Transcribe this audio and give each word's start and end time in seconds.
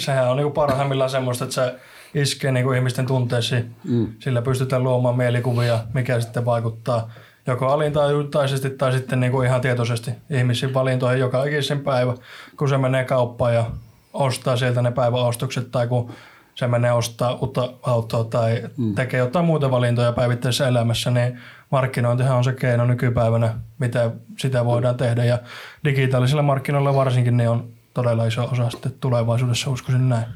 sehän 0.00 0.30
on 0.30 0.36
niinku 0.36 0.52
parhaimmillaan 0.52 1.10
semmoista, 1.10 1.44
että 1.44 1.54
se 1.54 1.74
iskee 2.14 2.52
niinku 2.52 2.72
ihmisten 2.72 3.06
tunteisiin. 3.06 3.74
Mm. 3.84 4.06
Sillä 4.18 4.42
pystytään 4.42 4.82
luomaan 4.82 5.16
mielikuvia, 5.16 5.78
mikä 5.94 6.20
sitten 6.20 6.44
vaikuttaa 6.44 7.10
joko 7.46 7.66
alintajuutaisesti 7.66 8.70
tai 8.70 8.92
sitten 8.92 9.20
niinku 9.20 9.42
ihan 9.42 9.60
tietoisesti 9.60 10.10
ihmisiin 10.30 10.74
valintoihin 10.74 11.20
joka 11.20 11.44
ikisen 11.44 11.80
päivä, 11.80 12.14
kun 12.56 12.68
se 12.68 12.78
menee 12.78 13.04
kauppaan 13.04 13.54
ja 13.54 13.64
ostaa 14.12 14.56
sieltä 14.56 14.82
ne 14.82 14.90
päiväostokset 14.90 15.70
tai 15.70 15.86
kun 15.86 16.12
se 16.54 16.66
menee 16.66 16.92
ostaa 16.92 17.34
uutta 17.34 17.72
autoa 17.82 18.24
tai 18.24 18.62
mm. 18.76 18.94
tekee 18.94 19.20
jotain 19.20 19.44
muuta 19.44 19.70
valintoja 19.70 20.12
päivittäisessä 20.12 20.68
elämässä, 20.68 21.10
niin 21.10 21.40
markkinointihan 21.70 22.36
on 22.36 22.44
se 22.44 22.52
keino 22.52 22.84
nykypäivänä, 22.84 23.54
mitä 23.78 24.10
sitä 24.38 24.64
voidaan 24.64 24.96
tehdä. 24.96 25.24
Ja 25.24 25.38
digitaalisilla 25.84 26.42
markkinoilla 26.42 26.94
varsinkin 26.94 27.36
niin 27.36 27.48
on 27.48 27.79
todella 27.94 28.26
iso 28.26 28.44
osa 28.44 28.70
sitten 28.70 28.92
tulevaisuudessa, 29.00 29.70
uskoisin 29.70 30.08
näin. 30.08 30.26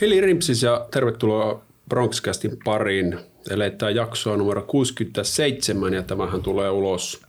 Heli 0.00 0.20
Rimpsis 0.20 0.62
ja 0.62 0.86
tervetuloa 0.90 1.62
Bronxcastin 1.88 2.56
pariin. 2.64 3.18
Eletään 3.50 3.94
jaksoa 3.94 4.36
numero 4.36 4.62
67 4.62 5.94
ja 5.94 6.02
tämähän 6.02 6.42
tulee 6.42 6.70
ulos 6.70 7.25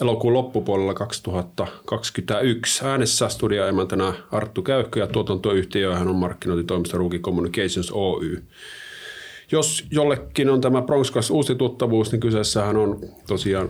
elokuun 0.00 0.34
loppupuolella 0.34 0.94
2021. 0.94 2.84
Äänessä 2.84 3.28
studioemäntänä 3.28 4.14
Arttu 4.32 4.62
Käykkö 4.62 5.00
ja 5.00 5.06
tuotantoyhtiö 5.06 5.94
hän 5.94 6.08
on 6.08 6.16
markkinointitoimisto 6.16 6.98
Ruki 6.98 7.18
Communications 7.18 7.90
Oy. 7.92 8.42
Jos 9.52 9.84
jollekin 9.90 10.50
on 10.50 10.60
tämä 10.60 10.82
Bronxcast 10.82 11.30
uusi 11.30 11.54
tuttavuus, 11.54 12.12
niin 12.12 12.20
kyseessähän 12.20 12.76
on 12.76 13.00
tosiaan 13.26 13.68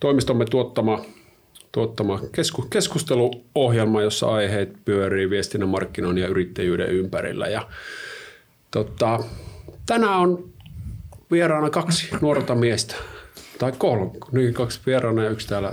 toimistomme 0.00 0.44
tuottama 0.44 1.04
tuottama 1.72 2.20
kesku, 2.32 2.62
keskusteluohjelma, 2.62 4.02
jossa 4.02 4.26
aiheet 4.26 4.84
pyörii 4.84 5.30
viestinnän, 5.30 5.68
markkinoinnin 5.68 6.22
ja 6.22 6.28
yrittäjyyden 6.28 6.88
ympärillä. 6.88 7.46
Ja, 7.46 7.68
tota, 8.70 9.20
tänään 9.86 10.20
on 10.20 10.44
vieraana 11.30 11.70
kaksi 11.70 12.08
nuorta 12.20 12.54
miestä 12.54 12.96
tai 13.60 13.72
kolme, 13.78 14.10
niin 14.32 14.54
kaksi 14.54 14.80
vieraana 14.86 15.24
ja 15.24 15.30
yksi 15.30 15.48
täällä 15.48 15.72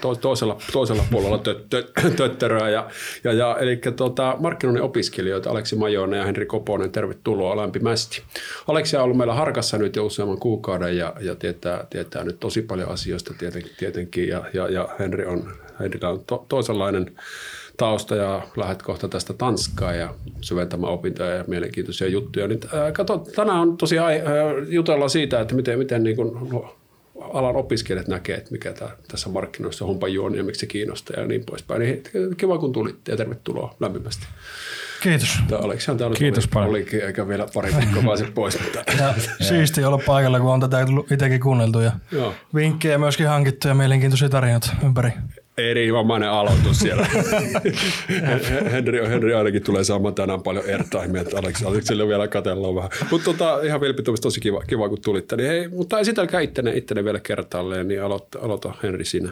to, 0.00 0.14
toisella, 0.14 0.58
toisella 0.72 1.04
puolella 1.10 1.38
tötteröä. 2.16 2.68
Ja, 2.68 2.90
ja, 3.24 3.32
ja, 3.32 3.56
eli 3.60 3.76
tota, 3.96 4.36
markkinoinnin 4.40 4.82
opiskelijoita 4.82 5.50
Aleksi 5.50 5.76
Majonen 5.76 6.18
ja 6.18 6.24
Henri 6.24 6.46
Koponen, 6.46 6.90
tervetuloa 6.90 7.56
lämpimästi. 7.56 8.22
Aleksi 8.68 8.96
on 8.96 9.02
ollut 9.02 9.16
meillä 9.16 9.34
harkassa 9.34 9.78
nyt 9.78 9.96
jo 9.96 10.06
useamman 10.06 10.38
kuukauden 10.38 10.96
ja, 10.96 11.14
ja 11.20 11.34
tietää, 11.34 11.86
tietää 11.90 12.24
nyt 12.24 12.40
tosi 12.40 12.62
paljon 12.62 12.90
asioista 12.90 13.34
tietenkin, 13.38 13.72
tietenkin 13.78 14.28
ja, 14.28 14.44
ja, 14.54 14.68
ja 14.68 14.88
Henri 14.98 15.26
on, 15.26 15.52
Henri 15.80 16.00
on 16.02 16.24
to, 16.26 16.46
toisenlainen 16.48 17.16
tausta 17.76 18.14
ja 18.16 18.42
lähdet 18.56 18.82
kohta 18.82 19.08
tästä 19.08 19.32
Tanskaan 19.32 19.98
ja 19.98 20.14
syventämään 20.40 20.92
opintoja 20.92 21.34
ja 21.34 21.44
mielenkiintoisia 21.46 22.08
juttuja. 22.08 22.48
Niin, 22.48 22.60
ää, 22.74 22.92
kato, 22.92 23.18
tänään 23.18 23.58
on 23.58 23.76
tosiaan 23.76 24.12
ää, 24.12 24.20
jutella 24.68 25.08
siitä, 25.08 25.40
että 25.40 25.54
miten, 25.54 25.78
miten 25.78 26.04
niin 26.04 26.16
kuin, 26.16 26.30
alan 27.20 27.56
opiskelijat 27.56 28.08
näkee, 28.08 28.36
että 28.36 28.52
mikä 28.52 28.72
tämä, 28.72 28.90
tässä 29.08 29.28
markkinoissa 29.28 29.84
hompa 29.84 30.08
juoni 30.08 30.38
ja 30.38 30.44
miksi 30.44 30.60
se 30.60 30.66
kiinnostaa 30.66 31.20
ja 31.20 31.26
niin 31.26 31.44
poispäin. 31.44 31.80
Niin 31.80 32.02
kiva, 32.36 32.58
kun 32.58 32.72
tulitte 32.72 33.12
ja 33.12 33.16
tervetuloa 33.16 33.74
lämpimästi. 33.80 34.26
Kiitos. 35.02 35.38
Tämä 35.48 35.60
Aleksihan 35.60 35.98
täällä 35.98 36.16
Kiitos 36.16 36.44
oli, 36.44 36.50
paljon. 36.52 36.70
olikin, 36.70 37.00
eikä 37.00 37.28
vielä 37.28 37.46
pari 37.54 37.72
viikkoa 37.80 38.02
pääse 38.02 38.24
pois. 38.24 38.58
Mutta. 38.62 38.84
Ja 38.98 39.14
siisti 39.40 39.84
olla 39.84 39.98
paikalla, 40.06 40.40
kun 40.40 40.52
on 40.52 40.60
tätä 40.60 40.86
tullut 40.86 41.12
itsekin 41.12 41.40
kuunneltu 41.40 41.80
ja 41.80 41.92
Joo. 42.12 42.34
vinkkejä 42.54 42.98
myöskin 42.98 43.28
hankittu 43.28 43.68
ja 43.68 43.74
mielenkiintoisia 43.74 44.28
tarinoita 44.28 44.70
ympäri 44.84 45.10
erinomainen 45.58 46.30
aloitus 46.30 46.78
siellä. 46.78 47.06
Henri, 48.72 49.08
Henri 49.08 49.34
ainakin 49.34 49.62
tulee 49.62 49.84
saamaan 49.84 50.14
tänään 50.14 50.42
paljon 50.42 50.64
airtimea, 50.64 51.22
että 51.22 51.38
Aleksi, 51.38 51.64
Aleksille 51.64 52.08
vielä 52.08 52.28
katsellaan 52.28 52.74
vähän. 52.74 52.90
Mutta 53.10 53.24
tota, 53.24 53.62
ihan 53.62 53.80
vilpittömästi 53.80 54.22
tosi 54.22 54.40
kiva, 54.40 54.60
kiva, 54.60 54.88
kun 54.88 55.00
tulitte. 55.00 55.36
Niin 55.36 55.48
hei, 55.48 55.68
mutta 55.68 55.98
esitelkää 55.98 56.40
ittene, 56.40 56.76
ittene 56.76 57.04
vielä 57.04 57.20
kertaalleen, 57.20 57.88
niin 57.88 58.02
aloita, 58.02 58.38
aloita 58.42 58.74
Henri 58.82 59.04
sinä. 59.04 59.30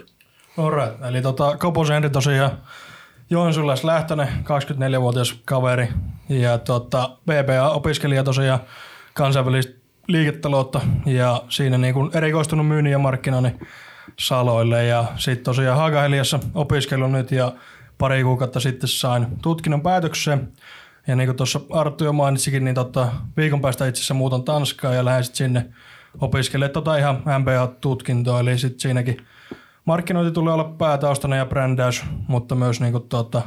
Alright, 0.59 1.05
eli 1.09 1.23
tota, 1.23 1.57
Kopos 1.57 1.89
Henri 1.89 2.11
tosiaan 2.11 2.51
Joensuulais 3.31 3.85
lähtöinen, 3.85 4.29
24-vuotias 4.29 5.41
kaveri 5.45 5.89
ja 6.29 6.59
tota, 6.59 7.11
BBA-opiskelija 7.27 8.25
tosiaan 8.25 8.61
kansainvälistä 9.15 9.73
liiketaloutta 10.09 10.81
ja 11.07 11.43
siinä 11.49 11.79
niin 11.79 11.95
kuin 11.95 12.11
erikoistunut 12.15 12.67
myynnin 12.67 12.91
ja 12.91 12.99
markkinoinnin 12.99 13.61
saloille. 14.19 14.85
Ja 14.85 15.05
sitten 15.17 15.45
tosiaan 15.45 15.79
Haagaheliassa 15.79 16.41
opiskellut 16.55 17.13
nyt 17.13 17.31
ja 17.31 17.53
pari 17.99 18.23
kuukautta 18.23 18.61
sitten 18.61 18.89
sain 18.89 19.27
tutkinnon 19.43 19.83
päätökseen. 19.83 20.53
Ja 21.07 21.17
niin 21.17 21.29
kuin 21.29 21.37
tuossa 21.37 21.61
Arttu 21.71 22.05
jo 22.05 22.13
mainitsikin, 22.13 22.65
niin 22.65 22.75
tota, 22.75 23.09
viikon 23.37 23.61
päästä 23.61 23.87
itse 23.87 23.99
asiassa 23.99 24.15
muutan 24.15 24.43
Tanskaan 24.43 24.97
ja 24.97 25.05
lähden 25.05 25.25
sitten 25.25 25.37
sinne 25.37 25.67
opiskelemaan 26.21 26.73
tota 26.73 26.97
ihan 26.97 27.17
MBA-tutkintoa. 27.17 28.41
Eli 28.41 28.59
sitten 28.59 28.81
siinäkin 28.81 29.27
markkinointi 29.85 30.33
tulee 30.33 30.55
olla 30.55 30.75
päätaustana 30.79 31.37
ja 31.37 31.47
brändäys, 31.47 32.05
mutta 32.29 32.55
myös 32.55 32.81
niin 32.81 32.93
kuin 32.93 33.09
tota, 33.09 33.43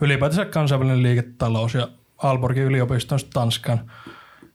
ylipäätänsä 0.00 0.44
kansainvälinen 0.44 1.02
liiketalous 1.02 1.74
ja 1.74 1.88
Alborgin 2.18 2.62
yliopiston 2.62 3.18
Tanskan. 3.32 3.90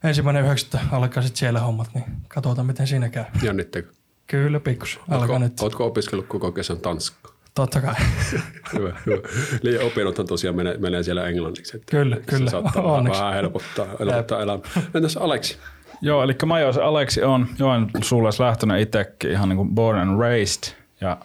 Ensimmäinen 0.03 0.45
yhdeksättä 0.45 0.79
alkaa 0.91 1.23
sitten 1.23 1.39
siellä 1.39 1.59
hommat, 1.59 1.87
niin 1.93 2.05
katsotaan 2.27 2.67
miten 2.67 2.87
siinä 2.87 3.09
käy. 3.09 3.23
Jännittääkö? 3.43 3.94
Kyllä, 4.28 4.59
pikkusen. 4.59 5.02
Alkaa 5.09 5.40
nyt. 5.40 5.59
Oletko 5.62 5.86
opiskellut 5.86 6.28
koko 6.28 6.52
kesän 6.52 6.78
tanskaa? 6.78 7.31
Totta 7.56 7.81
kai. 7.81 7.94
hyvä, 8.74 9.00
hyvä. 9.06 9.18
Eli 9.63 9.78
opinnothan 9.78 10.28
tosiaan 10.28 10.56
menee, 10.56 10.78
menee 10.78 11.03
siellä 11.03 11.28
englanniksi. 11.28 11.78
Että 11.78 11.91
kyllä, 11.91 12.16
se 12.16 12.22
kyllä. 12.22 12.52
saattaa 12.52 12.84
Onneksi. 12.94 13.22
vähän 13.22 13.34
helpottaa, 13.34 13.85
helpottaa 14.00 14.41
elämää. 14.41 14.69
Entäs 14.94 15.18
Aleksi? 15.18 15.58
Joo, 16.02 16.24
eli 16.24 16.35
mä 16.46 16.72
se 16.72 16.81
Aleksi 16.81 17.24
on 17.24 17.47
Joen 17.59 17.90
sulle 18.02 18.30
lähtöinen 18.40 18.80
itsekin, 18.80 19.31
ihan 19.31 19.50
niin 19.50 19.58
kuin 19.58 19.69
born 19.69 20.00
and 20.00 20.19
raised. 20.19 20.74
Ja 21.02 21.18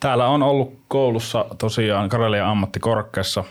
täällä 0.00 0.26
on 0.26 0.42
ollut 0.42 0.80
koulussa 0.88 1.46
tosiaan 1.58 2.08
Karelian 2.08 2.46
ammattikorkeassa 2.46 3.44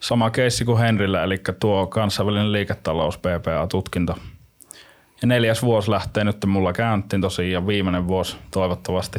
sama 0.00 0.30
keissi 0.30 0.64
kuin 0.64 0.78
Henrillä, 0.78 1.22
eli 1.22 1.40
tuo 1.60 1.86
kansainvälinen 1.86 2.52
liiketalous 2.52 3.18
PPA-tutkinto– 3.18 4.14
ja 5.22 5.28
neljäs 5.28 5.62
vuosi 5.62 5.90
lähtee 5.90 6.24
nyt 6.24 6.44
mulla 6.46 6.72
käyntiin 6.72 7.22
tosiaan 7.22 7.50
ja 7.50 7.66
viimeinen 7.66 8.08
vuosi 8.08 8.36
toivottavasti. 8.50 9.18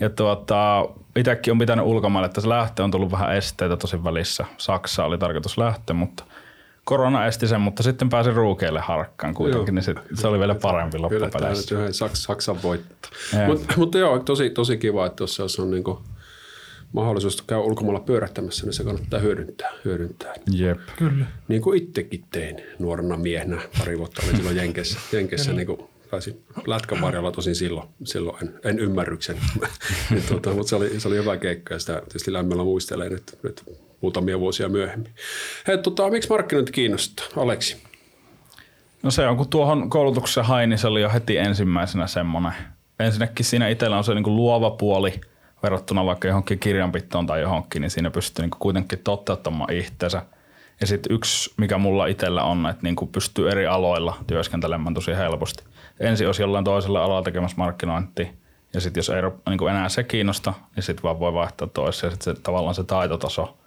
Ja 0.00 0.10
tuota, 0.10 0.88
itsekin 1.16 1.52
on 1.52 1.58
pitänyt 1.58 1.86
ulkomaille, 1.86 2.26
että 2.26 2.40
se 2.40 2.48
lähtee 2.48 2.84
on 2.84 2.90
tullut 2.90 3.12
vähän 3.12 3.36
esteitä 3.36 3.76
tosi 3.76 4.04
välissä. 4.04 4.44
Saksa 4.56 5.04
oli 5.04 5.18
tarkoitus 5.18 5.58
lähteä, 5.58 5.94
mutta 5.94 6.24
korona 6.84 7.26
esti 7.26 7.46
sen, 7.46 7.60
mutta 7.60 7.82
sitten 7.82 8.08
pääsin 8.08 8.34
ruukeille 8.34 8.80
harkkaan 8.80 9.34
kuitenkin, 9.34 9.66
joo, 9.66 9.74
niin 9.74 9.82
sit, 9.82 9.96
se 10.14 10.26
oli 10.26 10.38
vielä 10.38 10.54
parempi 10.54 10.98
loppupeleissä. 10.98 11.74
Kyllä, 11.74 11.92
Saks, 11.92 12.22
Saksan 12.22 12.62
voitto. 12.62 13.08
Mutta 13.46 13.74
mut 13.76 13.94
joo, 13.94 14.18
tosi, 14.18 14.50
tosi 14.50 14.76
kiva, 14.76 15.06
että 15.06 15.16
tuossa 15.16 15.62
on 15.62 15.70
niinku 15.70 16.02
mahdollisuus 16.92 17.42
käydä 17.42 17.62
ulkomailla 17.62 18.00
pyörähtämässä, 18.00 18.66
niin 18.66 18.72
se 18.72 18.84
kannattaa 18.84 19.20
hyödyntää. 19.20 19.70
hyödyntää. 19.84 20.34
Jep. 20.52 20.78
Kyllä. 20.96 21.26
Niin 21.48 21.62
kuin 21.62 21.82
itsekin 21.82 22.24
tein 22.30 22.62
nuorena 22.78 23.16
miehenä, 23.16 23.62
pari 23.78 23.98
vuotta 23.98 24.22
olin 24.24 24.36
silloin 24.36 24.56
Jenkessä, 24.56 24.98
Jenkessä 25.16 25.52
niin 25.52 25.66
kuin 25.66 25.80
pääsin 26.10 26.42
lätkän 26.66 27.00
varjolla 27.00 27.32
tosin 27.32 27.54
silloin, 27.54 27.88
silloin 28.04 28.36
en, 28.42 28.60
en 28.64 28.78
ymmärryksen, 28.78 29.36
niin, 30.10 30.22
tuota, 30.28 30.50
mutta 30.50 30.68
se 30.68 30.76
oli, 30.76 31.00
se 31.00 31.08
oli 31.08 31.16
hyvä 31.16 31.36
keikka 31.36 31.74
ja 31.74 31.78
sitä 31.78 32.00
tietysti 32.00 32.32
lämmöllä 32.32 32.64
muistelee 32.64 33.08
nyt, 33.08 33.38
nyt 33.42 33.78
muutamia 34.00 34.40
vuosia 34.40 34.68
myöhemmin. 34.68 35.14
Hei, 35.66 35.78
tota, 35.78 36.10
miksi 36.10 36.28
markkinointi 36.28 36.72
kiinnostaa? 36.72 37.26
Aleksi? 37.36 37.76
No 39.02 39.10
se 39.10 39.26
on, 39.26 39.36
kun 39.36 39.48
tuohon 39.48 39.90
koulutuksessa 39.90 40.42
hain, 40.42 40.70
niin 40.70 40.78
se 40.78 40.86
oli 40.86 41.00
jo 41.00 41.10
heti 41.12 41.36
ensimmäisenä 41.36 42.06
semmoinen. 42.06 42.52
Ensinnäkin 42.98 43.46
siinä 43.46 43.68
itsellä 43.68 43.98
on 43.98 44.04
se 44.04 44.14
niin 44.14 44.24
kuin 44.24 44.36
luova 44.36 44.70
puoli– 44.70 45.12
verrattuna 45.62 46.04
vaikka 46.04 46.28
johonkin 46.28 46.58
kirjanpitoon 46.58 47.26
tai 47.26 47.40
johonkin, 47.40 47.82
niin 47.82 47.90
siinä 47.90 48.10
pystyy 48.10 48.42
niin 48.42 48.50
kuitenkin 48.58 48.98
toteuttamaan 48.98 49.72
itseensä. 49.72 50.22
Ja 50.80 50.86
sitten 50.86 51.12
yksi, 51.12 51.54
mikä 51.56 51.78
mulla 51.78 52.06
itsellä 52.06 52.42
on, 52.42 52.66
että 52.66 52.82
niin 52.82 52.96
pystyy 53.12 53.50
eri 53.50 53.66
aloilla 53.66 54.16
työskentelemään 54.26 54.94
tosi 54.94 55.16
helposti. 55.16 55.64
Ensin 56.00 56.26
olisi 56.26 56.42
jollain 56.42 56.64
toisella 56.64 57.04
alalla 57.04 57.22
tekemässä 57.22 57.56
markkinointia, 57.56 58.26
ja 58.74 58.80
sitten 58.80 58.98
jos 58.98 59.10
ei 59.10 59.22
niin 59.22 59.68
enää 59.70 59.88
se 59.88 60.02
kiinnosta, 60.02 60.54
niin 60.76 60.82
sitten 60.82 61.02
vaan 61.02 61.20
voi 61.20 61.32
vaihtaa 61.32 61.68
toiseen. 61.68 62.10
Ja 62.10 62.14
sitten 62.14 62.42
tavallaan 62.42 62.74
se 62.74 62.84
taitotaso, 62.84 63.58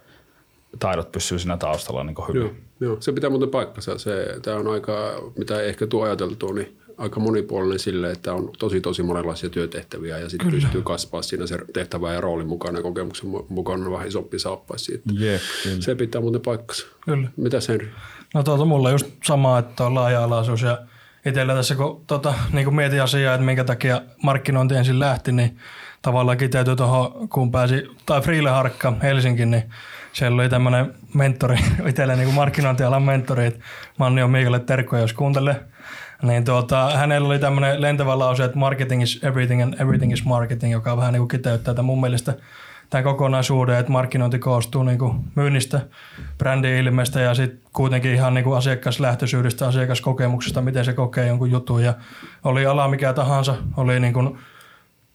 taidot 0.79 1.11
pysyy 1.11 1.39
siinä 1.39 1.57
taustalla 1.57 2.03
niin 2.03 2.15
hyvin. 2.27 2.41
Joo, 2.41 2.51
joo, 2.79 2.97
se 2.99 3.11
pitää 3.11 3.29
muuten 3.29 3.49
paikkansa. 3.49 3.97
Se, 3.97 4.39
tämä 4.41 4.57
on 4.57 4.67
aika, 4.67 4.93
mitä 5.37 5.61
ei 5.61 5.69
ehkä 5.69 5.87
tuo 5.87 6.03
ajateltu, 6.03 6.51
niin 6.51 6.77
aika 6.97 7.19
monipuolinen 7.19 7.79
sille, 7.79 8.11
että 8.11 8.33
on 8.33 8.51
tosi 8.59 8.81
tosi 8.81 9.03
monenlaisia 9.03 9.49
työtehtäviä 9.49 10.19
ja 10.19 10.29
sitten 10.29 10.51
pystyy 10.51 10.81
kasvaa 10.81 11.21
siinä 11.21 11.47
se 11.47 11.57
tehtävä 11.73 12.13
ja 12.13 12.21
roolin 12.21 12.47
mukana 12.47 12.79
ja 12.79 12.83
kokemuksen 12.83 13.29
mukana 13.49 13.91
vähän 13.91 14.07
isompi 14.07 14.39
saappaisi 14.39 14.85
siitä. 14.85 15.09
Se 15.79 15.95
pitää 15.95 16.21
muuten 16.21 16.41
paikkansa. 16.41 16.85
Kyllä. 17.05 17.29
Mitä 17.37 17.59
sen? 17.59 17.91
No 18.33 18.43
tuota, 18.43 18.65
mulla 18.65 18.91
just 18.91 19.07
sama, 19.23 19.59
että 19.59 19.85
on 19.85 19.95
laaja-alaisuus 19.95 20.61
ja 20.61 20.77
itsellä 21.25 21.55
tässä 21.55 21.75
kun 21.75 22.03
tota, 22.07 22.33
niin 22.53 22.65
kuin 22.65 22.75
mietin 22.75 23.01
asiaa, 23.01 23.33
että 23.33 23.45
minkä 23.45 23.63
takia 23.63 24.01
markkinointi 24.23 24.75
ensin 24.75 24.99
lähti, 24.99 25.31
niin 25.31 25.57
tavallaan 26.01 26.37
kiteytyi 26.37 26.75
tuohon, 26.75 27.29
kun 27.29 27.51
pääsi, 27.51 27.87
tai 28.05 28.21
Freele 28.21 28.49
Harkka 28.49 28.93
Helsinki, 29.03 29.45
niin 29.45 29.63
siellä 30.13 30.41
oli 30.41 30.49
tämmöinen 30.49 30.93
mentori, 31.13 31.57
itselle 31.89 32.15
niin 32.15 32.33
markkinointialan 32.33 33.03
mentori, 33.03 33.45
että 33.45 33.59
Manni 33.97 34.23
on 34.23 34.31
Miikalle 34.31 34.59
terkkoja, 34.59 35.01
jos 35.01 35.13
kuuntelee. 35.13 35.65
Niin 36.23 36.45
tuota, 36.45 36.89
hänellä 36.89 37.27
oli 37.27 37.39
tämmöinen 37.39 37.81
lentävä 37.81 38.19
lause, 38.19 38.43
että 38.43 38.57
marketing 38.57 39.03
is 39.03 39.19
everything 39.23 39.63
and 39.63 39.73
everything 39.73 40.13
is 40.13 40.25
marketing, 40.25 40.73
joka 40.73 40.97
vähän 40.97 41.13
niin 41.13 41.27
kiteyttää 41.27 41.73
tämän 41.73 41.85
mun 41.85 42.01
mielestä 42.01 42.33
tämän 42.89 43.03
kokonaisuuden, 43.03 43.79
että 43.79 43.91
markkinointi 43.91 44.39
koostuu 44.39 44.83
niin 44.83 44.99
kuin 44.99 45.15
myynnistä, 45.35 45.81
brändi-ilmeestä 46.37 47.19
ja 47.19 47.33
sitten 47.33 47.71
kuitenkin 47.73 48.13
ihan 48.13 48.33
niin 48.33 48.43
kuin 48.43 48.57
asiakaslähtöisyydestä, 48.57 49.67
asiakaskokemuksesta, 49.67 50.61
miten 50.61 50.85
se 50.85 50.93
kokee 50.93 51.27
jonkun 51.27 51.51
jutun. 51.51 51.83
Ja 51.83 51.93
oli 52.43 52.65
ala 52.65 52.87
mikä 52.87 53.13
tahansa, 53.13 53.55
oli 53.77 53.99
niin 53.99 54.13
kuin 54.13 54.37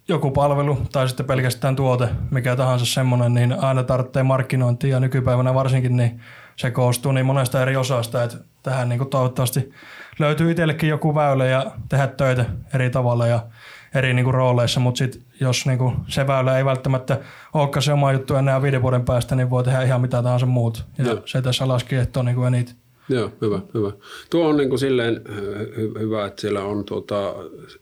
joku 0.08 0.31
palvelu 0.31 0.78
tai 0.93 1.08
sitten 1.08 1.26
pelkästään 1.26 1.76
tuote, 1.76 2.08
mikä 2.31 2.56
tahansa 2.56 2.87
semmoinen, 2.87 3.34
niin 3.34 3.52
aina 3.52 3.82
tarvitsee 3.82 4.22
markkinointia 4.22 4.90
ja 4.90 5.00
nykypäivänä 5.00 5.55
varsinkin 5.55 5.96
niin 5.96 6.20
se 6.56 6.70
koostuu 6.70 7.12
niin 7.12 7.26
monesta 7.26 7.62
eri 7.62 7.76
osasta, 7.76 8.22
että 8.22 8.37
tähän 8.62 8.88
niin 8.88 8.99
kuin 8.99 9.10
toivottavasti 9.10 9.72
löytyy 10.19 10.50
itsellekin 10.50 10.88
joku 10.88 11.15
väylä 11.15 11.47
ja 11.47 11.73
tehdä 11.88 12.06
töitä 12.06 12.44
eri 12.75 12.91
tavalla 12.91 13.26
ja 13.26 13.47
eri 13.94 14.15
niin 14.15 14.25
kuin 14.25 14.35
rooleissa, 14.35 14.81
mutta 14.81 14.99
sit, 14.99 15.23
jos 15.41 15.67
niin 15.67 15.79
kuin 15.79 15.97
se 16.09 16.26
väylä 16.26 16.59
ei 16.59 16.65
välttämättä 16.65 17.20
olekaan 17.55 17.82
se 17.82 17.93
oma 17.93 18.12
juttu 18.12 18.35
enää 18.35 18.62
viiden 18.62 18.82
vuoden 18.82 19.05
päästä, 19.05 19.35
niin 19.35 19.50
voi 19.50 19.65
tehdä 19.65 19.82
ihan 19.82 20.00
mitä 20.00 20.23
tahansa 20.23 20.47
muut. 20.47 20.85
Ja 20.99 21.05
Joo. 21.05 21.23
se 21.25 21.43
tässä 21.43 21.69
laski 21.69 21.97
ehtoon 21.97 22.26
niin 22.26 22.37
kuin 22.37 22.55
eniten. 22.55 22.75
Joo, 23.09 23.32
hyvä, 23.41 23.61
hyvä. 23.75 23.93
Tuo 24.31 24.49
on 24.49 24.56
niin 24.56 24.69
kuin 24.69 24.79
silleen 24.79 25.20
hy- 25.26 26.00
hyvä, 26.00 26.26
että 26.26 26.41
siellä 26.41 26.65
on 26.65 26.85
tuota, 26.85 27.35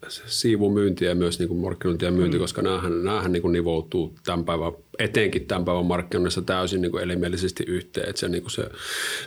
siivumyyntiä 0.09 1.09
ja 1.09 1.15
myös 1.15 1.39
niin 1.39 1.49
kuin 1.49 1.61
markkinointi 1.61 2.05
ja 2.05 2.11
myynti, 2.11 2.39
koska 2.39 2.63
näähän, 2.63 3.05
näähän 3.05 3.33
niin 3.33 3.43
kuin 3.43 3.53
nivoutuu 3.53 4.15
tämän 4.25 4.45
päivän, 4.45 4.73
etenkin 4.99 5.47
tämän 5.47 5.65
päivän 5.65 5.87
markkinoinnissa 5.87 6.43
täysin 6.43 6.83
niin 6.83 6.93
kuin 6.93 7.05
elimellisesti 7.05 7.65
yhteen. 7.67 8.09
Että 8.09 8.21
se, 8.21 8.29
niin 8.29 8.43
kuin 8.43 8.51
se, 8.51 8.69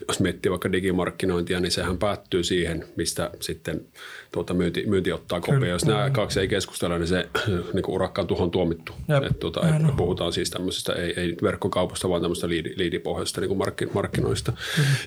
jos 0.07 0.19
miettii 0.19 0.49
vaikka 0.49 0.71
digimarkkinointia, 0.71 1.59
niin 1.59 1.71
sehän 1.71 1.97
päättyy 1.97 2.43
siihen, 2.43 2.85
mistä 2.95 3.31
sitten 3.39 3.85
tuota 4.31 4.53
myynti, 4.53 4.83
myynti 4.87 5.11
ottaa 5.11 5.41
kopia. 5.41 5.69
Jos 5.69 5.85
nämä 5.85 6.09
kaksi 6.09 6.39
ei 6.39 6.47
keskustella, 6.47 6.97
niin 6.97 7.07
se 7.07 7.29
niin 7.73 7.83
kuin 7.83 7.95
urakka 7.95 8.21
on 8.21 8.27
tuhon 8.27 8.51
tuomittu. 8.51 8.93
Jep. 9.07 9.23
Et, 9.23 9.39
tuota, 9.39 9.75
et 9.75 9.81
me 9.81 9.91
puhutaan 9.97 10.33
siis 10.33 10.49
tämmöisestä, 10.49 10.93
ei, 10.93 11.13
ei 11.17 11.37
verkkokaupasta, 11.43 12.09
vaan 12.09 12.21
tämmöistä 12.21 12.49
liidi, 12.49 12.73
liidipohjaisesta 12.75 13.41
niin 13.41 13.49
kuin 13.49 13.57
markki, 13.57 13.85
markkinoista. 13.85 14.53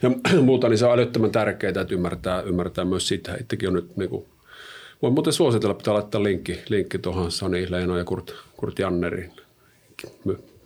Ja 0.03 0.11
muuta, 0.43 0.69
niin 0.69 0.79
se 0.79 0.87
on 0.87 0.93
älyttömän 0.93 1.31
tärkeää, 1.32 1.81
että 1.81 1.94
ymmärtää, 1.94 2.43
ymmärtää 2.43 2.85
myös 2.85 3.09
sitä. 3.09 3.37
Itsekin 3.41 3.69
on 3.69 3.75
nyt 3.75 3.97
niin 3.97 4.11
kuin, 4.11 4.26
Voin 5.03 5.14
muuten 5.14 5.32
suositella, 5.32 5.75
pitää 5.75 5.94
laittaa 5.94 6.23
linkki, 6.23 6.59
linkki 6.69 6.99
tuohon 6.99 7.32
Sani 7.32 7.70
Leino 7.70 7.99
ja 7.99 8.05
Kurt, 8.05 8.35
Kurt 8.56 8.79
Jannerin 8.79 9.32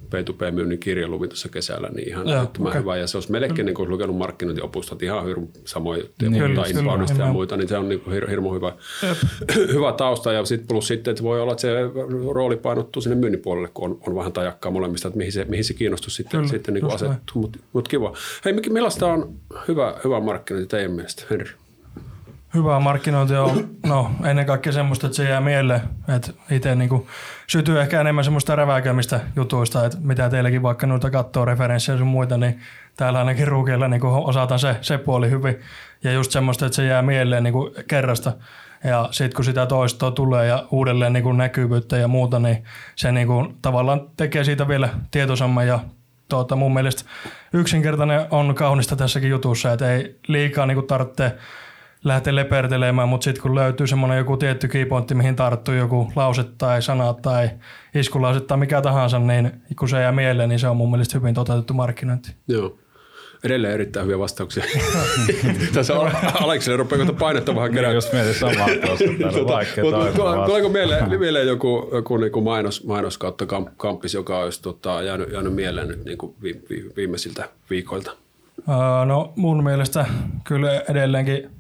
P2P-myynnin 0.07 0.79
kirja 0.79 1.09
luin 1.09 1.31
tuossa 1.31 1.49
kesällä, 1.49 1.89
niin 1.89 2.09
ihan 2.09 2.29
Joo, 2.29 2.43
okei. 2.43 2.81
hyvä. 2.81 2.97
Ja 2.97 3.07
se 3.07 3.17
olisi 3.17 3.33
melkein 3.33 3.67
niin 3.67 3.75
kuin 3.75 3.89
lukenut 3.89 4.17
markkinointiopustat 4.17 5.03
ihan 5.03 5.27
hirmu 5.27 5.47
samoja 5.65 6.01
juttuja, 6.01 6.31
Niin, 6.31 6.43
mutta 6.43 6.63
kyllä, 6.63 6.81
inboundista 6.81 7.23
ja 7.23 7.27
muita, 7.27 7.57
niin 7.57 7.69
se 7.69 7.79
on 7.79 7.89
niin 7.89 8.01
kuin 8.01 8.15
hir, 8.15 8.31
hirmu 8.31 8.55
hyvä, 8.55 8.73
hyvä 9.75 9.93
tausta. 9.93 10.33
Ja 10.33 10.45
sitten 10.45 10.69
plus 10.69 10.87
sitten, 10.89 11.11
että 11.11 11.23
voi 11.23 11.41
olla, 11.41 11.53
että 11.53 11.63
se 11.63 11.71
rooli 12.33 12.57
painottuu 12.57 13.03
sinne 13.03 13.17
myynnin 13.17 13.41
puolelle, 13.43 13.69
kun 13.75 13.91
on, 13.91 13.99
on 14.07 14.17
vähän 14.17 14.33
tajakkaa 14.33 14.73
molemmista, 14.73 15.09
että 15.09 15.19
mihin 15.19 15.33
se, 15.33 15.45
mihin 15.45 15.65
se 15.65 15.75
kiinnostus 15.75 16.17
sitten, 16.17 16.41
Kyllä, 16.41 16.51
sitten 16.51 16.75
niin 16.75 16.83
kuin 16.83 16.95
asettuu. 16.95 17.43
Mutta 17.43 17.59
mut 17.73 17.89
kiva. 17.89 18.13
Hei, 18.45 18.53
millaista 18.53 19.07
on 19.07 19.35
hyvä, 19.69 19.95
hyvä 20.05 20.21
markkinointi 20.21 20.71
teidän 20.71 20.93
mielestä, 20.93 21.23
Henri? 21.31 21.51
Hyvää 22.57 22.81
markkinointia 22.81 23.43
on 23.43 23.69
no, 23.87 24.11
ennen 24.25 24.47
kaikkea 24.47 24.73
semmoista, 24.73 25.07
että 25.07 25.17
se 25.17 25.29
jää 25.29 25.41
mieleen. 25.41 25.81
Että 26.17 26.33
itse 26.51 26.75
niin 26.75 27.07
sytyy 27.47 27.81
ehkä 27.81 28.01
enemmän 28.01 28.25
semmoista 28.25 28.57
räväkämistä 28.57 29.21
jutuista, 29.37 29.87
että 29.87 29.99
mitä 30.01 30.31
teilläkin 30.31 30.63
vaikka 30.63 30.87
noita 30.87 31.11
katsoo 31.11 31.45
referenssejä 31.45 31.99
ja 31.99 32.05
muita, 32.05 32.39
niin 32.39 32.61
täällä 32.97 33.19
ainakin 33.19 33.49
ruukeilla 33.49 33.89
niin 33.89 34.05
osataan 34.05 34.59
se, 34.59 34.77
se 34.81 34.99
puoli 34.99 35.31
hyvin. 35.31 35.61
Ja 36.05 36.13
just 36.13 36.31
semmoista, 36.31 36.67
että 36.67 36.77
se 36.77 36.87
jää 36.87 37.03
mieleen 37.03 37.43
niin 37.43 37.55
kerrasta. 37.89 38.33
Ja 38.85 39.09
sitten 39.11 39.37
kun 39.37 39.45
sitä 39.45 39.67
toistoa 39.67 40.11
tulee 40.11 40.47
ja 40.47 40.65
uudelleen 40.71 41.13
niin 41.13 41.23
kuin 41.23 41.37
näkyvyyttä 41.37 41.97
ja 41.97 42.09
muuta, 42.09 42.39
niin 42.39 42.65
se 42.95 43.13
niin 43.13 43.27
kuin 43.27 43.57
tavallaan 43.63 44.01
tekee 44.17 44.45
siitä 44.45 44.69
vielä 44.69 44.89
tietoisamman 45.11 45.67
ja 45.67 45.81
tuota, 46.29 46.57
mun 46.57 46.75
mielestä 46.75 47.05
yksinkertainen 47.53 48.27
on 48.31 48.55
kaunista 48.55 48.97
tässäkin 48.97 49.31
jutussa, 49.31 49.73
että 49.73 49.93
ei 49.93 50.19
liikaa 50.27 50.67
niin 50.67 50.77
kuin 50.77 50.87
tarvitse 50.87 51.37
lähteä 52.07 52.35
lepertelemään, 52.35 53.09
mutta 53.09 53.25
sitten 53.25 53.43
kun 53.43 53.55
löytyy 53.55 53.87
semmoinen 53.87 54.19
joku 54.19 54.37
tietty 54.37 54.69
keypointti, 54.69 55.15
mihin 55.15 55.37
tarttuu 55.37 55.75
joku 55.75 56.13
lause 56.17 56.45
tai 56.59 56.83
sana 56.83 57.15
tai 57.15 57.51
iskulause 57.95 58.41
tai 58.41 58.59
mikä 58.59 58.83
tahansa, 58.83 59.19
niin 59.19 59.53
kun 59.79 59.89
se 59.89 60.01
jää 60.01 60.13
mieleen, 60.13 60.49
niin 60.49 60.59
se 60.59 60.69
on 60.69 60.77
mun 60.77 60.91
mielestä 60.91 61.19
hyvin 61.19 61.35
toteutettu 61.35 61.75
markkinointi. 61.75 62.31
Joo. 62.49 62.79
Edelleen 63.45 63.75
erittäin 63.75 64.07
hyviä 64.07 64.19
vastauksia. 64.19 64.65
Tässä 65.75 65.95
on 65.95 66.11
Alekselle 66.43 66.77
rupeaa 66.77 66.99
kohta 66.99 67.13
painetta 67.13 67.55
vähän 67.55 67.73
kerää. 67.73 67.91
Niin, 67.91 67.95
just 67.95 68.13
mietin 68.13 68.35
samaa. 68.35 68.67
Täällä 68.67 69.65
Tota, 70.15 70.47
Tuleeko 70.47 70.69
mieleen, 70.69 71.19
mieleen 71.19 71.47
joku, 71.47 71.91
joku 71.93 72.17
niin 72.17 72.33
kuin 72.33 72.45
mainos, 72.45 72.85
mainos 72.85 73.19
kautta 73.19 73.45
kamp- 73.45 73.73
kamppis, 73.77 74.15
joka 74.15 74.39
olisi 74.39 74.63
tota, 74.63 75.03
jäänyt, 75.03 75.33
jäänyt 75.33 75.55
mieleen 75.55 75.89
nyt 75.89 76.05
niin 76.05 76.19
kuin 76.19 76.35
vi, 76.43 76.61
vi, 76.71 76.91
viimeisiltä 76.97 77.49
viikoilta? 77.71 78.11
No 79.07 79.33
mun 79.37 79.65
mielestä 79.65 80.07
kyllä 80.45 80.83
edelleenkin 80.89 81.51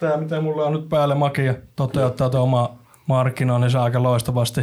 tämä, 0.00 0.16
mitä 0.16 0.40
mulla 0.40 0.64
on 0.64 0.72
nyt 0.72 0.88
päällä 0.88 1.14
makia, 1.14 1.54
toteuttaa 1.76 2.30
tuo 2.30 2.42
oma 2.42 2.78
markkinoinnin 3.06 3.76
aika 3.76 4.02
loistavasti. 4.02 4.60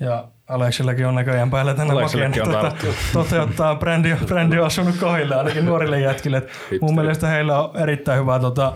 Ja 0.00 0.28
Aleksillakin 0.48 1.06
on 1.06 1.14
näköjään 1.14 1.50
päällä 1.50 1.74
tänne 1.74 1.94
makia, 1.94 2.28
niin 2.28 2.44
tota, 2.44 2.72
toteuttaa 3.12 3.74
brändi, 3.74 4.16
brändi 4.26 4.58
on 4.58 4.66
asunut 4.66 4.96
kohdille 4.96 5.34
ainakin 5.36 5.66
nuorille 5.66 6.00
jätkille. 6.00 6.42
Mun 6.80 6.94
mielestä 6.94 7.26
heillä 7.26 7.62
on 7.62 7.76
erittäin 7.76 8.20
hyvä 8.20 8.38
tota, 8.38 8.72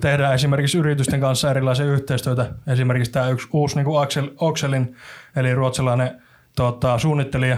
tehdä 0.00 0.32
esimerkiksi 0.32 0.78
yritysten 0.78 1.20
kanssa 1.20 1.50
erilaisia 1.50 1.86
yhteistyötä. 1.86 2.50
Esimerkiksi 2.66 3.12
tämä 3.12 3.28
yksi 3.28 3.48
uusi 3.52 3.76
niin 3.76 3.84
kuin 3.84 4.02
Axel, 4.02 4.30
Oxelin, 4.36 4.96
eli 5.36 5.54
ruotsalainen 5.54 6.22
tota, 6.56 6.98
suunnittelija, 6.98 7.56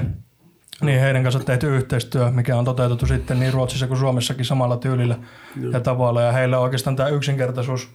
niin 0.81 1.01
heidän 1.01 1.23
kanssa 1.23 1.41
tehty 1.41 1.77
yhteistyö, 1.77 2.31
mikä 2.31 2.57
on 2.57 2.65
toteutettu 2.65 3.07
sitten 3.07 3.41
niin 3.41 3.53
Ruotsissa 3.53 3.87
kuin 3.87 3.99
Suomessakin 3.99 4.45
samalla 4.45 4.77
tyylillä 4.77 5.17
ja 5.73 5.81
tavalla. 5.81 6.23
Ja 6.23 6.33
heillä 6.33 6.59
oikeastaan 6.59 6.97
tämä 6.97 7.09
yksinkertaisuus 7.09 7.91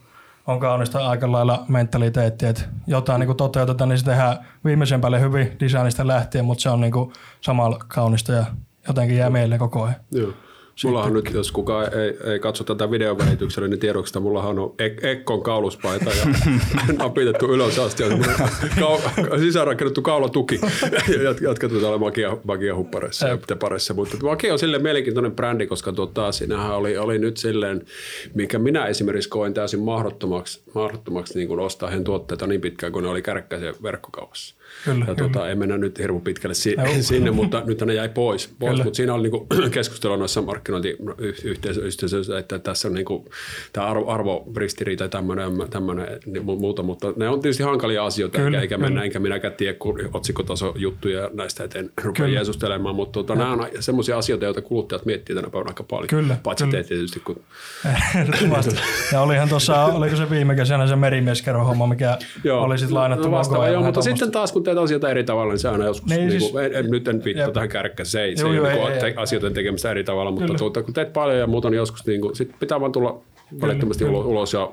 on 0.48 0.60
kaunista 0.60 1.08
aika 1.08 1.32
lailla 1.32 1.66
mentaliteetti, 1.68 2.46
että 2.46 2.62
jotain 2.88 3.20
niin 3.20 3.38
toteutetaan, 3.38 3.90
niin 3.90 3.98
se 3.98 4.06
tehdään 4.06 4.38
viimeisen 4.66 5.02
päälle 5.02 5.22
hyvin 5.22 5.58
designista 5.60 6.08
lähtien, 6.08 6.46
mutta 6.46 6.62
se 6.62 6.70
on 6.70 6.82
niin 6.82 6.92
kuin 6.92 7.14
samalla 7.42 7.80
kaunista 7.88 8.32
ja 8.32 8.46
jotenkin 8.88 9.18
jää 9.18 9.30
mieleen 9.30 9.60
koko 9.60 9.84
ajan. 9.84 9.96
Joo. 10.12 10.34
Mullahan 10.84 11.14
nyt, 11.14 11.30
jos 11.34 11.52
kukaan 11.52 11.88
ei, 11.94 12.32
ei 12.34 12.40
katso 12.40 12.64
tätä 12.64 12.92
videon 12.92 13.18
välityksellä, 13.18 13.68
niin 13.68 13.80
tiedoksi, 13.80 14.10
että 14.10 14.20
mullahan 14.20 14.60
on 14.60 14.74
Ek- 14.80 15.04
Ekkon 15.06 15.44
kauluspaita 15.44 16.10
ja 16.10 16.26
napitettu 17.04 17.54
ylös 17.54 17.80
asti 17.80 18.04
ja 18.04 18.10
kau- 18.10 19.40
sisäänrakennettu 19.40 20.02
kaulatuki. 20.02 20.60
Ja 21.08 21.32
jat- 21.32 21.44
Jatkettu 21.44 21.80
täällä 21.80 21.98
magia, 21.98 22.38
magia 22.44 22.76
huppareissa 22.76 23.28
ja 23.28 23.38
tepareissa. 23.48 23.94
Mutta 23.94 24.18
magia 24.24 24.54
on 24.54 24.60
silleen 24.60 24.84
mielenkiintoinen 24.84 25.32
brändi, 25.36 25.68
koska 25.68 25.92
tota, 25.92 26.32
siinähän 26.32 26.76
oli, 26.76 26.98
oli 26.98 27.20
nyt 27.20 27.38
silleen, 27.38 27.86
mikä 28.34 28.60
minä 28.60 28.86
esimerkiksi 28.86 29.30
koin 29.30 29.54
täysin 29.54 29.80
mahdottomaksi, 29.80 30.62
mahdottomaksi 30.74 31.38
niin 31.38 31.48
kuin 31.48 31.60
ostaa 31.60 31.90
heidän 31.90 32.04
tuotteita 32.04 32.48
niin 32.48 32.62
pitkään, 32.62 32.92
kun 32.94 33.04
ne 33.04 33.10
oli 33.10 33.22
kärkkäisen 33.22 33.76
verkkokaupassa. 33.84 34.56
Kyllä, 34.86 35.06
ja 35.08 35.16
kyllä. 35.16 35.30
Tota, 35.30 35.50
ei 35.50 35.56
mennä 35.56 35.78
nyt 35.78 36.00
hirveän 36.00 36.22
pitkälle 36.22 36.54
si- 36.54 36.76
Joo. 36.78 36.88
sinne, 37.02 37.32
mutta 37.32 37.62
nyt 37.66 37.82
ne 37.82 37.94
jäi 37.94 38.10
pois. 38.10 38.48
pois 38.60 38.72
Kyllä. 38.72 38.84
mutta 38.84 38.98
siinä 38.98 39.14
oli 39.14 39.24
niinku 39.24 39.48
keskustelua 39.72 40.18
noissa 40.18 40.42
markkinointiyhteisöissä, 40.42 42.40
että 42.40 42.60
tässä 42.60 42.88
on 42.88 42.94
niinku, 42.94 43.26
tämä 43.74 43.88
arvo, 43.88 44.08
arvoristiriita 44.12 45.04
ja 45.04 45.10
tämmöinen, 45.10 45.52
niin 46.26 46.44
mu- 46.44 46.60
muuta, 46.60 46.84
mutta 46.84 47.14
ne 47.16 47.30
on 47.30 47.42
tietysti 47.42 47.64
hankalia 47.64 48.06
asioita, 48.06 48.38
Kyllä, 48.38 48.48
eikä, 48.48 48.62
eikä 48.62 48.76
kyllä. 48.76 48.88
mennä, 48.90 49.04
enkä 49.04 49.20
minäkään 49.20 49.54
tiedä 49.54 49.74
kun 49.80 50.00
otsikotaso 50.14 50.74
juttuja 50.78 51.30
näistä, 51.34 51.64
et 51.64 51.76
en 51.76 51.92
rupea 52.04 52.26
Kyllä. 52.26 52.30
jeesustelemaan, 52.38 52.96
mutta 52.96 53.12
tota, 53.14 53.36
nämä 53.36 53.52
on 53.54 53.68
semmoisia 53.80 54.18
asioita, 54.18 54.46
joita 54.46 54.62
kuluttajat 54.62 55.06
miettii 55.06 55.36
tänä 55.36 55.50
päivänä 55.50 55.70
aika 55.70 55.84
paljon. 55.84 56.08
Kyllä, 56.08 56.38
Paitsi 56.44 56.64
kyllä. 56.66 56.78
te 56.78 56.88
tietysti, 56.88 57.20
kun 57.20 57.42
ja 59.12 59.22
olihan 59.22 59.50
tuossa, 59.50 59.86
oliko 59.86 60.16
se 60.16 60.30
viime 60.30 60.56
kesänä 60.56 60.88
se 60.88 60.96
merimieskero 60.96 61.66
homma, 61.66 61.88
mikä 61.88 62.18
oli 62.52 62.78
sitten 62.78 62.96
lainattu 62.96 63.26
no, 63.28 63.32
vastaava, 63.38 63.58
logoa 63.58 63.68
ja 63.68 63.74
joo, 63.74 63.84
mutta 63.84 64.02
sitten 64.02 64.32
taas 64.32 64.52
kun 64.52 64.59
teet 64.64 64.78
asioita 64.78 65.10
eri 65.10 65.24
tavalla, 65.24 65.54
niin 65.54 65.60
se 65.60 65.70
aina 65.70 65.86
joskus, 65.86 66.10
Niin, 66.10 66.28
niin, 66.28 66.40
siis- 66.42 66.52
kuin, 66.52 66.66
en, 66.66 66.76
en, 66.76 66.92
nyt 66.92 67.08
en 67.08 67.24
viittaa 67.24 67.46
Jep. 67.46 67.54
tähän 67.54 67.70
kärkkään, 67.70 68.08
se 68.08 68.24
ei, 68.24 68.38
se 68.38 68.42
Joo, 68.44 68.52
ei 68.52 68.58
joo, 68.58 68.66
ole 68.66 68.74
ei, 68.74 68.80
niin 68.80 69.06
ei. 69.06 69.14
te, 69.14 69.22
asioiden 69.22 69.54
tekemistä 69.54 69.92
eri 69.92 70.04
tavalla, 70.04 70.32
mutta 70.32 70.46
Kyllä. 70.46 70.58
tuota, 70.58 70.84
kun 70.84 70.94
teet 70.94 71.14
paljon 71.14 71.38
ja 71.40 71.48
muuta, 71.48 71.70
niin 71.70 71.78
joskus 71.78 72.06
niin 72.08 72.22
kuin, 72.22 72.36
sit 72.36 72.52
pitää 72.60 72.80
vaan 72.80 72.92
tulla 72.92 73.22
välittömästi 73.62 74.06
ulos, 74.06 74.26
ulos 74.26 74.54
ja 74.54 74.72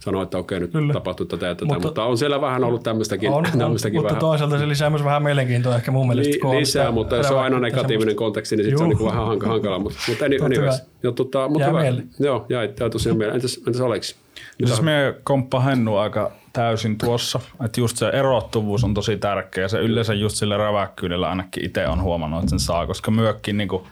sanoo, 0.00 0.22
että 0.22 0.38
okei, 0.38 0.60
nyt 0.60 0.72
Kyllä. 0.72 0.92
tapahtuu 0.92 1.26
tätä 1.26 1.46
ja 1.46 1.54
tätä, 1.54 1.64
Mutta- 1.64 1.88
mutta, 1.88 2.04
on 2.04 2.18
siellä 2.18 2.40
vähän 2.40 2.64
ollut 2.64 2.82
tämmöistäkin, 2.82 3.30
On, 3.30 3.46
on, 3.52 3.58
tämmöistäkin 3.58 3.96
mutta 3.98 4.08
vähän. 4.08 4.20
toisaalta 4.20 4.58
se 4.58 4.68
lisää 4.68 4.90
myös 4.90 5.04
vähän 5.04 5.22
mielenkiintoa 5.22 5.76
ehkä 5.76 5.90
mun 5.90 6.08
mielestä. 6.08 6.32
Li, 6.34 6.38
kun 6.38 6.50
on 6.50 6.56
lisää, 6.56 6.82
sitä 6.84 6.92
mutta 6.94 7.16
jos 7.16 7.26
se 7.28 7.34
on 7.34 7.40
aina 7.40 7.60
negatiivinen 7.60 8.16
konteksti, 8.16 8.56
niin 8.56 8.64
sitten 8.64 8.78
se 8.78 8.84
on 8.84 8.90
niin 8.90 9.06
vähän 9.06 9.26
hank- 9.26 9.46
hankala. 9.46 9.78
Mutta, 9.78 9.98
mutta 10.08 10.24
any, 10.24 10.36
anyways. 10.42 10.82
Jo, 11.02 11.12
tota, 11.12 11.48
mutta 11.48 11.60
Jää 11.60 11.68
hyvä. 11.70 11.80
mieleen. 11.82 12.08
Joo, 12.18 12.46
jäi, 12.48 12.70
jäi 12.80 12.90
tosiaan 12.90 13.18
mieleen. 13.18 13.34
Entäs, 13.34 13.56
entäs 13.66 13.80
Aleksi? 13.80 14.16
Ja 14.58 14.66
siis 14.66 14.82
me 14.82 15.14
komppa 15.24 15.60
Hennu 15.60 15.96
aika 15.96 16.32
täysin 16.52 16.98
tuossa, 16.98 17.40
että 17.64 17.80
just 17.80 17.96
se 17.96 18.08
erottuvuus 18.08 18.84
on 18.84 18.94
tosi 18.94 19.16
tärkeä. 19.16 19.68
Se 19.68 19.78
yleensä 19.78 20.14
just 20.14 20.36
sillä 20.36 20.56
räväkkyydellä 20.56 21.28
ainakin 21.28 21.64
itse 21.64 21.86
on 21.86 22.02
huomannut, 22.02 22.40
että 22.40 22.50
sen 22.50 22.60
saa, 22.60 22.86
koska 22.86 23.10
myökkin 23.10 23.56
niin 23.56 23.68
kuin, 23.68 23.82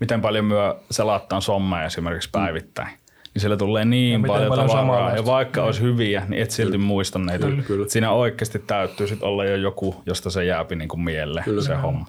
miten 0.00 0.20
paljon 0.20 0.44
myö 0.44 0.74
selattaan 0.90 1.42
sommeja 1.42 1.84
esimerkiksi 1.84 2.30
päivittäin. 2.32 2.88
Niin 3.34 3.40
siellä 3.40 3.56
tulee 3.56 3.84
niin 3.84 4.20
miten 4.20 4.34
paljon, 4.34 4.48
paljon 4.48 4.70
tavaraa, 4.70 5.16
ja 5.16 5.26
vaikka 5.26 5.62
olisi 5.62 5.80
hyviä, 5.80 6.22
niin 6.28 6.42
et 6.42 6.50
silti 6.50 6.78
muista 6.78 7.18
niitä. 7.18 7.46
Kyllä, 7.46 7.62
kyllä. 7.62 7.88
Siinä 7.88 8.10
oikeasti 8.10 8.58
täytyy 8.58 9.06
sit 9.06 9.22
olla 9.22 9.44
jo 9.44 9.56
joku, 9.56 10.02
josta 10.06 10.30
se 10.30 10.44
jääpi 10.44 10.76
niin 10.76 10.88
kuin 10.88 11.00
mieleen 11.00 11.44
Kyllä. 11.44 11.62
se 11.62 11.74
homma. 11.74 12.06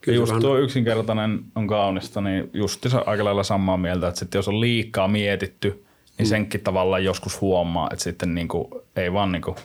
Kyllä 0.00 0.16
ja 0.16 0.20
just 0.20 0.34
tuo 0.40 0.58
yksinkertainen 0.58 1.40
on 1.54 1.66
kaunista, 1.66 2.20
niin 2.20 2.50
just 2.52 2.86
aika 3.06 3.24
lailla 3.24 3.42
samaa 3.42 3.76
mieltä, 3.76 4.08
että 4.08 4.18
sitten 4.18 4.38
jos 4.38 4.48
on 4.48 4.60
liikaa 4.60 5.08
mietitty, 5.08 5.84
Mm. 6.12 6.16
niin 6.18 6.26
senkin 6.28 6.60
tavallaan 6.60 7.04
joskus 7.04 7.40
huomaa, 7.40 7.88
että 7.92 8.02
sitten 8.02 8.34
niinku, 8.34 8.84
ei 8.96 9.12
vaan 9.12 9.32
niinku, 9.32 9.56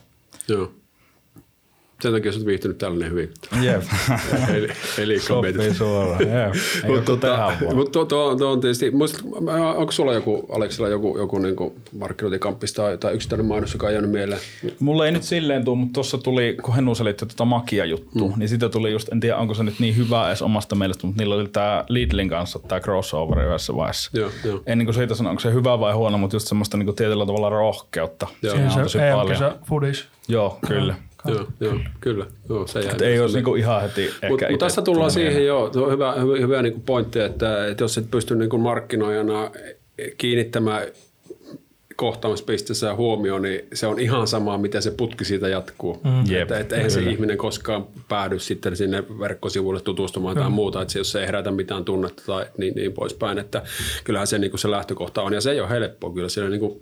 Joo. 0.47 0.71
Sen 2.01 2.11
takia 2.11 2.31
sä 2.31 2.37
oot 2.37 2.45
viihtynyt 2.45 2.77
tällainen 2.77 3.11
hyvin. 3.11 3.29
jep, 3.61 3.81
ei 4.97 5.07
liikaa 5.07 5.27
sopii 5.27 5.73
suoraan, 5.73 6.21
jep, 6.21 6.55
ei 6.83 6.89
Mutta 6.95 7.11
joku 7.11 7.21
tehdä 7.21 7.37
vaan. 7.37 7.75
mut 7.75 7.91
tuo, 7.91 8.05
tuo, 8.05 8.35
tuo 8.35 8.51
on 8.51 8.61
tietysti, 8.61 8.91
onko 9.77 9.91
sulla 9.91 10.13
joku, 10.13 10.45
Aleksilla 10.51 10.89
joku, 10.89 11.17
joku 11.17 11.39
niin 11.39 11.55
markkinointikamppis 11.97 12.73
tai, 12.73 12.97
tai 12.97 13.13
yksittäinen 13.13 13.45
mainos, 13.45 13.73
joka 13.73 13.87
on 13.87 13.93
jäänyt 13.93 14.11
mieleen? 14.11 14.41
Mulle 14.79 15.05
ei 15.05 15.11
nyt 15.11 15.23
silleen 15.23 15.65
tuu, 15.65 15.75
mutta 15.75 15.93
tuossa 15.93 16.17
tuli, 16.17 16.57
kun 16.61 16.75
Hennu 16.75 16.95
selitti 16.95 17.25
tuota 17.25 17.45
makia 17.45 17.85
juttu, 17.85 18.27
mm. 18.27 18.33
niin 18.37 18.49
siitä 18.49 18.69
tuli 18.69 18.91
just, 18.91 19.09
en 19.11 19.19
tiedä 19.19 19.37
onko 19.37 19.53
se 19.53 19.63
nyt 19.63 19.79
niin 19.79 19.97
hyvä 19.97 20.27
edes 20.27 20.41
omasta 20.41 20.75
mielestä, 20.75 21.07
mutta 21.07 21.21
niillä 21.21 21.35
oli 21.35 21.47
tää 21.47 21.85
Lidlin 21.89 22.29
kanssa 22.29 22.59
tämä 22.59 22.81
crossover 22.81 23.39
yhdessä 23.39 23.75
vaiheessa. 23.75 24.11
Joo, 24.13 24.29
joo. 24.45 24.61
En 24.65 24.77
niin 24.77 24.93
siitä 24.93 25.15
sano, 25.15 25.29
onko 25.29 25.39
se 25.39 25.53
hyvä 25.53 25.79
vai 25.79 25.93
huono, 25.93 26.17
mutta 26.17 26.35
just 26.35 26.47
semmoista 26.47 26.77
niin 26.77 26.95
tietyllä 26.95 27.25
tavalla 27.25 27.49
rohkeutta. 27.49 28.27
Joo. 28.41 28.55
Siinä 28.55 28.67
Siinä 28.69 28.81
on 28.81 28.85
tosi 28.85 28.97
se 28.97 29.11
paljon. 29.13 29.59
Foodies. 29.65 30.05
Joo, 30.27 30.59
kyllä. 30.67 30.95
Joo, 31.27 31.47
joo, 31.59 31.79
kyllä. 31.99 32.25
Joo, 32.49 32.67
se 32.67 32.79
jäi. 32.79 32.95
Ei 33.01 33.19
olisi 33.19 33.35
niinku 33.35 33.55
ihan 33.55 33.81
heti 33.81 34.03
ehkä 34.05 34.29
Mutta 34.29 34.45
ite 34.45 34.53
mut 34.53 34.59
tästä 34.59 34.81
tullaan 34.81 35.11
siihen 35.11 35.45
jo, 35.45 35.69
tuo 35.73 35.85
on 35.85 35.91
hyvä, 35.91 36.13
hyvä, 36.13 36.37
hyvä 36.37 36.61
niin 36.61 36.81
pointti, 36.81 37.19
että, 37.19 37.67
että 37.67 37.83
jos 37.83 37.97
et 37.97 38.11
pysty 38.11 38.35
niin 38.35 38.61
markkinoijana 38.61 39.51
kiinnittämään 40.17 40.87
kohtaamispisteessä 41.97 42.95
huomioon, 42.95 43.41
niin 43.41 43.67
se 43.73 43.87
on 43.87 43.99
ihan 43.99 44.27
sama, 44.27 44.57
miten 44.57 44.81
se 44.81 44.91
putki 44.91 45.25
siitä 45.25 45.47
jatkuu. 45.47 46.01
Mm. 46.03 46.31
Jep, 46.31 46.41
Että, 46.41 46.59
että 46.59 46.75
eihän 46.75 46.91
se 46.91 47.01
ihminen 47.01 47.37
koskaan 47.37 47.85
päädy 48.09 48.39
sitten 48.39 48.75
sinne 48.75 49.03
verkkosivuille 49.19 49.81
tutustumaan 49.81 50.37
tai 50.37 50.49
muuta, 50.49 50.81
että 50.81 50.91
se, 50.91 50.99
jos 50.99 51.11
se 51.11 51.19
ei 51.19 51.25
herätä 51.25 51.51
mitään 51.51 51.85
tunnetta 51.85 52.23
tai 52.25 52.45
niin, 52.57 52.73
niin 52.75 52.93
poispäin, 52.93 53.37
että 53.37 53.63
kyllähän 54.03 54.27
se, 54.27 54.39
niin 54.39 54.51
kuin 54.51 54.59
se 54.59 54.71
lähtökohta 54.71 55.21
on, 55.21 55.33
ja 55.33 55.41
se 55.41 55.51
ei 55.51 55.61
ole 55.61 55.69
helppoa, 55.69 56.13
kyllä 56.13 56.29
siellä 56.29 56.49
niin 56.49 56.59
kuin 56.59 56.81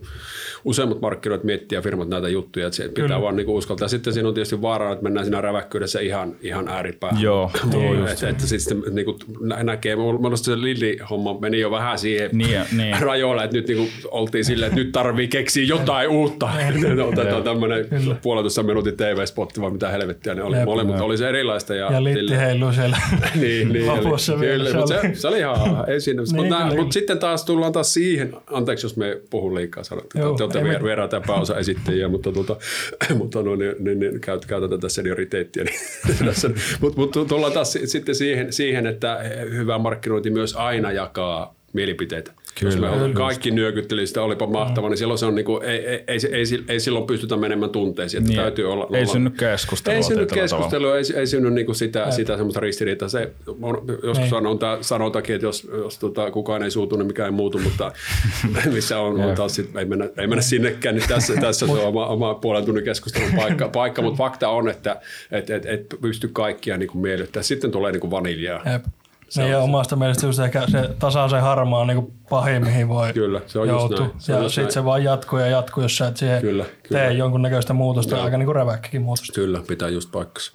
useimmat 0.66 1.02
markkinoit 1.02 1.44
miettiä 1.44 1.82
firmat 1.82 2.10
näitä 2.10 2.30
juttuja, 2.30 2.68
että 2.68 2.78
se 2.78 2.84
pitää 2.84 3.04
Kyllä. 3.04 3.22
vaan 3.22 3.36
niin 3.36 3.46
kuin 3.46 3.58
uskaltaa. 3.58 3.88
Sitten 3.88 4.14
siinä 4.14 4.30
on 4.30 4.34
tietysti 4.36 4.62
vaarana, 4.62 4.92
että 4.92 5.04
mennään 5.04 5.26
siinä 5.26 5.42
räväkkyydessä 5.42 6.00
ihan, 6.00 6.36
ihan 6.42 6.68
ääripäähän. 6.68 7.22
Joo, 7.22 7.52
joo, 7.74 7.94
just 7.94 8.14
että, 8.14 8.30
että 8.30 8.48
sitten 8.48 8.84
niin 8.92 9.06
kuin 9.06 9.18
näkee, 9.64 9.96
mun 9.96 10.38
se 10.38 10.62
Lilli-homma 10.62 11.40
meni 11.40 11.60
jo 11.60 11.72
vähän 11.72 12.00
siihen 12.00 12.30
Niin, 12.34 12.62
niin. 12.72 13.02
rajoilla, 13.08 13.44
että 13.44 13.58
nyt 13.58 13.68
niin 13.68 13.78
kuin 13.78 13.90
oltiin 14.12 14.46
silleen, 14.46 14.70
että 14.72 14.84
nyt 14.84 14.92
tarvii 15.06 15.28
keksiä 15.28 15.64
jotain 15.66 16.10
uutta. 16.10 16.50
Otetaan 17.14 17.44
tämmöinen 17.44 17.86
puolentoista 18.22 18.64
minuutin 18.64 18.98
TV-spotti, 18.98 19.62
vai 19.62 19.72
mitä 19.72 19.90
helvettiä 19.90 20.36
ne 20.36 20.44
oli. 20.44 20.58
Jep. 20.58 20.68
Oli, 20.68 20.84
mutta 20.84 21.04
oli 21.04 21.18
se 21.18 21.30
erilaista. 21.30 21.76
Ja, 21.76 21.92
Ja 21.94 22.04
litti 22.04 22.38
heiluu 22.38 22.74
siellä 22.74 22.98
niin, 23.36 23.70
niin, 23.74 23.88
lopussa 23.88 24.40
vielä. 24.40 24.64
kyllä, 24.64 24.78
mutta 24.78 25.02
se, 25.02 25.10
se, 25.14 25.28
oli 25.28 25.40
ihan 25.40 25.58
ei 25.90 26.02
siinä. 26.02 26.22
Niin, 26.24 26.36
mutta, 26.36 26.76
mutta 26.76 26.94
sitten 26.94 27.20
taas 27.20 27.46
tullaan 27.46 27.74
taas 27.74 27.94
siihen, 27.94 28.34
anteeksi 28.52 28.86
jos 28.86 28.98
me 28.98 29.22
puhun 29.30 29.56
liikaa, 29.56 29.84
sanotte, 29.84 30.20
Joo, 30.20 30.36
te 30.38 30.44
olette 30.44 30.64
me- 30.64 30.84
vieraita 30.84 31.16
ja 31.16 31.22
pääosa 31.28 31.58
esittäjiä, 31.58 32.08
mutta, 32.08 32.32
tuota, 32.32 32.56
mutta 33.18 33.42
no, 33.42 33.56
niin, 33.56 33.76
niin, 33.80 34.00
niin, 34.00 34.22
käyt, 34.22 34.46
käytä 34.46 34.68
tätä 34.68 34.90
senioriteettia. 34.90 35.64
Niin, 35.64 35.80
tässä, 36.26 36.50
mutta, 36.82 37.00
mutta 37.02 37.26
tullaan 37.26 37.54
taas 37.54 37.74
si- 37.74 37.88
sitten 37.88 38.16
siihen, 38.16 38.54
siihen, 38.54 38.88
että 38.88 39.20
hyvä 39.52 39.78
markkinointi 39.78 40.30
myös 40.30 40.56
aina 40.56 40.92
jakaa 40.92 41.56
mielipiteitä. 41.74 42.32
Jos 42.62 42.76
Kyllä. 42.76 42.92
me 42.96 43.14
kaikki 43.14 43.52
nyökytteli 43.52 44.08
sitä, 44.08 44.22
olipa 44.22 44.48
mahtava, 44.48 44.90
niin 44.90 44.98
silloin 44.98 45.18
se 45.18 45.26
on 45.26 45.36
niinku, 45.36 45.60
ei, 45.60 45.88
ei, 45.88 46.04
ei, 46.08 46.20
ei, 46.32 46.64
ei, 46.68 46.80
silloin 46.80 47.06
pystytä 47.06 47.38
menemään 47.38 47.72
tunteisiin. 47.72 48.24
Että 48.24 48.30
Niin, 48.30 48.42
täytyy 48.42 48.72
olla, 48.72 48.88
ei 48.94 49.02
olla, 49.02 49.12
synny 49.14 49.30
keskustelua 49.30 49.96
ei 49.98 50.04
synny 50.04 50.26
keskustelua, 50.26 50.98
ei, 50.98 51.04
ei 51.16 51.28
synny 51.28 51.50
niinku 51.50 51.74
sitä, 51.74 52.12
sitä 52.12 52.36
semmoista 52.38 52.60
ristiriitaa. 52.60 53.10
Se, 53.10 53.32
on, 53.62 53.84
joskus 53.88 54.18
Niin. 54.18 54.30
sanonta, 54.30 54.78
sanotakin, 54.82 55.36
että 55.36 55.48
jos, 55.48 55.68
jos 55.72 56.00
tota, 56.00 56.32
kukaan 56.32 56.64
ei 56.64 56.72
suutu, 56.72 56.96
niin 56.96 57.08
mikään 57.08 57.28
ei 57.28 57.32
muutu, 57.32 57.60
mutta 57.60 57.92
missä 58.74 59.00
on, 59.00 59.22
on 59.22 59.36
taas 59.36 59.56
sit, 59.56 59.76
ei, 59.76 59.86
mennä, 59.86 60.10
ei 60.18 60.28
mennä 60.28 60.42
sinnekään, 60.42 60.96
niin 60.96 61.08
tässä, 61.10 61.34
tässä 61.42 61.66
se 61.66 61.72
on 61.72 61.80
oma, 61.80 62.06
oma 62.08 62.34
puolen 62.34 62.66
tunnin 62.66 62.84
keskustelun 62.84 63.32
paikka, 63.36 63.68
paikka 63.70 64.02
mutta 64.02 64.18
fakta 64.18 64.50
on, 64.50 64.70
että 64.70 65.02
et, 65.32 65.50
et, 65.50 65.66
et 65.66 65.96
pysty 66.02 66.30
kaikkia 66.34 66.78
niinku 66.78 66.98
miellyttää. 66.98 67.44
Sitten 67.44 67.72
tulee 67.72 67.92
niinku 67.92 68.12
vaniljaa. 68.12 68.62
Jep. 68.74 68.86
Niin 69.36 69.52
ja 69.52 69.60
omasta 69.60 69.96
mielestä 69.96 70.26
just 70.26 70.40
ehkä 70.40 70.64
se 70.68 70.90
tasaisen 71.00 71.42
harmaa 71.42 71.80
on 71.80 71.88
niin 71.88 72.14
pahin, 72.30 72.64
mihin 72.64 72.88
voi 72.88 73.14
Kyllä, 73.14 73.42
se 73.48 73.60
on 73.60 73.68
just 73.68 73.80
joutua. 73.80 74.00
näin. 74.00 74.12
Se 74.18 74.34
on 74.34 74.38
ja 74.38 74.44
just 74.44 74.56
sitten 74.56 74.72
se 74.72 74.86
vaan 74.86 75.04
jatkuu 75.04 75.40
ja 75.40 75.48
jatkuu, 75.48 75.84
jos 75.84 75.98
sä 75.98 76.08
et 76.08 76.18
siihen 76.18 76.42
Kyllä, 76.42 76.66
kyllä. 76.84 77.02
tee 77.02 77.14
jonkunnäköistä 77.14 77.74
muutosta, 77.74 78.24
aika 78.24 78.38
niin 78.38 78.46
kuin 78.46 78.56
räväkkäkin 78.56 79.02
muutosta. 79.02 79.34
Kyllä, 79.34 79.62
pitää 79.68 79.90
just 79.90 80.12
paikkansa. 80.12 80.52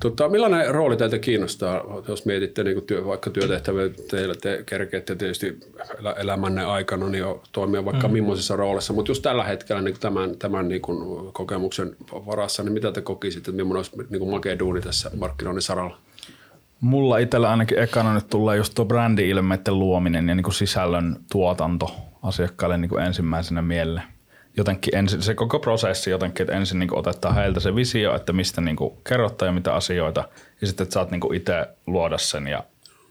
Tota, 0.00 0.28
millainen 0.28 0.74
rooli 0.74 0.96
teiltä 0.96 1.18
kiinnostaa, 1.18 1.84
jos 2.08 2.26
mietitte 2.26 2.64
niin 2.64 2.82
työ, 2.82 3.04
vaikka 3.06 3.30
työtehtäviä, 3.30 3.90
teillä 4.10 4.34
te 4.34 4.62
kerkeette 4.66 5.16
tietysti 5.16 5.58
elä, 5.98 6.12
elämänne 6.12 6.64
aikana 6.64 7.08
niin 7.08 7.20
jo 7.20 7.42
toimia 7.52 7.84
vaikka 7.84 8.08
mm. 8.08 8.12
millaisessa 8.12 8.56
roolissa, 8.56 8.92
mutta 8.92 9.10
just 9.10 9.22
tällä 9.22 9.44
hetkellä 9.44 9.82
niin 9.82 10.00
tämän, 10.00 10.38
tämän 10.38 10.68
niin 10.68 10.82
kuin 10.82 11.32
kokemuksen 11.32 11.96
varassa, 12.12 12.62
niin 12.62 12.72
mitä 12.72 12.92
te 12.92 13.00
kokisitte, 13.00 13.50
että 13.50 13.56
millainen 13.62 13.76
olisi 13.76 14.10
niin 14.10 14.18
kuin 14.18 14.30
makea 14.30 14.58
duuni 14.58 14.80
tässä 14.80 15.10
markkinoinnin 15.16 15.62
saralla? 15.62 15.96
Mulla 16.84 17.18
itsellä 17.18 17.50
ainakin 17.50 17.78
ekana 17.78 18.14
nyt 18.14 18.28
tulee 18.28 18.56
just 18.56 18.74
tuo 18.74 18.84
brändi-ilmeiden 18.84 19.78
luominen 19.78 20.28
ja 20.28 20.34
niin 20.34 20.44
kuin 20.44 20.54
sisällön 20.54 21.16
tuotanto 21.32 21.96
asiakkaille 22.22 22.78
niin 22.78 22.88
kuin 22.88 23.04
ensimmäisenä 23.04 23.62
mieleen. 23.62 24.06
Jotenkin 24.56 24.96
ensin, 24.96 25.22
se 25.22 25.34
koko 25.34 25.58
prosessi 25.58 26.10
jotenkin, 26.10 26.44
että 26.44 26.56
ensin 26.56 26.78
niin 26.78 26.88
kuin 26.88 26.98
otetaan 26.98 27.34
heiltä 27.34 27.60
se 27.60 27.74
visio, 27.74 28.14
että 28.14 28.32
mistä 28.32 28.60
niin 28.60 28.76
kuin 28.76 28.94
kerrottaa 29.08 29.46
ja 29.46 29.52
mitä 29.52 29.74
asioita, 29.74 30.28
ja 30.60 30.66
sitten 30.66 30.84
että 30.84 30.94
saat 30.94 31.10
niin 31.10 31.20
kuin 31.20 31.36
itse 31.36 31.66
luoda 31.86 32.18
sen 32.18 32.46
ja 32.46 32.64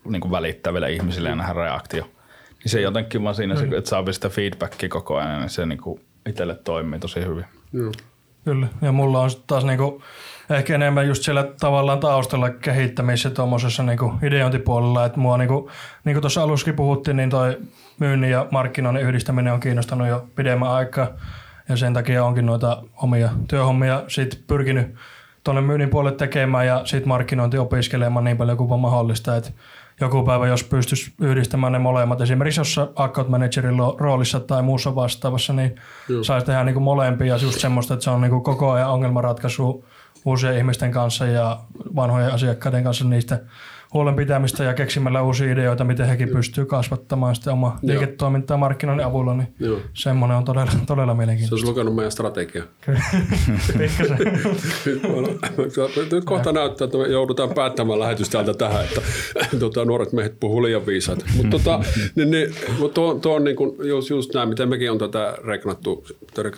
niin 0.10 0.22
kuin 0.22 0.32
välittää 0.32 0.74
vielä 0.74 0.88
ihmisille 0.88 1.30
ja 1.30 1.36
nähdä 1.36 1.54
reaktio. 1.54 2.04
Niin 2.50 2.72
se 2.72 2.82
jotenkin 2.82 3.24
vaan 3.24 3.36
siinä, 3.36 3.56
se, 3.56 3.64
että 3.78 3.90
saa 3.90 4.12
sitä 4.12 4.30
feedbackia 4.30 4.90
koko 4.90 5.18
ajan, 5.18 5.40
niin 5.40 5.50
se 5.50 5.66
niin 5.66 5.82
kuin 5.82 6.02
itselle 6.30 6.56
toimii 6.56 7.00
tosi 7.00 7.26
hyvin. 7.26 7.46
Joo. 7.74 7.92
Kyllä, 8.46 8.68
ja 8.82 8.92
mulla 8.92 9.22
on 9.22 9.32
sit 9.32 9.48
taas 9.48 9.66
niinku, 9.66 10.04
ehkä 10.50 10.76
enemmän 10.76 11.08
just 11.08 11.24
siellä 11.24 11.48
tavallaan 11.60 12.00
taustalla 12.00 12.50
kehittämisessä 12.50 13.30
tuommoisessa 13.30 13.84
niinku 13.84 14.14
ideointipuolella, 14.24 15.06
että 15.06 15.20
mua 15.20 15.38
niinku, 15.38 15.70
niin 16.04 16.14
kuin 16.14 16.22
tuossa 16.22 16.44
alussakin 16.44 16.76
puhuttiin, 16.76 17.18
niin 17.18 17.30
toi 17.30 17.58
myynnin 18.00 18.32
ja 18.32 18.48
markkinoinnin 18.52 19.04
yhdistäminen 19.06 19.54
on 19.54 19.60
kiinnostanut 19.60 20.08
jo 20.08 20.28
pidemmän 20.36 20.70
aikaa, 20.70 21.08
ja 21.70 21.78
sen 21.78 21.94
takia 21.94 22.26
onkin 22.26 22.46
noita 22.46 22.84
omia 22.96 23.30
työhommia 23.48 24.04
sit 24.08 24.44
pyrkinyt 24.48 24.96
tuonne 25.44 25.62
myynnin 25.62 25.90
puolelle 25.90 26.18
tekemään 26.18 26.68
ja 26.68 26.82
sitten 26.86 27.08
markkinointi 27.08 27.58
opiskelemaan 27.58 28.24
niin 28.24 28.38
paljon 28.38 28.58
kuin 28.58 28.80
mahdollista, 28.80 29.36
että 29.36 29.52
joku 30.04 30.24
päivä, 30.24 30.48
jos 30.48 30.64
pystyisi 30.64 31.14
yhdistämään 31.22 31.74
ne 31.74 31.80
molemmat, 31.80 32.22
esimerkiksi 32.22 32.60
jos 32.60 32.80
account 32.96 33.30
managerin 33.30 33.76
roolissa 33.98 34.40
tai 34.40 34.62
muussa 34.62 34.96
vastaavassa, 34.96 35.54
niin 35.54 35.76
saisi 36.22 36.46
tehdä 36.46 36.64
niin 36.64 36.74
kuin 36.74 36.84
molempia. 36.84 37.36
Ja 37.36 37.42
just 37.42 37.60
semmoista, 37.60 37.94
että 37.94 38.04
se 38.04 38.10
on 38.10 38.22
niin 38.22 38.32
kuin 38.32 38.44
koko 38.44 38.72
ajan 38.72 38.90
ongelmanratkaisu 38.90 39.86
uusien 40.26 40.58
ihmisten 40.58 40.92
kanssa 40.92 41.26
ja 41.26 41.60
vanhojen 41.96 42.34
asiakkaiden 42.34 42.84
kanssa 42.84 43.06
niistä 43.06 43.40
huolen 43.94 44.16
pitämistä 44.16 44.64
ja 44.64 44.74
keksimällä 44.74 45.22
uusia 45.22 45.52
ideoita, 45.54 45.84
miten 45.84 46.08
hekin 46.08 46.30
pystyy 46.30 46.66
kasvattamaan 46.66 47.36
sitten 47.36 47.54
oma 47.54 47.68
Joo. 47.68 47.78
liiketoimintaa 47.82 48.58
markkinoinnin 48.58 49.06
avulla, 49.06 49.34
niin 49.34 49.48
Joo. 49.60 49.80
semmoinen 49.94 50.38
on 50.38 50.46
todella, 50.46 50.72
todella 50.88 51.14
Se 51.14 51.18
mielenkiintoista. 51.18 51.56
olisi 51.56 51.68
lukenut 51.68 51.96
meidän 51.96 52.12
strategiaa. 52.12 52.66
Pikkasen. 53.78 54.18
Nyt 56.12 56.26
kohta 56.34 56.52
näyttää, 56.52 56.86
että 56.86 56.98
me 56.98 57.08
joudutaan 57.08 57.50
päättämään 57.54 58.00
lähetys 58.00 58.30
täältä 58.30 58.54
tähän, 58.54 58.86
että 58.86 59.02
tota, 59.60 59.86
nuoret 59.86 60.14
miehet 60.14 60.40
puhuu 60.40 60.64
liian 60.64 60.86
viisaat. 60.86 61.26
Mutta 61.36 61.50
tota, 61.50 61.80
niin, 62.16 62.32
niin, 62.32 62.56
mut 62.80 62.94
tuo, 62.94 63.14
tuo 63.14 63.36
on 63.36 63.44
niin 63.44 63.56
kuin 63.56 63.88
just, 63.88 64.10
just 64.10 64.34
näin, 64.34 64.50
miten 64.50 64.70
mekin 64.70 64.92
on 64.92 64.98
tätä 64.98 65.38
reknattu. 65.46 66.06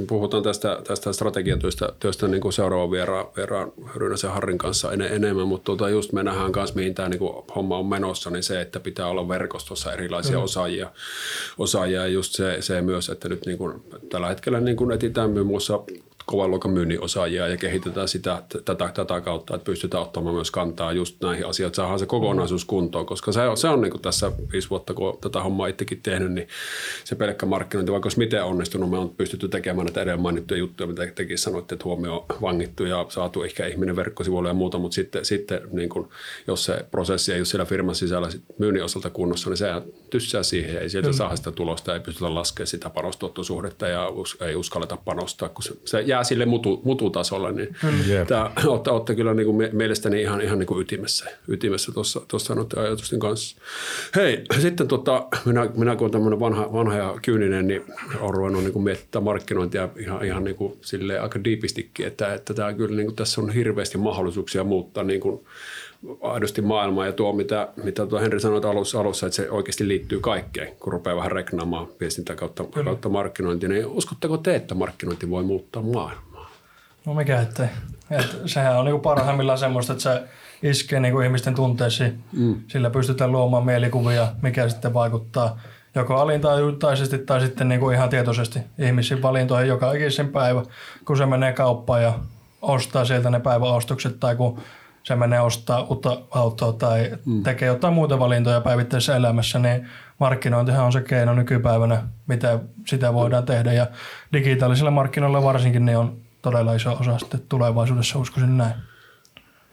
Puhutaan 0.08 0.44
tästä, 0.44 0.80
tästä 0.88 1.14
strategiatyöstä 1.14 1.90
työstä 2.00 2.28
niin 2.28 2.42
kuin 2.42 2.54
seuraavan 2.54 2.92
vieraan, 2.92 3.26
vieraan 3.38 3.72
Rynäsen 3.96 4.32
Harrin 4.32 4.58
kanssa 4.58 4.92
en, 4.92 5.02
enemmän, 5.02 5.48
mutta 5.48 5.66
tota, 5.66 5.90
just 5.90 6.14
me 6.14 6.24
nähdään 6.24 6.52
myös, 6.56 6.76
mihin 6.76 6.96
tämä 6.96 7.10
niin 7.10 7.20
homma 7.56 7.78
on 7.78 7.86
menossa, 7.86 8.30
niin 8.30 8.44
se, 8.44 8.62
että 8.62 8.80
pitää 8.80 9.08
olla 9.08 9.28
verkostossa 9.28 9.94
erilaisia 9.94 10.40
osaajia, 10.40 10.92
osaajia 11.58 12.02
ja 12.02 12.08
just 12.08 12.34
se, 12.34 12.58
se 12.60 12.82
myös, 12.82 13.10
että 13.10 13.30
nyt 13.30 13.46
niin 13.46 13.58
kuin, 13.58 13.84
tällä 14.10 14.28
hetkellä 14.28 14.60
niin 14.60 14.78
kuin 14.78 14.92
etsitään 14.92 15.32
muun 15.32 15.48
muassa 15.48 15.80
kovan 16.26 16.52
luokan 16.52 16.72
myynnin 16.72 17.02
osaajia 17.02 17.48
ja 17.48 17.58
kehitetään 17.58 18.08
sitä 18.08 18.44
tätä, 18.66 18.90
tätä 18.94 19.22
kautta, 19.22 19.56
että 19.56 19.66
pystytään 19.66 20.04
ottamaan 20.04 20.36
myös 20.36 20.52
kantaa 20.52 20.94
just 20.94 21.22
näihin 21.22 21.48
asioihin, 21.48 21.68
että 21.68 21.76
saadaan 21.76 22.00
se 22.00 22.06
kokonaisuus 22.06 22.66
kuntoon, 22.66 23.06
koska 23.06 23.32
se 23.32 23.42
on, 23.42 23.58
se 23.58 23.68
on 23.68 23.82
niin 23.82 23.92
kuin 23.92 24.02
tässä 24.02 24.32
viisi 24.52 24.70
vuotta, 24.70 24.94
kun 24.94 25.18
tätä 25.22 25.42
hommaa 25.42 25.68
itsekin 25.68 26.02
tehnyt, 26.04 26.32
niin 26.32 26.48
se 27.04 27.16
pelkkä 27.16 27.46
markkinointi, 27.46 27.92
vaikka 27.92 28.08
olisi 28.08 28.20
miten 28.20 28.44
onnistunut, 28.44 28.90
me 28.90 28.98
on 28.98 29.10
pystytty 29.10 29.48
tekemään 29.48 29.86
näitä 29.86 30.02
edellä 30.02 30.22
mainittuja 30.22 30.60
juttuja, 30.60 30.88
mitä 30.88 31.08
tekin 31.16 31.38
sanoitte, 31.38 31.76
että 31.76 31.86
huomio 31.86 32.16
on 32.16 32.26
vangittu 32.42 32.86
ja 32.86 33.06
saatu 33.10 33.44
ehkä 33.44 33.68
ihminen 33.68 33.96
verkkosivuille 33.96 34.50
ja 34.50 34.54
muuta, 34.54 34.80
mutta 34.80 34.96
sitten, 34.96 35.26
sitten 35.26 35.62
niin 35.72 35.90
kuin, 35.90 36.08
jos 36.48 36.66
se 36.66 36.86
prosessi 36.92 37.34
ei 37.34 37.40
ole 37.40 37.46
siellä 37.46 37.66
firman 37.66 37.96
sisällä 37.96 38.30
myynnin 38.58 38.84
osalta 38.84 39.10
kunnossa, 39.10 39.50
niin 39.50 39.58
se 39.58 39.68
tyssää 40.10 40.44
siihen, 40.44 40.82
ei 40.82 40.90
sieltä 40.90 41.12
saa 41.12 41.36
sitä 41.36 41.52
tulosta, 41.52 41.94
ei 41.94 42.00
pystytä 42.00 42.36
laskemaan 42.36 42.68
sitä 42.68 42.90
panostuottosuhdetta 42.90 43.88
ja 43.88 44.08
ei 44.42 44.56
uskalleta 44.56 44.98
panostaa, 44.98 45.50
kun 45.50 45.64
se, 45.64 45.74
se 45.86 46.02
jää 46.16 46.24
sille 46.24 46.46
mutu, 46.46 46.82
mututasolle, 46.84 47.52
niin 47.52 47.76
mm. 47.84 48.28
tämä, 48.28 48.52
olette, 48.66 48.92
olette 48.92 49.16
kyllä 49.16 49.34
niin 49.34 49.46
kuin 49.46 49.70
mielestäni 49.72 50.22
ihan, 50.22 50.42
ihan 50.42 50.60
niin 50.60 50.68
kuin 50.68 50.82
ytimessä, 50.82 51.26
ytimessä 51.48 51.92
tuossa, 51.92 52.22
tuossa 52.28 52.56
noiden 52.56 52.80
ajatusten 52.80 53.20
kanssa. 53.20 53.58
Hei, 54.16 54.44
sitten 54.60 54.88
tota, 54.88 55.28
minä, 55.46 55.70
minä 55.78 55.96
kun 55.96 56.06
olen 56.06 56.12
tämmöinen 56.12 56.40
vanha, 56.40 56.74
vanha 56.74 56.96
ja 56.98 57.16
kyyninen, 57.22 57.68
niin 57.68 57.82
olen 58.20 58.34
ruvennut 58.34 58.64
niin 58.64 58.74
kuin 58.74 58.84
miettimään 58.84 59.24
markkinointia 59.24 59.90
ihan, 59.98 60.26
ihan 60.26 60.44
niin 60.44 60.56
kuin 60.56 60.78
silleen 60.82 61.22
aika 61.22 61.44
diipistikin, 61.44 62.08
että, 62.08 62.34
että 62.34 62.54
tämä 62.54 62.74
kyllä 62.74 62.96
niin 62.96 63.08
kuin 63.08 63.16
tässä 63.16 63.42
on 63.42 63.50
hirveästi 63.50 63.98
mahdollisuuksia 63.98 64.64
muuttaa 64.64 65.04
niin 65.04 65.22
kuin 65.22 65.46
aidosti 66.22 66.62
maailmaa 66.62 67.06
ja 67.06 67.12
tuo, 67.12 67.34
mitä, 67.34 67.68
mitä 67.84 68.08
tuo 68.08 68.20
Henri 68.20 68.40
sanoi 68.40 68.62
alussa, 68.70 69.00
alussa, 69.00 69.26
että 69.26 69.36
se 69.36 69.52
oikeasti 69.52 69.88
liittyy 69.88 70.20
kaikkeen, 70.20 70.76
kun 70.80 70.94
rupeaa 70.94 71.16
vähän 71.16 71.32
reknaamaan 71.32 71.88
viestintää 72.00 72.36
kautta, 72.36 72.64
kautta 72.86 73.10
markkinointia, 73.10 73.70
niin 73.70 73.86
uskotteko 73.86 74.38
te, 74.38 74.56
että 74.56 74.76
markkinointi 74.76 75.30
voi 75.30 75.44
muuttaa 75.44 75.82
maailmaa? 75.82 76.50
No 77.06 77.14
mikä 77.14 77.42
ettei. 77.42 77.68
Et 78.12 78.38
sehän 78.46 78.80
on 78.80 78.86
niinku 78.86 79.02
parhaimmillaan 79.02 79.58
semmoista, 79.58 79.94
että 79.94 80.04
se 80.04 80.22
iskee 80.64 81.00
niinku 81.00 81.20
ihmisten 81.20 81.56
tunteisiin. 81.56 82.24
Mm. 82.32 82.56
Sillä 82.68 82.90
pystytään 82.90 83.32
luomaan 83.32 83.66
mielikuvia, 83.66 84.28
mikä 84.42 84.70
sitten 84.70 84.94
vaikuttaa 84.94 85.60
joko 85.96 86.16
alintajuutaisesti 86.16 87.18
tai 87.18 87.42
sitten 87.42 87.68
niinku 87.68 87.90
ihan 87.90 88.10
tietoisesti 88.10 88.60
ihmisiin 88.80 89.22
valintoihin 89.22 89.68
joka 89.68 89.94
ikisen 89.94 90.30
päivä, 90.30 90.64
kun 91.06 91.18
se 91.18 91.26
menee 91.26 91.54
kauppaan 91.54 92.04
ja 92.04 92.14
ostaa 92.62 93.06
sieltä 93.06 93.30
ne 93.30 93.40
päiväostokset 93.40 94.20
tai 94.20 94.36
kun 94.36 94.60
se 95.06 95.16
menee 95.16 95.42
ostaa 95.42 95.82
uutta 95.84 96.18
autoa 96.32 96.74
tai 96.74 97.12
mm. 97.26 97.44
tekee 97.44 97.68
jotain 97.68 97.94
muuta 97.94 98.20
valintoja 98.20 98.62
päivittäisessä 98.62 99.16
elämässä, 99.16 99.60
niin 99.60 99.90
markkinointihan 100.20 100.86
on 100.86 100.92
se 100.92 101.02
keino 101.02 101.34
nykypäivänä, 101.34 102.04
mitä 102.28 102.60
sitä 102.88 103.14
voidaan 103.14 103.46
tehdä. 103.46 103.74
Ja 103.74 103.88
digitaalisilla 104.34 104.92
markkinoilla 104.92 105.44
varsinkin 105.44 105.86
niin 105.86 105.98
on 105.98 106.18
todella 106.42 106.74
iso 106.74 106.98
osa 107.00 107.20
sitten 107.20 107.42
tulevaisuudessa, 107.50 108.20
uskoisin 108.20 108.58
näin. 108.58 108.74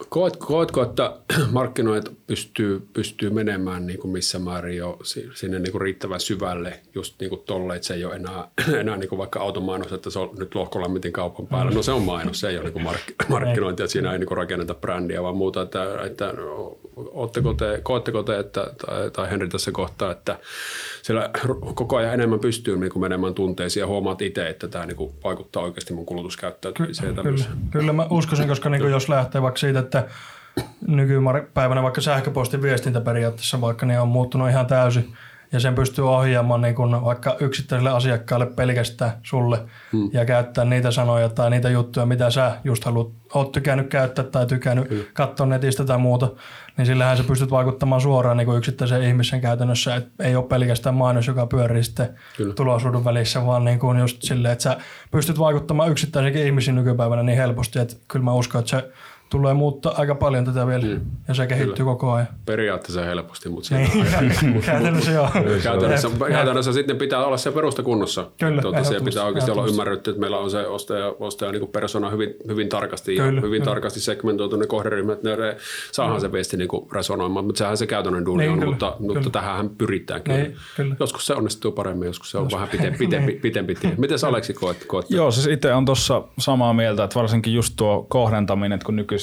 Koet, 0.09 0.37
koetko, 0.37 0.83
että 0.83 1.17
markkinoit 1.53 2.13
pystyy, 2.27 2.89
pystyy 2.93 3.31
menemään 3.31 3.87
niin 3.87 3.99
kuin 3.99 4.13
missä 4.13 4.39
määrin 4.39 4.77
jo 4.77 4.99
sinne 5.35 5.59
niin 5.59 5.73
kuin 5.73 5.83
riittävän 5.83 6.21
syvälle 6.21 6.81
just 6.95 7.21
niin 7.21 7.29
kuin 7.29 7.43
tolle, 7.47 7.77
että 7.77 7.87
se 7.87 7.95
ei 7.95 8.05
ole 8.05 8.15
enää, 8.15 8.49
enää 8.81 8.97
niin 8.97 9.09
kuin 9.09 9.19
vaikka 9.19 9.41
automainos, 9.41 9.93
että 9.93 10.11
se 10.11 10.19
on 10.19 10.31
nyt 10.39 10.55
lohkolammitin 10.55 11.13
kaupan 11.13 11.47
päällä. 11.47 11.73
No 11.73 11.83
se 11.83 11.93
on 11.93 12.03
mainos, 12.03 12.41
se 12.41 12.49
ei 12.49 12.57
ole 12.57 12.65
niin 12.65 12.73
kuin 12.73 12.83
mark, 12.83 13.01
markkinointi, 13.29 13.83
että 13.83 13.93
siinä 13.93 14.13
ei 14.13 14.19
niin 14.19 14.29
kuin 14.29 14.39
rakenneta 14.39 14.75
brändiä, 14.75 15.23
vaan 15.23 15.37
muuta. 15.37 15.63
Että, 15.63 15.87
että 16.05 16.35
ootteko 16.97 17.55
te, 17.55 17.81
koetteko 17.83 18.23
te, 18.23 18.39
että, 18.39 18.67
tai, 18.87 19.11
tai 19.11 19.31
Henri 19.31 19.49
tässä 19.49 19.73
kohtaa, 19.73 20.13
että 20.13 20.39
siellä 21.03 21.31
koko 21.75 21.97
ajan 21.97 22.15
enemmän 22.15 22.41
pystyy 22.41 22.77
niin 22.77 22.93
kuin 22.93 23.01
menemään 23.01 23.35
tunteisiin 23.35 23.81
ja 23.81 23.87
huomaat 23.87 24.23
itse, 24.23 24.49
että 24.49 24.69
tämä 24.69 24.87
niin 24.87 24.97
kuin 24.97 25.13
vaikuttaa 25.25 25.63
oikeasti 25.63 25.95
mun 25.95 26.07
kulutuskäyttäytymiseen. 26.07 27.15
Kyllä, 27.15 27.23
kyllä, 27.23 27.45
kyllä 27.71 27.93
mä 27.93 28.07
uskoisin, 28.11 28.49
koska 28.49 28.69
niin 28.69 28.81
kuin 28.81 28.93
jos 28.93 29.09
lähtee 29.09 29.43
vaikka 29.43 29.59
siitä, 29.59 29.79
että 29.79 29.92
nykypäivänä 30.87 31.83
vaikka 31.83 32.01
sähköpostin 32.01 32.63
viestintäperiaatteessa 32.63 33.61
vaikka 33.61 33.87
niin 33.87 34.01
on 34.01 34.09
muuttunut 34.09 34.51
ihan 34.51 34.67
täysin 34.67 35.15
ja 35.53 35.61
sen 35.61 35.75
pystyy 35.75 36.09
ohjaamaan 36.09 36.61
niin 36.61 36.75
kuin 36.75 37.05
vaikka 37.05 37.37
yksittäiselle 37.41 37.91
asiakkaalle 37.91 38.47
pelkästään 38.47 39.13
sulle 39.23 39.59
hmm. 39.93 40.11
ja 40.13 40.25
käyttää 40.25 40.65
niitä 40.65 40.91
sanoja 40.91 41.29
tai 41.29 41.51
niitä 41.51 41.71
juttuja, 41.71 42.07
mitä 42.07 42.31
sä 42.31 42.57
just 42.65 42.85
haluat, 42.85 43.09
oot 43.35 43.53
tykännyt 43.53 43.89
käyttää 43.89 44.25
tai 44.25 44.47
tykännyt 44.47 44.91
hmm. 44.91 45.01
katsoa 45.13 45.47
netistä 45.47 45.85
tai 45.85 45.99
muuta, 45.99 46.29
niin 46.77 46.87
sillähän 46.87 47.17
sä 47.17 47.25
pystyt 47.25 47.51
vaikuttamaan 47.51 48.01
suoraan 48.01 48.37
niin 48.37 48.47
kuin 48.47 48.59
yksittäisen 48.59 49.03
ihmisen 49.03 49.41
käytännössä, 49.41 49.97
että 49.97 50.25
ei 50.25 50.37
ole 50.37 50.47
pelkästään 50.47 50.95
mainos, 50.95 51.27
joka 51.27 51.47
pyörii 51.47 51.85
sitten 51.85 52.09
tulosuuden 52.55 53.05
välissä, 53.05 53.47
vaan 53.47 53.65
niin 53.65 53.79
kuin 53.79 53.99
just 53.99 54.23
silleen, 54.23 54.53
että 54.53 54.63
sä 54.63 54.77
pystyt 55.11 55.39
vaikuttamaan 55.39 55.91
yksittäisiin 55.91 56.47
ihmisiin 56.47 56.75
nykypäivänä 56.75 57.23
niin 57.23 57.39
helposti, 57.39 57.79
että 57.79 57.97
kyllä 58.09 58.25
mä 58.25 58.33
uskon, 58.33 58.59
että 58.59 58.71
se 58.71 58.93
tulee 59.33 59.55
muuttaa 59.55 59.95
aika 59.97 60.15
paljon 60.15 60.45
tätä 60.45 60.67
vielä 60.67 60.85
mm. 60.85 61.01
ja 61.29 61.35
se 61.35 61.47
kehittyy 61.47 61.75
Kyllä. 61.75 61.87
koko 61.87 62.13
ajan. 62.13 62.29
Periaatteessa 62.47 63.05
helposti, 63.05 63.49
mutta 63.49 63.75
niin. 63.75 63.91
käytännössä 64.67 65.11
joo. 65.11 65.29
Käytännössä, 65.63 66.09
käytännössä 66.29 66.73
sitten 66.73 66.97
pitää 66.97 67.27
olla 67.27 67.37
se 67.37 67.51
perusta 67.53 67.83
kunnossa. 67.83 68.31
Kyllä, 68.41 68.63
Tuota, 68.63 68.85
se 68.85 69.01
pitää 69.01 69.25
oikeasti 69.25 69.51
olla 69.51 69.67
ymmärretty, 69.67 70.11
että 70.11 70.21
meillä 70.21 70.39
on 70.39 70.51
se 70.51 70.67
ostaja, 70.67 71.15
ostaja 71.19 71.53
niin 71.53 71.69
persona 71.69 72.11
hyvin, 72.11 72.35
hyvin 72.49 72.69
tarkasti 72.69 73.17
Kyllä, 73.17 73.27
ja 73.27 73.41
hyvin 73.41 73.51
kyllä. 73.51 73.65
tarkasti 73.65 74.01
segmentoitu 74.01 74.57
ne 74.57 74.67
kohderyhmät, 74.67 75.17
että 75.17 75.37
ne 75.37 75.57
saadaan 75.93 76.21
se 76.21 76.33
viesti 76.33 76.57
niin 76.57 76.69
kuin 76.69 76.93
resonoimaan, 76.93 77.45
mutta 77.45 77.59
sehän 77.59 77.77
se 77.77 77.87
käytännön 77.87 78.25
duuni 78.25 78.43
niin, 78.43 78.53
on, 78.53 78.59
kyllä, 78.59 78.71
mutta, 78.71 78.95
kyllä. 78.99 79.15
mutta 79.15 79.31
tähän 79.31 79.71
pyritään 79.71 80.23
kyllä. 80.23 80.39
Niin, 80.39 80.57
kyllä. 80.77 80.97
Joskus 81.01 81.27
se 81.27 81.35
onnistuu 81.35 81.73
paremmin, 81.73 82.07
joskus 82.07 82.31
se 82.31 82.39
on 82.39 82.45
Jos. 82.45 82.53
vähän 82.53 82.69
pitempi, 82.69 82.99
pitempi, 82.99 83.33
pitempi 83.33 83.75
tie. 83.75 83.95
Miten 83.99 84.19
sä 84.19 84.29
Aleksi 84.29 84.55
koet? 84.55 84.85
koet? 84.85 85.11
Joo, 85.11 85.31
siis 85.31 85.47
itse 85.47 85.75
on 85.75 85.85
tuossa 85.85 86.23
samaa 86.39 86.73
mieltä, 86.73 87.05
että 87.05 87.15
varsinkin 87.15 87.55
just 87.55 87.75
tuo 87.77 88.07
kohdentaminen, 88.09 88.73
että 88.73 88.87
kun 88.87 88.97
nykyisin 88.97 89.22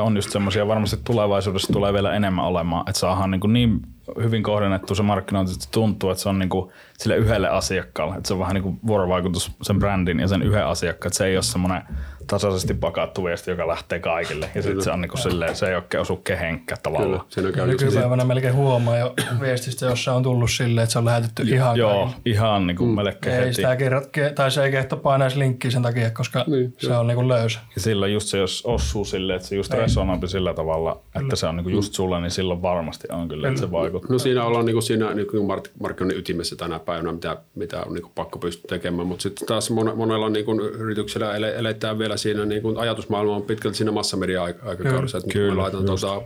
on 0.00 0.16
just 0.16 0.30
semmoisia, 0.30 0.68
varmasti 0.68 0.96
tulevaisuudessa 1.04 1.72
tulee 1.72 1.92
vielä 1.92 2.14
enemmän 2.14 2.44
olemaan, 2.44 2.84
että 2.88 3.00
saadaan 3.00 3.30
niin, 3.30 3.52
niin 3.52 3.82
hyvin 4.22 4.42
kohdennettu 4.42 4.94
se 4.94 5.02
markkinointi, 5.02 5.52
että 5.52 5.66
tuntuu, 5.70 6.10
että 6.10 6.22
se 6.22 6.28
on 6.28 6.38
niin 6.38 6.48
kuin 6.48 6.70
sille 6.98 7.16
yhdelle 7.16 7.48
asiakkaalle, 7.48 8.16
että 8.16 8.28
se 8.28 8.34
on 8.34 8.40
vähän 8.40 8.54
niin 8.54 8.62
kuin 8.62 8.78
vuorovaikutus 8.86 9.52
sen 9.62 9.78
brändin 9.78 10.20
ja 10.20 10.28
sen 10.28 10.42
yhden 10.42 10.66
asiakkaan, 10.66 11.08
että 11.08 11.16
se 11.16 11.26
ei 11.26 11.36
ole 11.36 11.42
semmoinen 11.42 11.82
tasaisesti 12.26 12.74
pakattu 12.74 13.24
viesti, 13.24 13.50
joka 13.50 13.68
lähtee 13.68 13.98
kaikille. 13.98 14.50
Ja 14.54 14.62
sitten 14.62 14.82
se 14.82 14.90
on 14.90 15.00
niin 15.00 15.10
kuin 15.10 15.20
silleen, 15.20 15.56
se 15.56 15.68
ei 15.68 15.74
oikein 15.74 16.00
osu 16.00 16.16
kehenkään 16.16 16.80
tavallaan. 16.82 17.24
Kyllä, 17.34 17.66
Nykypäivänä 17.66 18.24
melkein 18.24 18.54
huomaa 18.54 18.98
jo 18.98 19.14
viestistä, 19.40 19.86
jos 19.86 20.04
se 20.04 20.10
on 20.10 20.22
tullut 20.22 20.50
silleen, 20.50 20.82
että 20.82 20.92
se 20.92 20.98
on 20.98 21.04
lähetetty 21.04 21.42
ihan 21.42 21.76
Joo, 21.76 21.90
kaikille. 21.90 22.22
ihan 22.24 22.66
niin 22.66 22.76
kuin 22.76 22.90
mm. 22.90 22.96
melkein 22.96 23.36
ei 23.36 23.40
heti. 23.40 23.54
Sitä 23.54 23.76
kerrat, 23.76 24.04
tai 24.34 24.50
se 24.50 24.64
ei 24.64 24.70
kehto 24.70 24.96
painaa 24.96 25.28
linkkiä 25.34 25.70
sen 25.70 25.82
takia, 25.82 26.10
koska 26.10 26.44
niin, 26.46 26.74
se 26.78 26.86
jo. 26.86 27.00
on 27.00 27.06
niin 27.06 27.16
kuin 27.16 27.28
löysä. 27.28 27.60
Ja 27.74 27.80
silloin 27.80 28.12
just 28.12 28.28
se, 28.28 28.38
jos 28.38 28.62
osuu 28.66 29.04
silleen, 29.04 29.36
että 29.36 29.48
se 29.48 29.56
just 29.56 29.72
resonoipi 29.72 30.28
sillä 30.28 30.54
tavalla, 30.54 31.00
että 31.20 31.36
se 31.36 31.46
on 31.46 31.56
niin 31.56 31.64
kuin 31.64 31.74
just 31.74 31.94
sulle, 31.94 32.20
niin 32.20 32.30
silloin 32.30 32.62
varmasti 32.62 33.08
on 33.12 33.28
kyllä, 33.28 33.48
että 33.48 33.60
se 33.60 33.70
vaikuttaa. 33.94 34.14
No 34.14 34.18
siinä 34.18 34.44
ollaan 34.44 34.66
niin 34.66 34.74
kuin 34.74 34.82
siinä 34.82 35.14
niin 35.14 35.26
kuin 35.26 35.46
markkinoinnin 35.80 36.18
ytimessä 36.18 36.56
tänä 36.56 36.78
päivänä, 36.78 37.12
mitä, 37.12 37.36
mitä 37.54 37.82
on 37.82 37.94
niin 37.94 38.02
kuin 38.02 38.12
pakko 38.14 38.38
pystyä 38.38 38.68
tekemään, 38.68 39.08
mutta 39.08 39.22
sitten 39.22 39.46
taas 39.46 39.70
monella 39.70 40.28
niin 40.28 40.44
kuin 40.44 40.60
yrityksellä 40.60 41.36
eletään 41.36 41.98
vielä 41.98 42.16
siinä 42.16 42.44
niin 42.44 42.62
kuin 42.62 42.78
ajatusmaailma 42.78 43.36
on 43.36 43.42
pitkälti 43.42 43.76
siinä 43.76 43.92
massamedia-aikakaudessa, 43.92 45.18
että 45.18 45.32
kun 45.32 45.42
me 45.42 45.54
laitan 45.54 45.86
tuota 45.86 46.22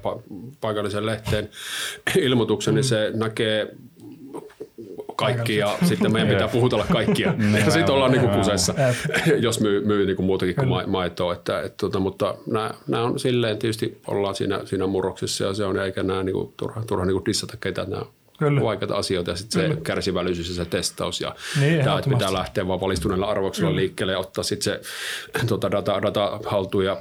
paikallisen 0.61 1.07
lehteen 1.07 1.49
ilmoituksen, 2.19 2.75
niin 2.75 2.85
se 2.85 3.13
näkee 3.15 3.75
kaikki 5.19 5.57
ja 5.57 5.79
sitten 5.85 6.13
meidän 6.13 6.29
pitää 6.35 6.49
puhutella 6.49 6.85
kaikkia. 6.93 7.35
ja 7.65 7.71
sitten 7.71 7.95
ollaan 7.95 8.13
niin 8.13 8.29
kusessa, 8.29 8.75
jos 9.39 9.61
myy, 9.61 9.87
myy 9.87 10.07
niin 10.07 10.17
kuin 10.17 10.27
muutakin 10.27 10.55
kuin 10.55 10.69
ma- 10.69 10.87
maitoa. 10.87 11.33
Että, 11.33 11.63
et, 11.63 11.77
tota, 11.77 11.99
mutta 11.99 12.35
nämä, 12.47 13.03
on 13.05 13.19
silleen, 13.19 13.59
tietysti 13.59 14.01
ollaan 14.07 14.35
siinä, 14.35 14.61
siinä 14.65 14.87
murroksessa 14.87 15.45
ja 15.45 15.55
se 15.55 15.65
on, 15.65 15.79
eikä 15.79 16.03
nämä 16.03 16.23
niin 16.23 16.35
kuin, 16.35 16.53
turha, 16.57 16.83
turha 16.87 17.05
niin 17.05 17.15
kuin 17.15 17.25
dissata 17.25 17.57
ketään. 17.61 17.91
Nämä 17.91 18.03
Kyllä. 18.39 18.63
vaikeita 18.63 18.97
asioita 18.97 19.31
ja 19.31 19.37
sitten 19.37 19.71
se 19.71 19.81
kärsivällisyys 19.81 20.49
ja 20.49 20.55
se 20.55 20.71
testaus 20.71 21.21
ja 21.21 21.35
niin, 21.61 21.85
tämä, 21.85 21.99
että 21.99 22.11
pitää 22.11 22.33
lähteä 22.33 22.69
vaan 22.69 22.81
valistuneella 22.81 23.27
arvoksella 23.27 23.77
liikkeelle 23.77 24.13
ja 24.13 24.19
ottaa 24.19 24.45
sitten 24.45 24.65
se 24.65 24.81
tuota, 25.47 25.71
data, 25.71 26.03
data 26.03 26.41
haltuun 26.47 26.85
ja 26.85 27.01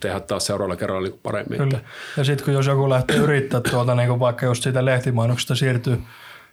tehdä 0.00 0.20
taas 0.20 0.46
seuraavalla 0.46 0.76
kerralla 0.76 1.08
niin 1.08 1.20
paremmin. 1.22 1.58
Kyllä. 1.58 1.78
Ja 2.16 2.24
sitten 2.24 2.44
kun 2.44 2.54
jos 2.54 2.66
joku 2.66 2.90
lähtee 2.90 3.16
yrittää 3.16 3.60
tuolta 3.60 3.94
niin 3.94 4.08
kuin 4.08 4.20
vaikka 4.20 4.46
just 4.46 4.62
siitä 4.62 4.84
lehtimainoksesta 4.84 5.54
siirtyy 5.54 5.98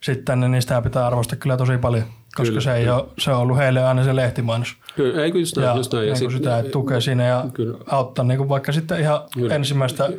sitten 0.04 0.40
niin 0.40 0.62
sitä 0.62 0.82
pitää 0.82 1.08
arvostaa 1.08 1.38
kyllä 1.38 1.58
tosi 1.58 1.78
paljon, 1.78 2.04
koska 2.36 2.50
kyllä, 2.50 2.62
se 2.62 2.74
ei 2.74 2.90
ole, 2.90 3.06
se 3.18 3.32
on 3.32 3.38
ollut 3.38 3.58
heille 3.58 3.84
aina 3.84 4.04
se 4.04 4.16
lehtimainos. 4.16 4.76
Kyllä, 4.96 5.24
ei 5.24 5.32
kyllä 5.32 5.46
näin. 5.56 5.66
Ja, 5.68 5.76
just 5.78 5.94
näin. 5.94 6.08
Ja 6.08 6.14
niin 6.14 6.32
sit, 6.32 6.38
sitä 6.38 6.64
tukee 6.72 7.02
siinä 7.02 7.28
ja 7.28 7.46
kyllä. 7.54 7.78
auttaa 7.88 8.26
niin 8.26 8.38
kuin 8.38 8.50
vaikka 8.50 8.72
sitten 8.72 9.00
ihan 9.00 9.22
kyllä. 9.34 9.56
ensimmäistä 9.56 10.10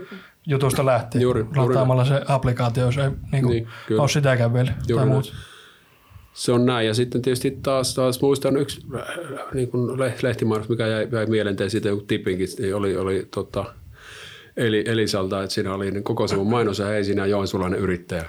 jutusta 0.46 0.86
lähtien. 0.86 1.22
Juuri, 1.22 1.44
lataamalla 1.56 2.04
se 2.04 2.22
applikaatio, 2.28 2.84
jos 2.84 2.98
ei 2.98 3.10
niin 3.32 3.46
niin, 3.46 3.68
ole 3.98 4.08
sitäkään 4.08 4.52
vielä. 4.54 4.72
Juuri 4.88 5.10
tai 5.10 5.22
Se 6.32 6.52
on 6.52 6.66
näin. 6.66 6.86
Ja 6.86 6.94
sitten 6.94 7.22
tietysti 7.22 7.58
taas, 7.62 7.94
taas 7.94 8.22
muistan 8.22 8.56
yksi 8.56 8.86
niin 9.54 9.70
kuin 9.70 9.98
lehtimainos, 10.22 10.68
mikä 10.68 10.86
jäi, 10.86 11.08
jäi 11.12 11.26
mieleen, 11.26 11.56
tein 11.56 11.70
siitä 11.70 11.88
joku 11.88 12.02
tipinkin, 12.02 12.48
oli, 12.74 12.96
oli 12.96 13.28
tota, 13.30 13.64
Eli, 14.56 14.84
Elisalta, 14.86 15.42
että 15.42 15.54
siinä 15.54 15.74
oli 15.74 15.90
niin 15.90 16.04
koko 16.04 16.28
sivun 16.28 16.50
mainos 16.50 16.78
ja 16.78 16.94
ei 16.94 17.04
siinä 17.04 17.26
joensuulainen 17.26 17.80
yrittäjä. 17.80 18.24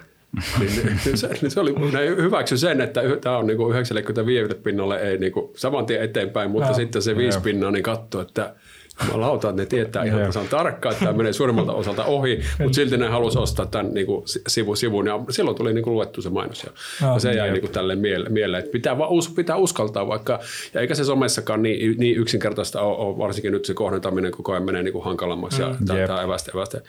Niin, 0.59 0.99
niin 1.05 1.17
se, 1.17 1.29
niin 1.41 1.51
se 1.51 1.59
oli, 1.59 1.73
ne 1.73 2.07
hyväksy 2.07 2.57
sen, 2.57 2.81
että 2.81 3.01
tämä 3.21 3.37
on 3.37 3.47
niin 3.47 3.57
kuin 3.57 3.71
95 3.71 4.53
pinnalle 4.53 5.01
ei 5.01 5.17
niin 5.17 5.31
kuin 5.31 5.51
saman 5.55 5.85
tien 5.85 6.01
eteenpäin, 6.01 6.51
mutta 6.51 6.67
no. 6.67 6.73
sitten 6.73 7.01
se 7.01 7.17
viisi 7.17 7.39
pinnaa 7.39 7.71
niin 7.71 7.83
katsoi, 7.83 8.21
että 8.21 8.55
Jumalauta, 9.03 9.49
että 9.49 9.61
ne 9.61 9.65
tietää 9.65 10.03
ihan 10.03 10.21
tasan 10.21 10.47
tarkkaan, 10.47 10.93
että 10.93 11.05
tämä 11.05 11.17
menee 11.17 11.33
suurimmalta 11.33 11.73
osalta 11.73 12.05
ohi, 12.05 12.41
mutta 12.59 12.75
silti 12.75 12.97
ne 12.97 13.07
halusi 13.07 13.37
ostaa 13.37 13.65
tämän 13.65 13.93
niin 13.93 14.05
kuin 14.05 14.23
sivu, 14.47 14.75
sivun. 14.75 15.07
Ja 15.07 15.19
silloin 15.29 15.57
tuli 15.57 15.73
niin 15.73 15.83
kuin 15.83 15.93
luettu 15.93 16.21
se 16.21 16.29
mainos 16.29 16.63
ja, 16.63 16.69
no, 17.01 17.13
ja 17.13 17.19
se 17.19 17.33
jäi 17.33 17.51
niin 17.51 17.61
kuin 17.61 17.71
tälle 17.71 17.95
miele, 17.95 18.29
mieleen, 18.29 18.59
että 18.59 18.71
pitää, 18.71 18.97
va, 18.97 19.09
pitää 19.35 19.55
uskaltaa 19.55 20.07
vaikka, 20.07 20.39
ja 20.73 20.81
eikä 20.81 20.95
se 20.95 21.03
somessakaan 21.03 21.61
niin, 21.61 21.99
niin 21.99 22.17
yksinkertaista 22.17 22.81
ole, 22.81 22.97
ole, 22.97 23.17
varsinkin 23.17 23.51
nyt 23.51 23.65
se 23.65 23.73
kohdentaminen 23.73 24.31
koko 24.31 24.51
ajan 24.51 24.63
menee 24.63 24.83
niin 24.83 24.93
kuin 24.93 25.05
hankalammaksi 25.05 25.61
ja 25.61 25.75
mm, 25.79 25.85
tämä 25.85 26.21
evästä, 26.21 26.51
evästä 26.55 26.81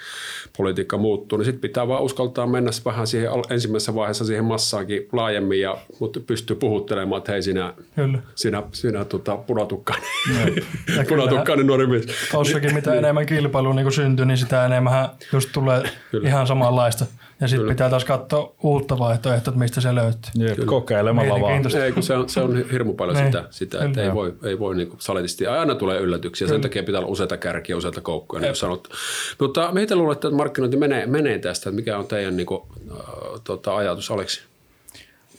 politiikka 0.56 0.98
muuttuu, 0.98 1.38
niin 1.38 1.44
sitten 1.44 1.60
pitää 1.60 1.88
vaan 1.88 2.02
uskaltaa 2.02 2.46
mennä 2.46 2.70
vähän 2.84 3.06
siihen 3.06 3.30
ensimmäisessä 3.50 3.94
vaiheessa 3.94 4.24
siihen 4.24 4.44
massaankin 4.44 5.08
laajemmin, 5.12 5.60
ja, 5.60 5.78
mutta 6.00 6.20
pystyy 6.20 6.56
puhuttelemaan, 6.56 7.18
että 7.18 7.32
hei 7.32 7.42
sinä, 7.42 7.74
Kyllä. 7.96 8.18
sinä, 8.34 8.62
sinä 8.72 9.04
tota, 9.04 9.36
punatukkainen, 9.36 10.08
punatukkainen 11.08 11.66
nuori 11.66 11.86
mies. 12.04 12.28
Tossakin 12.32 12.74
mitä 12.74 12.90
niin. 12.90 12.98
enemmän 12.98 13.26
kilpailu 13.26 13.72
niin 13.72 13.92
syntyy, 13.92 14.26
niin 14.26 14.38
sitä 14.38 14.66
enemmän 14.66 15.08
just 15.32 15.48
tulee 15.52 15.82
Kyllä. 16.10 16.28
ihan 16.28 16.46
samanlaista. 16.46 17.06
Ja 17.40 17.48
sitten 17.48 17.68
pitää 17.68 17.90
taas 17.90 18.04
katsoa 18.04 18.54
uutta 18.62 18.98
vaihtoehtoa, 18.98 19.50
että 19.50 19.60
mistä 19.60 19.80
se 19.80 19.94
löytyy. 19.94 20.30
Jep, 20.34 20.66
kokeilemalla 20.66 21.40
vaan. 21.40 21.62
Ei, 21.84 21.92
kun 21.92 22.02
se 22.02 22.14
on, 22.14 22.28
se 22.28 22.40
on 22.40 22.64
hirmu 22.72 22.94
paljon 22.94 23.16
niin. 23.16 23.26
sitä, 23.26 23.44
sitä 23.50 23.84
että 23.84 24.02
ei 24.02 24.14
voi, 24.14 24.34
ei 24.42 24.58
voi 24.58 24.76
niin 24.76 24.92
saletisti. 24.98 25.46
Aina 25.46 25.74
tulee 25.74 26.00
yllätyksiä, 26.00 26.46
Kyllä. 26.46 26.54
sen 26.54 26.62
takia 26.62 26.82
pitää 26.82 26.98
olla 26.98 27.10
useita 27.10 27.36
kärkiä, 27.36 27.76
useita 27.76 28.00
koukkuja, 28.00 28.42
niin 28.42 28.56
sanottu. 28.56 28.90
Mutta 29.38 29.72
mitä 29.72 29.96
luulette, 29.96 30.28
että 30.28 30.36
markkinointi 30.36 30.76
menee, 30.76 31.06
menee 31.06 31.38
tästä? 31.38 31.70
Mikä 31.70 31.98
on 31.98 32.06
teidän 32.06 32.36
niin 32.36 32.46
kuin, 32.46 32.62
äh, 32.90 32.96
tota, 33.44 33.76
ajatus, 33.76 34.10
Aleksi? 34.10 34.42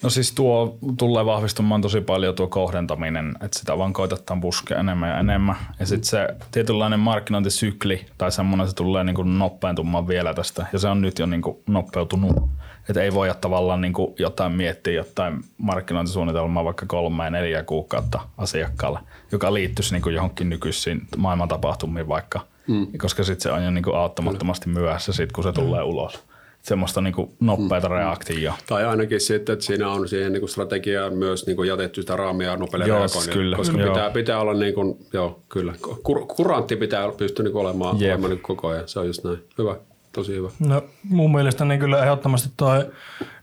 No 0.04 0.10
siis 0.10 0.32
tuo 0.32 0.78
tulee 0.98 1.26
vahvistumaan 1.26 1.82
tosi 1.82 2.02
paljon 2.02 2.36
tuo 2.36 2.48
kohdentaminen, 2.48 3.36
että 3.42 3.60
sitä 3.60 3.78
vaan 3.78 3.94
koitetaan 3.94 4.42
puskea 4.42 4.80
enemmän 4.80 5.10
ja 5.10 5.20
enemmän. 5.20 5.56
Ja 5.80 5.86
sitten 5.86 6.10
se 6.10 6.28
tietynlainen 6.52 7.00
markkinointisykli 7.00 8.06
tai 8.18 8.32
semmoinen, 8.32 8.68
se 8.68 8.76
tulee 8.76 9.04
niin 9.04 9.16
kuin 9.16 9.40
nopeentumaan 9.40 10.08
vielä 10.08 10.34
tästä. 10.34 10.66
Ja 10.74 10.80
se 10.80 10.88
on 10.88 11.02
nyt 11.02 11.20
jo 11.20 11.26
niin 11.26 11.42
kuin 11.42 11.58
nopeutunut. 11.68 12.50
Että 12.90 13.02
ei 13.02 13.14
voi 13.14 13.30
tavallaan 13.42 13.82
niin 13.82 13.94
kuin 13.94 14.14
jotain 14.20 14.52
miettiä 14.52 14.94
jotain 14.94 15.44
markkinointisuunnitelmaa 15.58 16.66
vaikka 16.66 16.86
kolme 16.86 17.24
ja 17.24 17.30
neljä 17.30 17.64
kuukautta 17.64 18.20
asiakkaalle, 18.38 19.00
joka 19.32 19.54
liittyisi 19.54 19.94
niin 19.94 20.02
kuin 20.02 20.16
johonkin 20.16 20.50
nykyisiin 20.50 21.08
maailman 21.18 21.48
tapahtumiin 21.48 22.08
vaikka. 22.08 22.40
Mm. 22.68 22.88
Koska 22.98 23.24
sitten 23.24 23.44
se 23.44 23.52
on 23.52 23.64
jo 23.64 23.72
niin 23.72 23.84
kuin 23.84 23.98
auttamattomasti 23.98 24.70
myöhässä 24.70 25.14
sit, 25.14 25.32
kun 25.32 25.44
se 25.44 25.52
tulee 25.52 25.84
ulos 25.84 26.24
semmoista 26.68 27.02
niin 27.02 27.14
kuin 27.14 27.32
nopeata 27.40 27.90
mm. 27.90 27.96
reaktiota. 27.96 28.58
Tai 28.68 28.86
ainakin 28.86 29.22
sitten, 29.22 29.54
että 29.54 29.66
siinä 29.66 29.90
on 29.90 30.08
siihen 30.08 30.32
niin 30.32 30.42
kuin 30.42 30.50
strategiaan 30.50 31.14
myös 31.14 31.46
niin 31.46 31.56
kuin 31.56 31.70
jätetty 31.70 32.02
sitä 32.02 32.16
raamia 32.16 32.58
nopealle 32.58 32.86
joo, 32.86 32.98
reagoinnille. 32.98 33.34
Kyllä, 33.34 33.58
koska 33.58 33.78
joo. 33.78 33.94
pitää, 33.94 34.10
pitää 34.10 34.40
olla, 34.40 34.54
niin 34.54 34.74
kuin, 34.74 34.98
joo, 35.14 35.40
kyllä, 35.50 35.74
Kur, 36.04 36.26
kurantti 36.28 36.76
pitää 36.76 37.12
pystyä 37.18 37.44
niin 37.44 37.56
olemaan, 37.56 38.02
yep. 38.02 38.12
olemaan 38.12 38.32
niin 38.32 38.42
koko 38.42 38.68
ajan. 38.68 38.88
Se 38.88 39.00
on 39.00 39.08
just 39.08 39.24
näin. 39.24 39.38
Hyvä. 39.58 39.76
Tosi 40.12 40.36
hyvä. 40.36 40.50
No, 40.60 40.84
mun 41.04 41.32
mielestä 41.32 41.66
niin 41.66 41.80
kyllä 41.80 42.04
ehdottomasti 42.04 42.50
tuo 42.58 42.84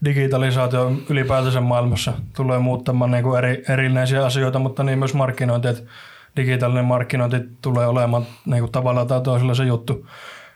digitalisaatio 0.04 0.92
ylipäätänsä 1.10 1.60
maailmassa 1.60 2.12
tulee 2.36 2.58
muuttamaan 2.58 3.10
niin 3.10 3.24
kuin 3.24 3.38
eri, 3.38 3.64
erinäisiä 3.68 4.24
asioita, 4.24 4.58
mutta 4.58 4.82
niin 4.82 4.98
myös 4.98 5.14
markkinointi, 5.14 5.68
että 5.68 5.82
digitaalinen 6.36 6.84
markkinointi 6.84 7.36
tulee 7.62 7.86
olemaan 7.86 8.26
niin 8.46 8.60
kuin 8.60 8.72
tavallaan 8.72 9.06
tai 9.06 9.20
toisella 9.20 9.54
se 9.54 9.64
juttu 9.64 10.06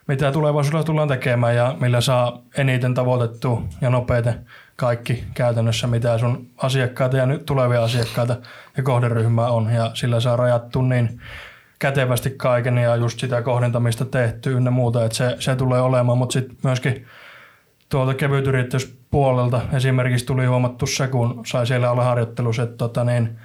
mitä 0.08 0.32
tulevaisuudessa 0.32 0.86
tullaan 0.86 1.08
tekemään 1.08 1.56
ja 1.56 1.76
millä 1.80 2.00
saa 2.00 2.42
eniten 2.56 2.94
tavoitettua 2.94 3.62
ja 3.80 3.90
nopeiten 3.90 4.46
kaikki 4.76 5.24
käytännössä, 5.34 5.86
mitä 5.86 6.18
sun 6.18 6.46
asiakkaita 6.56 7.16
ja 7.16 7.26
nyt 7.26 7.46
tulevia 7.46 7.82
asiakkaita 7.82 8.36
ja 8.76 8.82
kohderyhmää 8.82 9.48
on. 9.48 9.70
Ja 9.70 9.90
sillä 9.94 10.20
saa 10.20 10.36
rajattu 10.36 10.82
niin 10.82 11.20
kätevästi 11.78 12.30
kaiken 12.30 12.78
ja 12.78 12.96
just 12.96 13.20
sitä 13.20 13.42
kohdentamista 13.42 14.04
tehty 14.04 14.52
ynnä 14.52 14.70
muuta, 14.70 15.04
että 15.04 15.16
se, 15.16 15.36
se 15.38 15.56
tulee 15.56 15.80
olemaan, 15.80 16.18
mutta 16.18 16.32
sitten 16.32 16.56
myöskin 16.62 17.06
tuolta 17.88 18.14
kevytyrittäjyyspuolelta 18.14 19.60
esimerkiksi 19.72 20.26
tuli 20.26 20.46
huomattu 20.46 20.86
se, 20.86 21.08
kun 21.08 21.42
sai 21.46 21.66
siellä 21.66 21.90
olla 21.90 22.04
harjoittelussa, 22.04 22.62
että 22.62 22.76
tota 22.76 23.04
niin, 23.04 23.38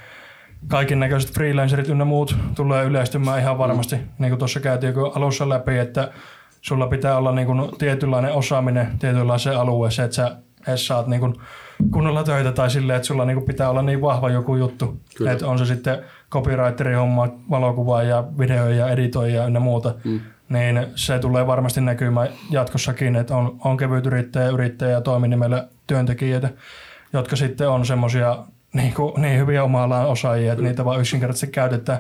kaiken 0.67 0.99
näköiset 0.99 1.34
freelancerit 1.34 1.89
ynnä 1.89 2.06
muut 2.06 2.36
tulee 2.56 2.86
yleistymään 2.86 3.39
ihan 3.39 3.58
varmasti, 3.58 3.95
niin 3.95 4.30
kuin 4.30 4.39
tuossa 4.39 4.60
käytiin 4.60 4.93
alussa 5.15 5.49
läpi, 5.49 5.78
että 5.78 6.12
sulla 6.63 6.88
pitää 6.88 7.17
olla 7.17 7.32
niin 7.32 7.47
kuin 7.47 7.71
tietynlainen 7.78 8.34
osaaminen 8.34 8.99
tietynlaiseen 8.99 9.58
alueeseen, 9.58 10.06
että 10.06 10.15
sä 10.15 10.36
edes 10.67 10.88
saat 10.88 11.08
niin 11.08 11.19
kuin 11.19 11.36
kunnolla 11.91 12.23
töitä 12.23 12.52
tai 12.52 12.69
silleen, 12.69 12.97
että 12.97 13.08
sulla 13.08 13.26
niin 13.26 13.36
kuin 13.36 13.47
pitää 13.47 13.69
olla 13.69 13.82
niin 13.82 14.02
vahva 14.02 14.30
joku 14.30 14.56
juttu. 14.56 15.02
Kyllä. 15.17 15.32
Että 15.32 15.47
on 15.47 15.60
se 15.60 15.65
sitten 15.65 15.97
copywriterin 16.32 16.97
homma, 16.97 17.28
valokuvaa 17.49 18.04
ja 18.04 18.23
videoja 18.39 18.76
ja 18.76 18.89
editoija 18.89 19.49
ja 19.49 19.60
muuta. 19.60 19.95
Mm. 20.04 20.19
Niin 20.49 20.88
se 20.95 21.19
tulee 21.19 21.47
varmasti 21.47 21.82
näkymään 21.82 22.28
jatkossakin, 22.49 23.15
että 23.15 23.36
on, 23.36 23.58
on 23.63 23.78
kevyt 23.78 24.06
yrittäjä, 24.06 24.49
yrittäjä 24.49 24.91
ja 24.91 25.02
toiminimellä 25.02 25.67
työntekijöitä, 25.88 26.49
jotka 27.13 27.36
sitten 27.36 27.69
on 27.69 27.86
semmoisia 27.86 28.38
niin, 28.73 28.93
niin 29.17 29.39
hyviä 29.39 29.63
oma 29.63 30.06
osaajia, 30.06 30.54
että 30.54 30.62
mm. 30.63 30.67
niitä 30.67 30.86
vaan 30.86 30.99
yksinkertaisesti 30.99 31.47
käytetään 31.47 31.99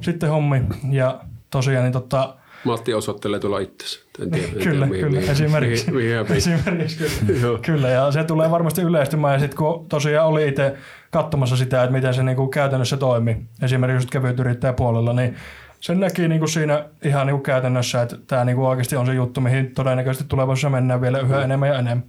sitten 0.00 0.30
hommi. 0.30 0.62
Ja 0.90 1.20
tosiaan 1.50 1.84
niin 1.84 1.92
tota, 1.92 2.34
Matti 2.66 2.94
osoittelee 2.94 3.40
tuolla 3.40 3.58
itsensä. 3.58 4.00
En 4.22 4.30
tiedä, 4.30 4.46
en 4.46 4.52
kyllä, 4.52 4.86
tiedä, 4.86 5.00
kyllä. 5.00 5.20
Mihin, 5.20 5.30
esimerkiksi. 5.30 5.90
Mihin, 5.90 6.22
mihin 6.22 6.36
esimerkiksi 6.36 6.96
kyllä. 7.26 7.58
kyllä. 7.66 7.88
ja 7.88 8.12
se 8.12 8.24
tulee 8.24 8.50
varmasti 8.50 8.82
yleistymään. 8.82 9.34
Ja 9.34 9.40
sitten 9.40 9.56
kun 9.56 9.86
tosiaan 9.88 10.28
oli 10.28 10.48
itse 10.48 10.76
katsomassa 11.10 11.56
sitä, 11.56 11.82
että 11.82 11.92
miten 11.92 12.14
se 12.14 12.22
niinku 12.22 12.48
käytännössä 12.48 12.96
toimii, 12.96 13.36
esimerkiksi 13.62 14.08
kevyt 14.08 14.36
puolella, 14.76 15.12
niin 15.12 15.36
sen 15.80 16.00
näki 16.00 16.28
niinku 16.28 16.46
siinä 16.46 16.84
ihan 17.04 17.26
niinku 17.26 17.42
käytännössä, 17.42 18.02
että 18.02 18.16
tämä 18.26 18.44
niinku 18.44 18.66
oikeasti 18.66 18.96
on 18.96 19.06
se 19.06 19.14
juttu, 19.14 19.40
mihin 19.40 19.74
todennäköisesti 19.74 20.24
tulevaisuudessa 20.28 20.70
mennään 20.70 21.00
vielä 21.00 21.18
yhä 21.18 21.42
enemmän 21.42 21.68
ja 21.68 21.78
enemmän. 21.78 22.04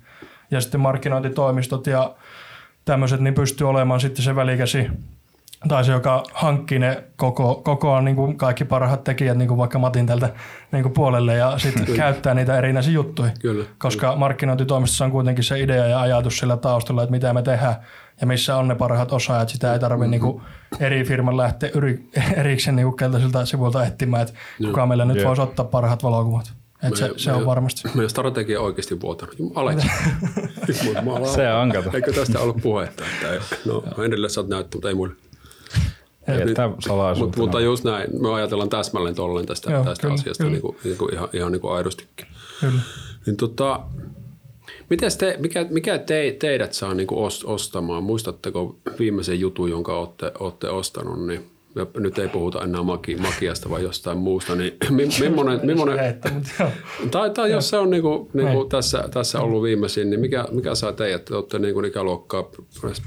Ja 0.51 0.61
sitten 0.61 0.81
markkinointitoimistot 0.81 1.87
ja 1.87 2.15
tämmöiset 2.85 3.19
niin 3.19 3.33
pystyy 3.33 3.69
olemaan 3.69 3.99
sitten 3.99 4.23
se 4.23 4.35
välikäsi 4.35 4.87
tai 5.67 5.85
se, 5.85 5.91
joka 5.91 6.23
hankkii 6.33 6.79
ne 6.79 7.03
koko, 7.15 7.55
koko 7.55 8.01
niin 8.01 8.15
kuin 8.15 8.37
kaikki 8.37 8.65
parhaat 8.65 9.03
tekijät, 9.03 9.37
niin 9.37 9.47
kuin 9.47 9.57
vaikka 9.57 9.79
Matin 9.79 10.05
tältä 10.05 10.29
niin 10.71 10.83
kuin 10.83 10.93
puolelle 10.93 11.35
ja 11.35 11.57
sitten 11.57 11.85
käyttää 11.95 12.33
niitä 12.33 12.57
erinäisiä 12.57 12.93
juttuja. 12.93 13.31
Kyllä. 13.39 13.65
Koska 13.77 14.07
kyllä. 14.07 14.19
markkinointitoimistossa 14.19 15.05
on 15.05 15.11
kuitenkin 15.11 15.43
se 15.43 15.59
idea 15.59 15.87
ja 15.87 16.01
ajatus 16.01 16.37
sillä 16.37 16.57
taustalla, 16.57 17.03
että 17.03 17.11
mitä 17.11 17.33
me 17.33 17.41
tehdään 17.41 17.75
ja 18.21 18.27
missä 18.27 18.55
on 18.55 18.67
ne 18.67 18.75
parhaat 18.75 19.11
osaajat. 19.11 19.49
Sitä 19.49 19.73
ei 19.73 19.79
tarvitse 19.79 20.17
mm-hmm. 20.17 20.39
niin 20.39 20.41
eri 20.79 21.03
firman 21.03 21.37
lähteä 21.37 21.69
yri, 21.73 22.09
erikseen 22.37 22.75
niin 22.75 22.97
keltaisilta 22.97 23.45
sivuilta 23.45 23.85
etsimään, 23.85 24.21
että 24.21 24.33
Joo. 24.59 24.71
kuka 24.71 24.85
meillä 24.85 25.05
nyt 25.05 25.17
yeah. 25.17 25.27
voisi 25.27 25.41
ottaa 25.41 25.65
parhaat 25.65 26.03
valokuvat. 26.03 26.53
Et 26.83 26.95
se, 26.95 27.11
se 27.17 27.31
on 27.31 27.45
varmasti. 27.45 27.81
Meidän 27.93 28.09
strategia 28.09 28.61
oikeasti 28.61 29.01
vuotanut. 29.01 29.35
Aleksi. 29.55 29.87
se 31.35 31.53
on 31.53 31.71
kato. 31.71 31.91
Eikö 31.93 32.13
tästä 32.13 32.39
ollut 32.39 32.57
puhetta? 32.61 33.03
Että, 33.05 33.45
no, 33.65 33.83
edelleen 34.03 34.29
sä 34.29 34.41
oot 34.41 34.49
näyttänyt, 34.49 34.73
mutta 34.73 34.89
ei 34.89 34.95
mulle. 34.95 35.13
Mutta, 37.19 37.39
mutta 37.39 37.59
just 37.59 37.83
näin, 37.83 38.21
me 38.21 38.33
ajatellaan 38.33 38.69
täsmälleen 38.69 39.15
tolleen 39.15 39.45
tästä, 39.45 39.71
Joo, 39.71 39.83
tästä 39.83 40.01
kyllä, 40.01 40.13
asiasta 40.13 40.43
kyllä. 40.43 40.51
Niin 40.51 40.61
kuin, 40.61 40.77
niin 40.83 40.97
kuin 40.97 41.13
ihan, 41.13 41.29
ihan 41.33 41.51
niin 41.51 41.61
kuin 41.61 41.73
aidostikin. 41.73 42.27
Kyllä. 42.61 42.81
Niin 43.25 43.37
tota, 43.37 43.79
Mites 44.89 45.17
te, 45.17 45.35
mikä, 45.39 45.65
mikä 45.69 45.97
te, 45.97 46.35
teidät 46.39 46.73
saa 46.73 46.93
niin 46.93 47.07
kuin 47.07 47.31
ostamaan? 47.45 48.03
Muistatteko 48.03 48.75
viimeisen 48.99 49.39
jutun, 49.39 49.69
jonka 49.69 49.99
olette, 49.99 50.31
olette 50.39 50.69
ostanut, 50.69 51.27
niin 51.27 51.56
ja 51.77 51.85
nyt 51.97 52.19
ei 52.19 52.27
puhuta 52.27 52.63
enää 52.63 52.83
maki, 52.83 53.15
makiasta 53.15 53.69
vai 53.69 53.83
jostain 53.83 54.17
muusta, 54.17 54.55
niin 54.55 54.77
millainen, 55.19 55.59
millainen 55.63 56.21
tai, 57.11 57.29
tai 57.29 57.51
jos 57.51 57.69
se 57.69 57.77
on 57.77 57.89
niin 57.89 58.01
kuin, 58.01 58.29
niin 58.33 58.51
kuin 58.51 58.69
tässä, 58.69 59.09
tässä 59.11 59.39
ollut 59.39 59.63
viimeisin, 59.63 60.09
niin 60.09 60.19
mikä, 60.19 60.45
mikä 60.51 60.75
saa 60.75 60.93
teidät, 60.93 61.25
te 61.25 61.35
olette 61.35 61.59
niin 61.59 61.73
kuin 61.73 61.85
ikäluokkaa 61.85 62.49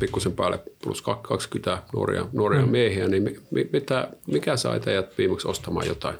pikkusen 0.01 0.33
päälle 0.33 0.59
plus 0.85 1.03
20 1.03 1.83
nuoria, 1.93 2.27
nuoria 2.33 2.63
mm. 2.63 2.71
miehiä, 2.71 3.09
niin 3.09 3.41
mitä, 3.73 4.09
mikä 4.27 4.57
sai 4.57 4.81
teidät 4.81 5.19
viimeksi 5.19 5.49
ostamaan 5.49 5.87
jotain? 5.87 6.17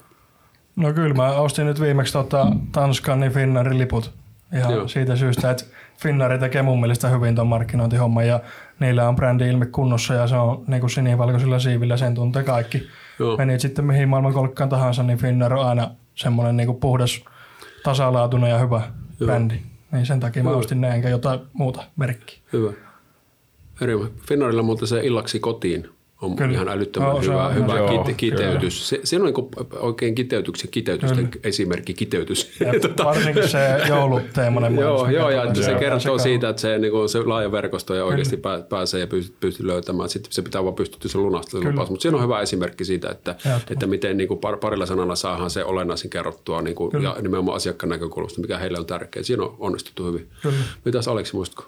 No 0.75 0.93
kyllä 0.93 1.13
mä 1.13 1.31
ostin 1.31 1.65
nyt 1.65 1.81
viimeksi 1.81 2.13
tota 2.13 2.47
Tanskan 2.71 3.19
niin 3.19 3.31
Finnairin 3.31 3.77
liput 3.77 4.11
ihan 4.57 4.73
Joo. 4.73 4.87
siitä 4.87 5.15
syystä, 5.15 5.51
että 5.51 5.63
Finnari 5.97 6.39
tekee 6.39 6.61
mun 6.61 6.79
mielestä 6.79 7.09
hyvin 7.09 7.35
tuon 7.35 7.47
markkinointihomman 7.47 8.27
ja 8.27 8.39
niillä 8.79 9.07
on 9.07 9.15
brändi 9.15 9.49
ilmi 9.49 9.65
kunnossa 9.65 10.13
ja 10.13 10.27
se 10.27 10.35
on 10.35 10.63
niin 10.67 10.79
kuin 10.79 10.89
sinivalkoisilla 10.89 11.59
siivillä, 11.59 11.97
sen 11.97 12.15
tuntee 12.15 12.43
kaikki. 12.43 12.87
Joo. 13.19 13.37
Meni 13.37 13.59
sitten 13.59 13.85
mihin 13.85 14.09
maailmankolkkaan 14.09 14.69
tahansa, 14.69 15.03
niin 15.03 15.17
Finnair 15.17 15.53
on 15.53 15.67
aina 15.67 15.91
semmoinen 16.15 16.57
niin 16.57 16.67
kuin 16.67 16.79
puhdas, 16.79 17.23
tasalaatuinen 17.83 18.49
ja 18.49 18.57
hyvä 18.57 18.81
Joo. 19.19 19.25
brändi. 19.27 19.55
Niin 19.91 20.05
sen 20.05 20.19
takia 20.19 20.43
Joo. 20.43 20.51
mä 20.51 20.57
ostin 20.57 20.81
ne 20.81 20.89
enkä 20.89 21.09
jotain 21.09 21.39
muuta 21.53 21.83
merkkiä. 21.95 22.39
Hyvä. 22.53 22.71
Eri 23.81 23.93
Finnairilla 24.27 24.63
muuten 24.63 24.87
se 24.87 24.99
illaksi 25.03 25.39
kotiin 25.39 25.89
on 26.21 26.35
Kyllä. 26.35 26.53
ihan 26.53 26.69
älyttömän 26.69 27.23
se 27.23 27.31
hyvä, 27.31 27.45
on 27.45 27.55
hyvä 27.55 27.77
Joo, 27.77 28.03
kite, 28.03 28.13
kiteytys. 28.13 28.89
Se, 28.89 28.99
se 29.03 29.15
on 29.15 29.23
niin 29.23 29.35
oikein 29.79 30.15
kiteytyksen 30.15 30.71
kiteytysten 30.71 31.29
esimerkki 31.43 31.93
kiteytys. 31.93 32.59
Ja 32.59 32.73
varsinkin 33.05 33.49
se 33.49 33.81
jouluteemainen 33.87 34.75
Joo, 34.75 35.09
joo, 35.09 35.29
ja 35.29 35.55
se 35.55 35.73
on 35.73 35.79
kertoo 35.79 35.99
sekaava. 35.99 36.19
siitä, 36.19 36.49
että 36.49 36.61
se, 36.61 36.77
niin 36.77 36.91
kuin, 36.91 37.09
se 37.09 37.19
laaja 37.23 37.51
verkosto 37.51 37.95
ja 37.95 38.05
oikeasti 38.05 38.37
pää, 38.37 38.61
pääsee 38.61 38.99
ja 38.99 39.07
pystyy, 39.07 39.35
pystyy 39.39 39.67
löytämään. 39.67 40.09
Sitten 40.09 40.31
se 40.31 40.41
pitää 40.41 40.63
vaan 40.63 40.75
pystyä 40.75 41.11
se 41.11 41.17
lunastaa 41.17 41.61
se 41.61 41.67
lupaus. 41.69 41.89
Mutta 41.89 42.01
siinä 42.01 42.17
on 42.17 42.23
hyvä 42.23 42.41
esimerkki 42.41 42.85
siitä, 42.85 43.09
että, 43.09 43.35
että 43.69 43.87
miten 43.87 44.17
niin 44.17 44.27
kuin 44.27 44.39
par, 44.39 44.57
parilla 44.57 44.85
sanalla 44.85 45.15
saadaan 45.15 45.49
se 45.49 45.63
olennaisin 45.65 46.09
kerrottua 46.09 46.61
niin 46.61 46.75
kuin, 46.75 47.03
ja 47.03 47.15
nimenomaan 47.21 47.55
asiakkaan 47.55 47.89
näkökulmasta, 47.89 48.41
mikä 48.41 48.57
heille 48.57 48.79
on 48.79 48.85
tärkeää. 48.85 49.23
Siinä 49.23 49.43
on 49.43 49.55
onnistuttu 49.59 50.07
hyvin. 50.07 50.27
Kyllä. 50.41 50.55
Mitäs 50.85 51.07
Aleksi 51.07 51.35
muistatko? 51.35 51.63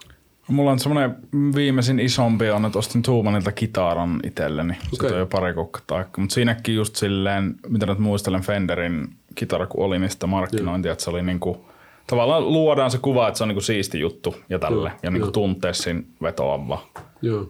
Mulla 0.47 0.71
on 0.71 0.79
semmoinen 0.79 1.15
viimeisin 1.55 1.99
isompi 1.99 2.49
on, 2.49 2.65
että 2.65 2.79
ostin 2.79 3.01
Tuumanilta 3.01 3.51
kitaran 3.51 4.19
itselleni. 4.23 4.73
Se 4.73 4.89
Okei. 4.93 5.09
toi 5.09 5.19
jo 5.19 5.25
pari 5.25 5.53
kuukautta. 5.53 6.05
Mutta 6.17 6.33
siinäkin 6.33 6.75
just 6.75 6.95
silleen, 6.95 7.55
mitä 7.67 7.85
nyt 7.85 7.99
muistelen 7.99 8.41
Fenderin 8.41 9.07
kitara, 9.35 9.67
kun 9.67 9.85
oli, 9.85 9.99
niin 9.99 10.09
sitä 10.09 10.27
markkinointia, 10.27 10.91
että 10.91 11.03
se 11.03 11.09
oli 11.09 11.23
niinku, 11.23 11.65
tavallaan 12.07 12.53
luodaan 12.53 12.91
se 12.91 12.97
kuva, 12.97 13.27
että 13.27 13.37
se 13.37 13.43
on 13.43 13.47
niinku 13.47 13.61
siisti 13.61 13.99
juttu 13.99 14.35
ja 14.49 14.59
tälle. 14.59 14.89
Joo, 14.89 14.99
ja 15.03 15.11
niinku 15.11 15.27
joo. 15.27 15.31
tuntee 15.31 15.73
siinä 15.73 16.03
vetoava. 16.21 16.87
Joo. 17.21 17.49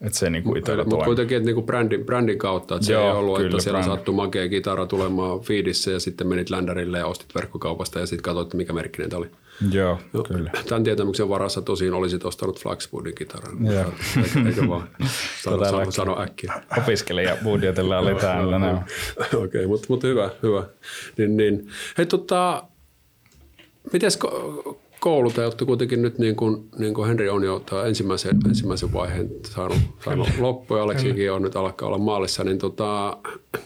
Että 0.00 0.18
se 0.18 0.30
niinku 0.30 0.56
itsellä 0.56 0.84
Mutta 0.84 1.04
kuitenkin 1.04 1.36
että 1.36 1.46
niinku 1.46 1.62
brändin, 1.62 2.04
brändin 2.04 2.38
kautta, 2.38 2.74
että 2.74 2.86
se 2.86 2.92
Joo, 2.92 3.04
ei 3.06 3.12
ollut, 3.12 3.36
kyllä, 3.36 3.50
että 3.50 3.62
siellä 3.62 3.80
brändi. 3.80 3.96
sattui 3.96 4.14
makea 4.14 4.48
kitara 4.48 4.86
tulemaan 4.86 5.40
feedissä 5.40 5.90
ja 5.90 6.00
sitten 6.00 6.26
menit 6.26 6.50
länderille 6.50 6.98
ja 6.98 7.06
ostit 7.06 7.34
verkkokaupasta 7.34 7.98
ja 7.98 8.06
sitten 8.06 8.22
katsoit, 8.22 8.54
mikä 8.54 8.72
merkkinen 8.72 9.10
tämä 9.10 9.18
oli. 9.18 9.30
Joo, 9.70 9.98
kyllä. 10.28 10.50
Tämän 10.68 10.84
tietämyksen 10.84 11.28
varassa 11.28 11.62
tosiin 11.62 11.94
olisit 11.94 12.24
ostanut 12.24 12.60
Flaxwoodin 12.60 13.14
kitaran. 13.14 13.66
Joo. 13.66 13.92
Eikö, 14.16 14.48
eikö 14.48 14.68
vaan? 14.68 14.88
Sano, 14.98 15.56
sano, 15.56 15.58
Todellakin. 15.58 15.92
sano 15.92 16.22
äkkiä. 16.22 16.62
Opiskelijabudjetilla 16.78 17.98
oli 17.98 18.14
täällä. 18.14 18.58
ne 18.58 18.68
on. 18.68 18.76
Okei, 18.76 19.44
okay, 19.44 19.66
mutta 19.66 19.86
mut 19.88 20.02
hyvä, 20.02 20.30
hyvä. 20.42 20.64
Niin, 21.16 21.36
niin. 21.36 21.68
Hei, 21.98 22.06
tota, 22.06 22.64
mites 23.92 24.18
ko- 25.04 25.14
koulu, 25.14 25.30
te 25.30 25.44
olette 25.44 25.64
kuitenkin 25.64 26.02
nyt 26.02 26.18
niin 26.18 26.36
kuin, 26.36 26.68
niin 26.78 26.94
kuin 26.94 27.08
Henri 27.08 27.28
on 27.28 27.44
jo 27.44 27.62
tämä 27.70 27.84
ensimmäisen, 27.84 28.36
ensimmäisen 28.48 28.92
vaiheen 28.92 29.30
saanut, 29.50 29.78
saanut 30.04 30.28
loppuun 30.38 30.80
ja 30.80 30.84
Aleksikin 30.84 31.32
on 31.32 31.42
nyt 31.42 31.56
alkaa 31.56 31.88
olla 31.88 31.98
maalissa, 31.98 32.44
niin 32.44 32.58
tota, 32.58 33.16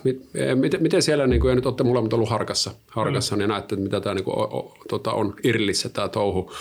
mit, 0.04 0.28
eh, 0.34 0.56
miten, 0.56 0.82
miten 0.82 1.02
siellä, 1.02 1.26
niin 1.26 1.40
kuin, 1.40 1.48
ja 1.48 1.54
nyt 1.54 1.66
olette 1.66 1.84
molemmat 1.84 2.12
ollut 2.12 2.28
harkassa, 2.28 2.70
harkassa 2.90 3.36
niin 3.36 3.48
näette, 3.48 3.74
että 3.74 3.82
mitä 3.82 4.00
tämä 4.00 4.14
niin 4.14 4.24
kuin, 4.24 4.38
o, 4.38 4.42
o, 4.42 4.74
tota, 4.88 5.12
on 5.12 5.34
Irlissä 5.44 5.88
tämä 5.88 6.08
touhu, 6.08 6.52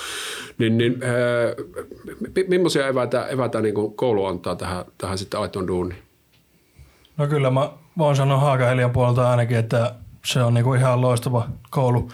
niin, 0.58 0.78
niin 0.78 1.04
äh, 1.04 1.66
mi- 2.36 2.46
millaisia 2.48 2.88
eväitä, 2.88 3.28
eväitä 3.28 3.62
niin 3.62 3.76
kuin 3.76 3.94
koulu 3.94 4.26
antaa 4.26 4.56
tähän, 4.56 4.86
tähän 4.98 5.18
sitten 5.18 5.40
aitoon 5.40 5.68
duuniin? 5.68 6.00
No 7.18 7.28
kyllä 7.28 7.50
mä 7.50 7.72
voin 7.98 8.16
sanoa 8.16 8.38
Haakahelian 8.38 8.92
puolelta 8.92 9.30
ainakin, 9.30 9.58
että 9.58 9.96
se 10.26 10.44
on 10.44 10.54
niinku 10.54 10.74
ihan 10.74 11.02
loistava 11.02 11.48
koulu. 11.70 12.10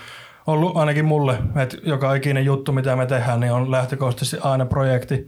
Ollut 0.48 0.78
ainakin 0.78 1.06
mulle, 1.06 1.38
että 1.56 1.78
joka 1.84 2.14
ikinen 2.14 2.46
juttu, 2.46 2.72
mitä 2.72 2.96
me 2.96 3.06
tehdään, 3.06 3.40
niin 3.40 3.54
on 3.54 3.72
lähtökohtaisesti 3.72 4.38
aina 4.44 4.66
projekti, 4.66 5.28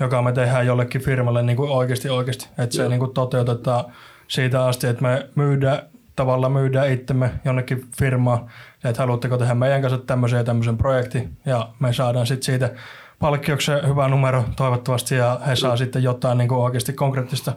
joka 0.00 0.22
me 0.22 0.32
tehdään 0.32 0.66
jollekin 0.66 1.00
firmalle 1.00 1.42
niin 1.42 1.56
kuin 1.56 1.70
oikeasti 1.70 2.10
oikeasti. 2.10 2.48
Että 2.58 2.76
se 2.76 2.88
niin 2.88 2.98
kuin 2.98 3.14
toteutetaan 3.14 3.84
siitä 4.28 4.64
asti, 4.64 4.86
että 4.86 5.02
me 5.02 5.28
myydään, 5.34 5.78
tavallaan 6.16 6.52
myydään 6.52 6.90
itsemme 6.90 7.30
jonnekin 7.44 7.84
firmaan, 7.98 8.50
että 8.84 9.02
haluatteko 9.02 9.38
tehdä 9.38 9.54
meidän 9.54 9.80
kanssa 9.80 9.98
tämmöisen 9.98 10.36
ja 10.36 10.44
tämmöisen 10.44 10.78
projekti, 10.78 11.28
ja 11.46 11.68
me 11.80 11.92
saadaan 11.92 12.26
sitten 12.26 12.44
siitä 12.44 12.70
palkkioksi 13.18 13.66
se 13.66 13.88
hyvä 13.88 14.08
numero 14.08 14.44
toivottavasti, 14.56 15.14
ja 15.14 15.40
he 15.46 15.56
saa 15.56 15.76
sitten 15.76 16.02
jotain 16.02 16.38
niin 16.38 16.48
kuin 16.48 16.60
oikeasti 16.60 16.92
konkreettista 16.92 17.52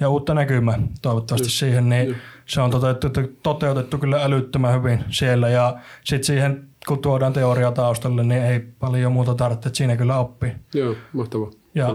ja 0.00 0.08
uutta 0.08 0.34
näkymää 0.34 0.78
toivottavasti 1.02 1.50
siihen, 1.50 1.88
niin 1.88 2.16
se 2.46 2.60
on 2.60 2.70
toteutettu, 2.70 3.20
toteutettu 3.42 3.98
kyllä 3.98 4.22
älyttömän 4.24 4.74
hyvin 4.74 5.04
siellä, 5.10 5.48
ja 5.48 5.76
sitten 6.04 6.24
siihen 6.24 6.68
kun 6.88 6.98
tuodaan 6.98 7.32
teoria 7.32 7.72
taustalle, 7.72 8.24
niin 8.24 8.42
ei 8.42 8.60
paljon 8.60 9.12
muuta 9.12 9.34
tarvitse, 9.34 9.68
että 9.68 9.76
siinä 9.76 9.96
kyllä 9.96 10.18
oppii. 10.18 10.52
Joo, 10.74 10.94
mahtavaa. 11.12 11.50
Ja- 11.74 11.86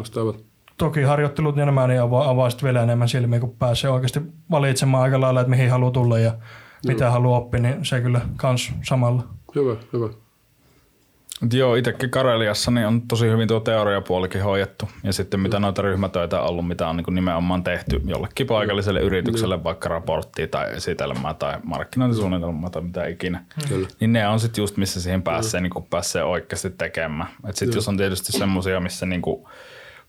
Toki 0.78 1.02
harjoittelut 1.02 1.58
ja 1.58 1.66
nämä 1.66 1.88
niin 1.88 2.02
avaa, 2.02 2.30
avaa 2.30 2.50
sitten 2.50 2.68
vielä 2.68 2.84
enemmän 2.84 3.10
silmiä, 3.10 3.40
kun 3.40 3.56
pääsee 3.60 3.90
oikeasti 3.90 4.22
valitsemaan 4.52 5.04
aika 5.04 5.22
lailla, 5.22 5.42
että 5.42 5.50
mihin 5.50 5.72
haluaa 5.72 5.92
tulla 5.92 6.20
ja 6.20 6.34
mitä 6.88 7.12
haluaa 7.12 7.38
oppia, 7.40 7.60
niin 7.62 7.86
se 7.86 8.02
kyllä 8.02 8.22
kans 8.36 8.72
samalla. 8.84 9.24
Hyvä, 9.56 9.76
hyvä. 9.94 10.10
Mut 11.44 11.54
joo, 11.54 11.76
itsekin 11.76 12.10
Kareliassa 12.10 12.72
niin 12.72 12.88
on 12.88 13.02
tosi 13.02 13.28
hyvin 13.28 13.48
tuo 13.48 13.60
teoriapuolikin 13.60 14.44
hoidettu. 14.44 14.90
Ja 15.04 15.14
sitten 15.14 15.40
mitä 15.40 15.60
noita 15.60 15.82
ryhmätöitä 15.82 16.42
on 16.42 16.50
ollut, 16.50 16.68
mitä 16.68 16.88
on 16.88 16.98
niin 16.98 17.16
nimenomaan 17.16 17.64
tehty 17.64 18.02
jollekin 18.06 18.48
paikalliselle 18.48 19.00
yritykselle, 19.00 19.64
vaikka 19.64 19.90
raporttia 19.90 20.48
tai 20.48 20.74
esitelmää 20.74 21.34
tai 21.34 21.54
markkinointisuunnitelmaa 21.64 22.70
tai 22.70 22.82
mitä 22.82 23.06
ikinä. 23.06 23.44
Kyllä. 23.70 23.88
Niin 24.00 24.14
ne 24.14 24.28
on 24.28 24.40
sitten 24.40 24.62
just 24.62 24.78
missä 24.78 25.02
siihen 25.02 25.24
pääsee, 25.24 25.62
niin 25.62 25.70
kuin 25.70 25.86
pääsee 25.90 26.24
oikeasti 26.24 26.70
tekemään. 26.70 27.30
Et 27.48 27.56
sit 27.56 27.76
jos 27.76 27.88
on 27.88 27.98
tietysti 27.98 28.32
semmoisia, 28.32 28.80
missä 28.80 29.06
niin 29.06 29.22
kuin 29.22 29.46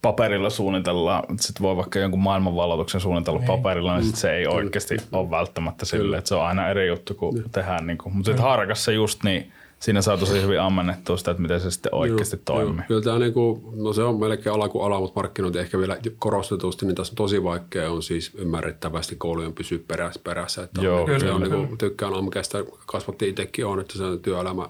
paperilla 0.02 0.50
suunnitellaan, 0.50 1.24
sitten 1.40 1.62
voi 1.62 1.76
vaikka 1.76 1.98
jonkun 1.98 2.20
maailmanvalloituksen 2.20 3.00
suunnitella 3.00 3.42
paperilla, 3.46 3.96
niin 3.96 4.04
sit 4.04 4.16
se 4.16 4.32
ei 4.32 4.46
oikeasti 4.46 4.96
ole 5.12 5.30
välttämättä 5.30 5.84
sille, 5.84 6.16
että 6.16 6.28
se 6.28 6.34
on 6.34 6.46
aina 6.46 6.68
eri 6.68 6.88
juttu 6.88 7.14
kuin 7.14 7.44
tehdään. 7.52 7.86
Niin 7.86 7.98
kuin. 7.98 8.16
Mutta 8.16 8.26
sitten 8.26 8.44
harkassa 8.44 8.92
just 8.92 9.22
niin, 9.24 9.52
siinä 9.84 10.02
saa 10.02 10.16
tosi 10.16 10.42
hyvin 10.42 10.60
ammennettua 10.60 11.16
sitä, 11.16 11.30
että 11.30 11.42
miten 11.42 11.60
se 11.60 11.70
sitten 11.70 11.94
oikeasti 11.94 12.36
toimii. 12.44 12.74
Joo, 12.76 12.84
kyllä 12.88 13.02
tämä 13.02 13.18
niinku, 13.18 13.72
no 13.76 13.92
se 13.92 14.02
on 14.02 14.20
melkein 14.20 14.54
ala 14.54 14.68
kuin 14.68 14.84
ala, 14.84 15.00
mutta 15.00 15.20
markkinointi 15.20 15.58
ehkä 15.58 15.78
vielä 15.78 15.98
korostetusti, 16.18 16.86
niin 16.86 16.94
tässä 16.94 17.12
on 17.12 17.16
tosi 17.16 17.42
vaikea 17.42 17.90
on 17.90 18.02
siis 18.02 18.32
ymmärrettävästi 18.34 19.16
koulujen 19.16 19.52
pysyä 19.52 19.78
perässä. 19.88 20.20
perässä 20.24 20.62
että 20.62 20.82
Joo, 20.82 21.00
on, 21.00 21.10
se 21.10 21.18
kyllä. 21.18 21.34
on 21.34 21.42
niinku, 21.42 21.76
tykkään 21.76 22.14
amkeesta, 22.14 22.64
kasvatti 22.86 23.28
itsekin 23.28 23.66
on, 23.66 23.80
että 23.80 23.98
se 23.98 24.04
työelämä 24.22 24.68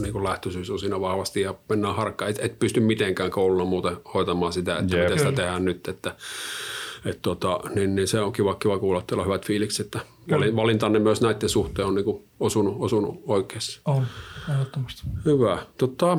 niinku 0.00 0.24
lähtöisyys 0.24 0.70
on 0.70 0.78
siinä 0.78 1.00
vahvasti 1.00 1.40
ja 1.40 1.54
mennään 1.68 1.96
harkkaan. 1.96 2.30
Et, 2.30 2.38
et 2.42 2.58
pysty 2.58 2.80
mitenkään 2.80 3.30
koululla 3.30 3.64
muuten 3.64 3.96
hoitamaan 4.14 4.52
sitä, 4.52 4.78
että 4.78 4.96
Jep. 4.96 5.04
miten 5.04 5.18
sitä 5.18 5.32
tehdään 5.32 5.64
nyt, 5.64 5.88
että 5.88 6.14
et 7.04 7.22
tota, 7.22 7.60
niin, 7.74 7.94
niin, 7.94 8.08
se 8.08 8.20
on 8.20 8.32
kiva, 8.32 8.54
kiva 8.54 8.78
kuulla, 8.78 8.98
että 8.98 9.06
teillä 9.06 9.22
on 9.22 9.26
hyvät 9.26 9.46
fiilikset, 9.46 9.86
että 9.86 10.00
valin- 10.30 10.56
valintanne 10.56 10.98
myös 10.98 11.20
näiden 11.20 11.48
suhteen 11.48 11.88
on 11.88 11.94
niinku 11.94 12.24
osunut, 12.40 12.76
osunut 12.78 13.22
oikeassa. 13.26 13.80
On, 13.84 14.06
ehdottomasti. 14.52 15.02
Hyvä. 15.24 15.66
Tota, 15.78 16.18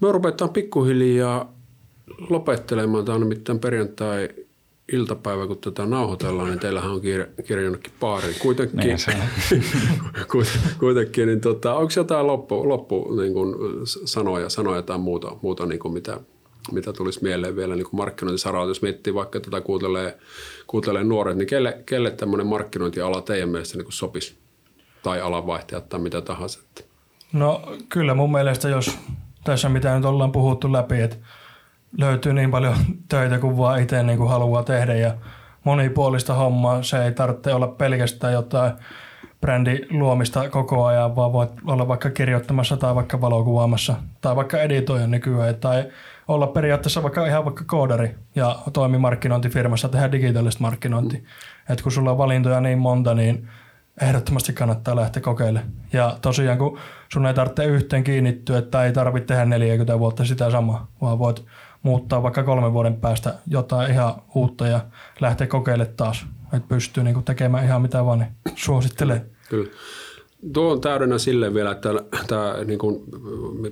me 0.00 0.12
ruvetaan 0.12 0.50
pikkuhiljaa 0.50 1.54
lopettelemaan. 2.30 3.04
Tämä 3.04 3.14
on 3.14 3.20
nimittäin 3.20 3.58
perjantai 3.58 4.28
iltapäivä, 4.92 5.46
kun 5.46 5.58
tätä 5.58 5.86
nauhoitellaan, 5.86 6.48
niin 6.48 6.58
teillähän 6.58 6.90
on 6.90 7.00
kiire 7.00 7.62
jonnekin 7.62 7.92
baariin. 8.00 8.34
Kuitenkin, 8.38 8.76
Niin 8.76 8.98
kuitenkin 10.80 11.26
niin 11.26 11.40
tota, 11.40 11.74
onko 11.74 11.92
jotain 11.96 12.26
loppu, 12.26 12.68
loppu 12.68 13.14
niin 13.20 13.32
kuin 13.32 13.54
sanoja, 13.84 14.48
sanoja 14.48 14.82
tai 14.82 14.98
muuta, 14.98 15.36
muuta 15.42 15.66
niin 15.66 15.78
kuin 15.78 15.94
mitä, 15.94 16.20
mitä 16.72 16.92
tulisi 16.92 17.22
mieleen 17.22 17.56
vielä 17.56 17.76
niin 17.76 17.90
kuin 17.90 17.96
markkinointisaralta, 17.96 18.70
jos 18.70 18.82
miettii 18.82 19.14
vaikka 19.14 19.40
tätä 19.40 19.60
kuuntelee, 19.60 20.18
kuuntelee 20.66 21.04
nuoret, 21.04 21.36
niin 21.36 21.46
kelle, 21.46 21.78
kelle 21.86 22.10
tämmöinen 22.10 22.46
markkinointiala 22.46 23.20
teidän 23.20 23.48
mielestä 23.48 23.78
niin 23.78 23.92
sopisi? 23.92 24.36
Tai 25.02 25.20
alanvaihtajat 25.20 25.88
tai 25.88 26.00
mitä 26.00 26.20
tahansa. 26.20 26.60
No 27.32 27.62
kyllä 27.88 28.14
mun 28.14 28.32
mielestä, 28.32 28.68
jos 28.68 28.98
tässä 29.44 29.68
mitä 29.68 29.96
nyt 29.96 30.04
ollaan 30.04 30.32
puhuttu 30.32 30.72
läpi, 30.72 31.00
että 31.00 31.16
löytyy 31.98 32.32
niin 32.32 32.50
paljon 32.50 32.74
töitä 33.08 33.38
kuin 33.38 33.56
vaan 33.56 33.82
itse 33.82 34.02
niin 34.02 34.18
kuin 34.18 34.30
haluaa 34.30 34.62
tehdä 34.62 34.94
ja 34.94 35.14
monipuolista 35.64 36.34
hommaa. 36.34 36.82
Se 36.82 37.04
ei 37.04 37.12
tarvitse 37.12 37.54
olla 37.54 37.68
pelkästään 37.68 38.32
jotain 38.32 38.72
brändin 39.40 39.86
luomista 39.90 40.48
koko 40.48 40.84
ajan, 40.84 41.16
vaan 41.16 41.32
voit 41.32 41.50
olla 41.66 41.88
vaikka 41.88 42.10
kirjoittamassa 42.10 42.76
tai 42.76 42.94
vaikka 42.94 43.20
valokuvaamassa 43.20 43.94
tai 44.20 44.36
vaikka 44.36 44.60
editoija 44.60 45.06
nykyään 45.06 45.54
tai 45.54 45.84
olla 46.28 46.46
periaatteessa 46.46 47.02
vaikka 47.02 47.26
ihan 47.26 47.44
vaikka 47.44 47.64
koodari 47.66 48.14
ja 48.34 48.58
toimi 48.72 48.98
markkinointifirmassa 48.98 49.88
tehdä 49.88 50.12
digitaalista 50.12 50.62
markkinointia. 50.62 51.20
Et 51.68 51.82
kun 51.82 51.92
sulla 51.92 52.10
on 52.10 52.18
valintoja 52.18 52.60
niin 52.60 52.78
monta, 52.78 53.14
niin 53.14 53.48
ehdottomasti 54.00 54.52
kannattaa 54.52 54.96
lähteä 54.96 55.22
kokeilemaan. 55.22 55.72
Ja 55.92 56.18
tosiaan, 56.22 56.58
kun 56.58 56.78
sun 57.12 57.26
ei 57.26 57.34
tarvitse 57.34 57.64
yhteen 57.64 58.04
kiinnittyä, 58.04 58.58
että 58.58 58.84
ei 58.84 58.92
tarvitse 58.92 59.26
tehdä 59.26 59.44
40 59.44 59.98
vuotta 59.98 60.24
sitä 60.24 60.50
samaa, 60.50 60.86
vaan 61.00 61.18
voit 61.18 61.44
muuttaa 61.82 62.22
vaikka 62.22 62.42
kolmen 62.42 62.72
vuoden 62.72 62.94
päästä 62.94 63.34
jotain 63.46 63.90
ihan 63.90 64.14
uutta 64.34 64.66
ja 64.66 64.80
lähteä 65.20 65.46
kokeilemaan 65.46 65.96
taas. 65.96 66.26
Että 66.52 66.68
pystyy 66.68 67.04
niinku 67.04 67.22
tekemään 67.22 67.64
ihan 67.64 67.82
mitä 67.82 68.04
vaan, 68.04 68.18
niin 68.18 68.32
suosittelen. 68.54 69.26
Kyllä. 69.48 69.70
Tuo 70.52 70.72
on 70.72 70.80
täydennä 70.80 71.18
silleen 71.18 71.54
vielä, 71.54 71.70
että 71.70 71.88
tämä, 72.26 72.56
niin 72.64 72.78
kuin, 72.78 73.02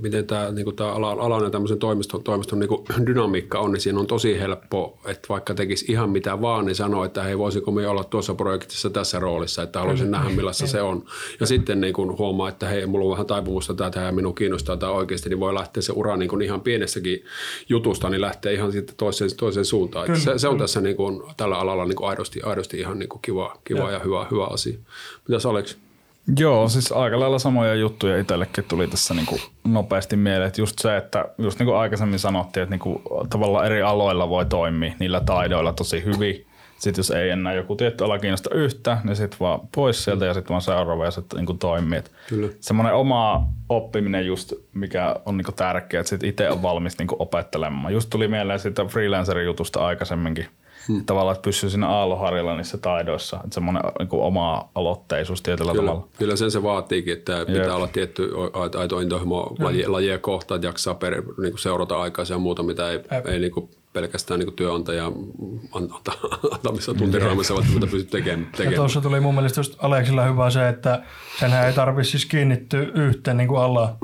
miten 0.03 0.27
tämä, 0.27 0.51
niin 0.51 0.65
kuin 0.65 0.77
tämä 0.77 0.93
alan, 0.93 1.21
alan 1.21 1.45
ja 1.45 1.51
tämmöisen 1.51 1.79
toimiston, 1.79 2.23
toimiston 2.23 2.59
niin 2.59 2.69
kuin 2.69 2.85
dynamiikka 3.07 3.59
on, 3.59 3.73
niin 3.73 3.81
siinä 3.81 4.01
on 4.01 4.07
tosi 4.07 4.41
helppo, 4.41 4.99
että 5.07 5.29
vaikka 5.29 5.55
tekisi 5.55 5.85
ihan 5.89 6.11
mitä 6.11 6.41
vaan, 6.41 6.65
niin 6.65 6.75
sanoo, 6.75 7.05
että 7.05 7.23
hei, 7.23 7.39
voisiko 7.39 7.71
me 7.71 7.89
olla 7.89 8.05
tuossa 8.05 8.35
projektissa 8.35 8.91
tässä 8.91 9.19
roolissa, 9.19 9.63
että 9.63 9.79
haluaisin 9.79 10.11
nähdä 10.11 10.31
millaista 10.31 10.67
se 10.67 10.83
on. 10.83 11.05
Ja 11.41 11.47
sitten 11.47 11.81
niin 11.81 11.95
kuin 11.95 12.19
huomaa, 12.19 12.49
että 12.49 12.69
hei, 12.69 12.87
mulla 12.87 13.05
on 13.05 13.11
vähän 13.11 13.27
taipumusta 13.27 13.75
tätä 13.75 14.01
ja 14.01 14.13
minun 14.13 14.35
kiinnostaa 14.35 14.77
tämä 14.77 14.93
oikeasti, 14.93 15.29
niin 15.29 15.41
voi 15.41 15.55
lähteä 15.55 15.83
se 15.83 15.93
ura 15.97 16.17
niin 16.17 16.29
kuin 16.29 16.43
ihan 16.43 16.61
pienessäkin 16.61 17.25
jutusta, 17.69 18.11
niin 18.11 18.21
lähtee 18.21 18.53
ihan 18.53 18.73
sitten 18.73 18.97
toiseen, 18.97 19.31
toiseen 19.37 19.65
suuntaan. 19.65 20.07
Kyllä, 20.07 20.19
se, 20.19 20.39
se, 20.39 20.49
on 20.49 20.59
tässä 20.59 20.81
niin 20.81 20.97
kuin, 20.97 21.23
tällä 21.37 21.59
alalla 21.59 21.85
niin 21.85 21.97
kuin 21.97 22.09
aidosti, 22.09 22.41
aidosti 22.43 22.79
ihan 22.79 22.99
niin 22.99 23.09
kuin 23.09 23.23
kiva, 23.23 23.57
kiva 23.65 23.81
ja, 23.81 23.91
ja 23.91 23.99
hyvä, 23.99 24.27
hyvä 24.31 24.45
asia. 24.45 24.79
Mitäs 25.29 25.47
Aleksi? 25.47 25.92
Joo, 26.39 26.69
siis 26.69 26.93
aika 26.93 27.21
lailla 27.21 27.39
samoja 27.39 27.75
juttuja 27.75 28.19
itsellekin 28.19 28.65
tuli 28.65 28.89
tässä 28.89 29.15
niin 29.15 29.27
kuin 29.27 29.41
nopeasti 29.65 30.17
mieleen. 30.17 30.49
Että 30.49 30.61
just 30.61 30.79
se, 30.79 30.97
että 30.97 31.25
just 31.39 31.59
niin 31.59 31.67
kuin 31.67 31.77
aikaisemmin 31.77 32.19
sanottiin, 32.19 32.63
että 32.63 32.73
niin 32.73 32.81
kuin 32.81 33.03
tavallaan 33.31 33.67
eri 33.67 33.83
aloilla 33.83 34.29
voi 34.29 34.47
toimia 34.47 34.93
niillä 34.99 35.21
taidoilla 35.21 35.73
tosi 35.73 36.05
hyvin. 36.05 36.47
Sitten 36.79 37.01
jos 37.01 37.11
ei 37.11 37.31
enää 37.31 37.55
joku 37.55 37.77
tietty 37.77 38.05
ala 38.05 38.19
kiinnosta 38.19 38.55
yhtä, 38.55 38.99
niin 39.05 39.17
sitten 39.17 39.41
vaan 39.41 39.61
pois 39.75 40.05
sieltä 40.05 40.25
ja 40.25 40.35
sitten 40.35 40.49
vaan 40.49 40.63
seuraava 40.63 41.05
ja 41.05 41.11
sitten 41.11 41.45
niin 41.45 41.59
toimii. 41.59 42.03
Kyllä. 42.29 42.49
Semmoinen 42.61 42.95
oma 42.95 43.47
oppiminen 43.69 44.27
just, 44.27 44.53
mikä 44.75 45.17
on 45.27 45.37
niin 45.37 45.55
tärkeää, 45.57 46.01
että 46.01 46.11
sitten 46.11 46.29
itse 46.29 46.51
on 46.51 46.63
valmis 46.63 46.99
niin 46.99 47.09
opettelemaan. 47.19 47.93
Just 47.93 48.11
tuli 48.11 48.29
mieleen 48.29 48.59
siitä 48.59 48.85
freelancerin 48.85 49.47
jutusta 49.47 49.87
aikaisemmin 49.87 50.47
hmm. 50.89 51.05
tavallaan, 51.05 51.35
että 51.35 51.45
pysyy 51.45 51.71
siinä 51.71 51.89
aalloharjalla 51.89 52.57
niissä 52.57 52.79
taidoissa. 52.79 53.37
Että 53.37 53.55
semmoinen 53.55 53.83
niin 53.99 54.09
oma 54.13 54.69
aloitteisuus 54.75 55.43
tietyllä 55.43 55.73
kyllä, 55.73 55.87
tavalla. 55.87 56.09
Kyllä 56.19 56.37
sen 56.37 56.51
se 56.51 56.63
vaatiikin, 56.63 57.13
että 57.13 57.45
pitää 57.47 57.63
Jep. 57.63 57.75
olla 57.75 57.89
tietty 57.89 58.31
aito 58.79 59.01
intohimo 59.01 59.57
laji, 59.59 59.87
lajia 59.87 60.19
kohtaan, 60.19 60.57
että 60.57 60.67
jaksaa 60.67 60.95
per, 60.95 61.15
niin 61.15 61.53
kuin 61.53 61.59
seurata 61.59 62.01
aikaa 62.01 62.25
ja 62.31 62.39
muuta, 62.39 62.63
mitä 62.63 62.91
ei, 62.91 63.01
ei 63.27 63.39
niin 63.39 63.53
kuin 63.53 63.71
pelkästään 63.93 64.41
niin 64.41 64.53
työnantaja 64.53 65.13
antamissa 66.55 66.95
tuntiraamissa 66.95 67.55
välttämättä 67.55 67.87
pysty 67.87 68.11
tekemään. 68.11 68.49
Ja 68.59 68.73
tuossa 68.73 69.01
tuli 69.01 69.21
mun 69.21 69.35
mielestä 69.35 69.61
just 69.61 69.75
Aleksilla 69.79 70.25
hyvä 70.25 70.51
se, 70.51 70.69
että 70.69 71.03
senhän 71.41 71.67
ei 71.67 71.73
tarvitse 71.73 72.11
siis 72.11 72.27
kiinnittyä 72.27 72.87
yhteen 72.95 73.37
niin 73.37 73.49
kuin 73.49 73.61
alla 73.61 73.97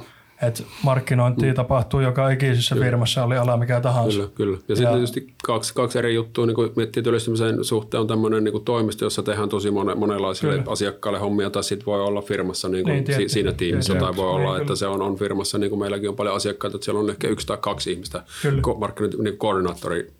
että 0.43 0.63
markkinointia 0.83 1.49
mm. 1.49 1.55
tapahtuu 1.55 2.01
joka 2.01 2.31
ikisessä 2.31 2.75
kyllä. 2.75 2.85
firmassa, 2.85 3.25
oli 3.25 3.37
ala 3.37 3.57
mikä 3.57 3.81
tahansa. 3.81 4.19
Kyllä, 4.19 4.29
kyllä. 4.35 4.59
Ja, 4.69 4.77
sitten 4.77 4.95
tietysti 4.95 5.35
kaksi, 5.45 5.75
kaksi 5.75 5.99
eri 5.99 6.15
juttua, 6.15 6.47
niin 6.47 6.55
kuin 6.55 6.71
miettii 6.77 7.03
työllistymisen 7.03 7.65
suhteen, 7.65 8.01
on 8.01 8.07
tämmöinen 8.07 8.45
niin 8.45 8.65
toimisto, 8.65 9.05
jossa 9.05 9.23
tehdään 9.23 9.49
tosi 9.49 9.71
mon, 9.71 9.99
monenlaisille 9.99 10.55
kyllä. 10.55 10.73
asiakkaille 10.73 11.19
hommia, 11.19 11.51
tai 11.51 11.65
sitten 11.65 11.87
voi 11.87 12.01
olla 12.01 12.23
firmassa 12.23 12.69
niin 12.69 12.85
kuin 12.85 13.05
niin, 13.05 13.17
si, 13.17 13.29
siinä 13.29 13.53
tiimissä, 13.53 13.95
tai 13.95 14.17
voi 14.17 14.31
olla, 14.31 14.53
niin, 14.53 14.61
että 14.61 14.75
se 14.75 14.87
on, 14.87 15.03
on 15.03 15.17
firmassa, 15.17 15.59
niin 15.59 15.71
kuin 15.71 15.81
meilläkin 15.81 16.09
on 16.09 16.17
paljon 16.17 16.37
asiakkaita, 16.37 16.77
että 16.77 16.85
siellä 16.85 17.01
on 17.01 17.11
ehkä 17.11 17.29
yksi 17.29 17.47
tai 17.47 17.59
kaksi 17.61 17.93
ihmistä, 17.93 18.23
markkinointi 18.79 19.23
niin 19.23 19.39
koordinaattori 19.39 20.13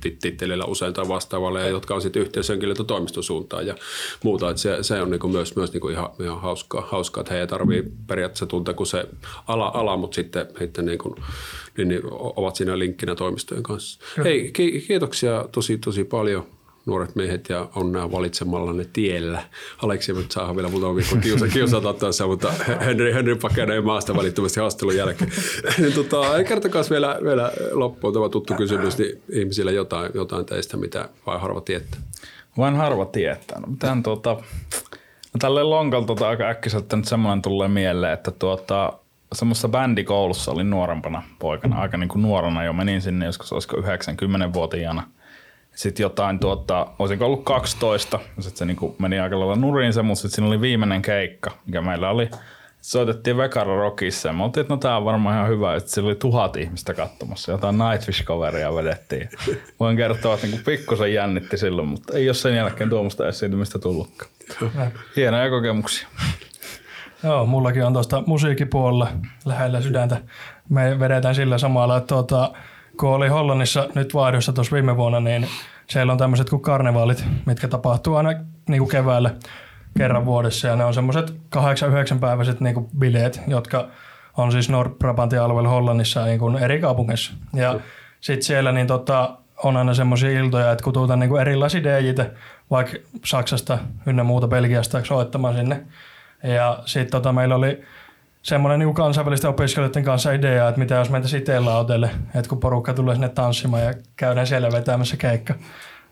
tittelillä 0.00 0.64
usein 0.64 0.94
tai 0.94 1.08
vastaavalle, 1.08 1.60
ja 1.60 1.68
jotka 1.68 1.94
on 1.94 2.02
sitten 2.02 2.22
yhteyshenkilöitä 2.22 2.84
toimiston 2.84 3.22
suuntaan 3.22 3.66
ja 3.66 3.74
muuta. 4.24 4.50
Että 4.50 4.62
se, 4.62 4.78
se 4.82 5.02
on 5.02 5.10
niinku 5.10 5.28
myös, 5.28 5.56
myös 5.56 5.72
niinku 5.72 5.88
ihan, 5.88 6.10
ihan 6.20 6.40
hauskaa, 6.40 6.86
hauskaa, 6.90 7.20
että 7.20 7.34
he 7.34 7.40
ei 7.40 7.46
tarvitse 7.46 7.90
periaatteessa 8.06 8.46
tuntea 8.46 8.74
kuin 8.74 8.86
se 8.86 9.08
ala, 9.46 9.65
ala 9.74 9.96
mutta 9.96 10.14
sitten, 10.14 10.46
sitten 10.58 10.84
niinku, 10.84 11.16
niin, 11.76 11.88
niin, 11.88 12.00
ovat 12.12 12.56
siinä 12.56 12.78
linkkinä 12.78 13.14
toimistojen 13.14 13.62
kanssa. 13.62 14.00
Kyllä. 14.14 14.28
Hei, 14.28 14.52
kiitoksia 14.86 15.48
tosi 15.52 15.78
tosi 15.78 16.04
paljon 16.04 16.46
nuoret 16.86 17.16
miehet 17.16 17.48
ja 17.48 17.68
on 17.74 17.92
nämä 17.92 18.12
valitsemallanne 18.12 18.86
tiellä. 18.92 19.42
Aleksi 19.82 20.12
nyt 20.12 20.30
saa 20.30 20.56
vielä 20.56 20.68
muutama 20.68 20.96
viikko 20.96 21.16
kiusa, 21.16 21.48
kiusata 21.48 21.92
tässä, 21.92 22.26
mutta 22.26 22.52
Henry, 22.80 23.14
Henry 23.14 23.36
pakenee 23.36 23.80
maasta 23.80 24.16
välittömästi 24.16 24.60
haastelun 24.60 24.96
jälkeen. 24.96 25.32
niin, 25.78 25.92
tota, 25.92 26.44
kertokaa 26.48 26.82
vielä, 26.90 27.18
vielä 27.22 27.52
loppuun 27.72 28.12
tämä 28.12 28.28
tuttu 28.28 28.54
kysymys, 28.54 28.98
niin 28.98 29.22
ihmisille 29.32 29.72
jotain, 29.72 30.10
jotain 30.14 30.46
teistä, 30.46 30.76
mitä 30.76 31.08
vai 31.26 31.40
harva 31.40 31.60
tietää? 31.60 32.00
Vain 32.58 32.76
harva 32.76 33.06
tietää. 33.06 33.60
No, 33.60 33.66
tämän, 33.78 34.02
tuota, 34.02 34.30
no, 35.34 35.38
tälle 35.38 35.62
lonkalta 35.62 36.06
tuota, 36.06 36.28
aika 36.28 36.44
äkkiseltä 36.48 36.96
nyt 36.96 37.04
semmoinen 37.04 37.42
tulee 37.42 37.68
mieleen, 37.68 38.12
että 38.12 38.30
tuota, 38.30 38.92
semmoisessa 39.32 39.68
bändikoulussa 39.68 40.52
olin 40.52 40.70
nuorempana 40.70 41.22
poikana, 41.38 41.80
aika 41.80 41.96
niin 41.96 42.08
kuin 42.08 42.22
nuorena 42.22 42.64
jo 42.64 42.72
menin 42.72 43.02
sinne 43.02 43.26
joskus 43.26 43.52
olisiko 43.52 43.76
90-vuotiaana– 43.76 45.02
sitten 45.76 46.04
jotain, 46.04 46.38
tuota, 46.38 46.86
olisinko 46.98 47.26
ollut 47.26 47.44
12, 47.44 48.20
sitten 48.40 48.56
se 48.56 48.64
niin 48.64 48.94
meni 48.98 49.18
aika 49.18 49.38
lailla 49.38 49.56
nurin 49.56 49.92
se, 49.92 50.02
mutta 50.02 50.22
sitten 50.22 50.34
siinä 50.34 50.48
oli 50.48 50.60
viimeinen 50.60 51.02
keikka, 51.02 51.50
mikä 51.66 51.80
meillä 51.80 52.10
oli. 52.10 52.30
Soitettiin 52.82 53.36
Vekara 53.36 53.76
Rockissa 53.76 54.28
ja 54.28 54.32
me 54.32 54.44
oltiin, 54.44 54.60
että 54.60 54.74
no 54.74 54.78
tää 54.78 54.96
on 54.96 55.04
varmaan 55.04 55.36
ihan 55.36 55.48
hyvä, 55.48 55.74
että 55.74 55.90
siellä 55.90 56.08
oli 56.08 56.14
tuhat 56.14 56.56
ihmistä 56.56 56.94
katsomassa. 56.94 57.52
Jotain 57.52 57.76
Nightwish-coveria 57.78 58.74
vedettiin. 58.74 59.28
Voin 59.80 59.96
kertoa, 59.96 60.34
että 60.34 60.46
niin 60.46 60.64
pikkusen 60.64 61.14
jännitti 61.14 61.58
silloin, 61.58 61.88
mutta 61.88 62.16
ei 62.16 62.28
ole 62.28 62.34
sen 62.34 62.56
jälkeen 62.56 62.90
tuommoista 62.90 63.28
esiintymistä 63.28 63.78
tullutkaan. 63.78 64.30
Hienoja 65.16 65.50
kokemuksia. 65.50 66.08
Joo, 67.22 67.46
mullakin 67.46 67.84
on 67.84 67.92
tuosta 67.92 68.22
musiikkipuolella 68.26 69.08
lähellä 69.44 69.80
sydäntä. 69.80 70.16
Me 70.68 70.98
vedetään 70.98 71.34
sillä 71.34 71.58
samalla, 71.58 71.96
että 71.96 72.08
tuota, 72.08 72.52
kun 73.00 73.08
oli 73.08 73.28
Hollannissa 73.28 73.88
nyt 73.94 74.14
vaihdossa 74.14 74.52
tuossa 74.52 74.74
viime 74.74 74.96
vuonna, 74.96 75.20
niin 75.20 75.46
siellä 75.86 76.12
on 76.12 76.18
tämmöiset 76.18 76.50
kuin 76.50 76.62
karnevaalit, 76.62 77.24
mitkä 77.46 77.68
tapahtuu 77.68 78.14
aina 78.14 78.32
niin 78.68 78.78
kuin 78.78 78.90
keväällä 78.90 79.34
kerran 79.98 80.24
vuodessa. 80.26 80.68
Ja 80.68 80.76
ne 80.76 80.84
on 80.84 80.94
semmoiset 80.94 81.34
8-9 81.56 82.18
päiväiset 82.20 82.60
niin 82.60 82.74
kuin 82.74 82.88
bileet, 82.98 83.40
jotka 83.46 83.88
on 84.36 84.52
siis 84.52 84.70
Nord-Brabantin 84.70 85.40
alueella 85.40 85.68
Hollannissa 85.70 86.24
niin 86.24 86.38
kuin 86.38 86.56
eri 86.56 86.80
kaupungeissa. 86.80 87.32
Ja 87.54 87.80
sitten 88.20 88.42
siellä 88.42 88.72
niin 88.72 88.86
tota, 88.86 89.36
on 89.64 89.76
aina 89.76 89.94
semmoisia 89.94 90.40
iltoja, 90.40 90.72
että 90.72 90.84
kututaan 90.84 91.20
niin 91.20 91.30
kuin 91.30 91.40
erilaisia 91.40 91.84
DJitä, 91.84 92.30
vaikka 92.70 92.96
Saksasta 93.24 93.78
ynnä 94.06 94.24
muuta 94.24 94.48
Belgiasta 94.48 95.04
soittamaan 95.04 95.54
sinne. 95.54 95.86
Ja 96.42 96.82
sitten 96.84 97.10
tota, 97.10 97.32
meillä 97.32 97.54
oli 97.54 97.82
semmoinen 98.42 98.78
niin 98.78 98.94
kansainvälisten 98.94 99.50
opiskelijoiden 99.50 100.04
kanssa 100.04 100.32
idea, 100.32 100.68
että 100.68 100.78
mitä 100.78 100.94
jos 100.94 101.10
mentäisiin 101.10 101.42
itellä 101.42 101.74
autolle, 101.74 102.10
että 102.34 102.48
kun 102.48 102.60
porukka 102.60 102.94
tulee 102.94 103.14
sinne 103.14 103.28
tanssimaan 103.28 103.82
ja 103.82 103.94
käydään 104.16 104.46
siellä 104.46 104.72
vetämässä 104.72 105.16
keikka. 105.16 105.54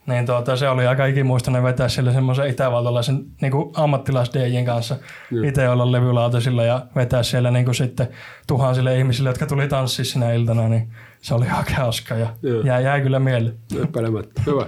Niin 0.07 0.27
tuota, 0.27 0.57
se 0.57 0.69
oli 0.69 0.87
aika 0.87 1.07
ikimuistainen 1.07 1.63
vetää 1.63 1.89
sille 1.89 2.13
semmoisen 2.13 2.49
itävaltalaisen 2.51 3.25
niin 3.41 3.53
ammattilais 3.75 4.31
kanssa 4.67 4.97
itse 5.49 5.69
olla 5.69 5.93
levylautasilla 5.93 6.65
ja 6.65 6.87
vetää 6.97 7.23
siellä 7.23 7.51
niin 7.51 7.65
kuin 7.65 7.75
sitten 7.75 8.09
tuhansille 8.47 8.99
ihmisille, 8.99 9.31
jotka 9.31 9.47
tuli 9.47 9.69
tanssissa 9.69 10.13
sinä 10.13 10.33
iltana, 10.33 10.69
niin 10.69 10.93
se 11.21 11.35
oli 11.35 11.47
aika 11.51 11.75
hauska 11.77 12.15
ja 12.15 12.29
jäi, 12.65 12.85
jäi 12.85 13.01
kyllä 13.01 13.19
mieleen. 13.19 13.55
Hyvä. 14.47 14.67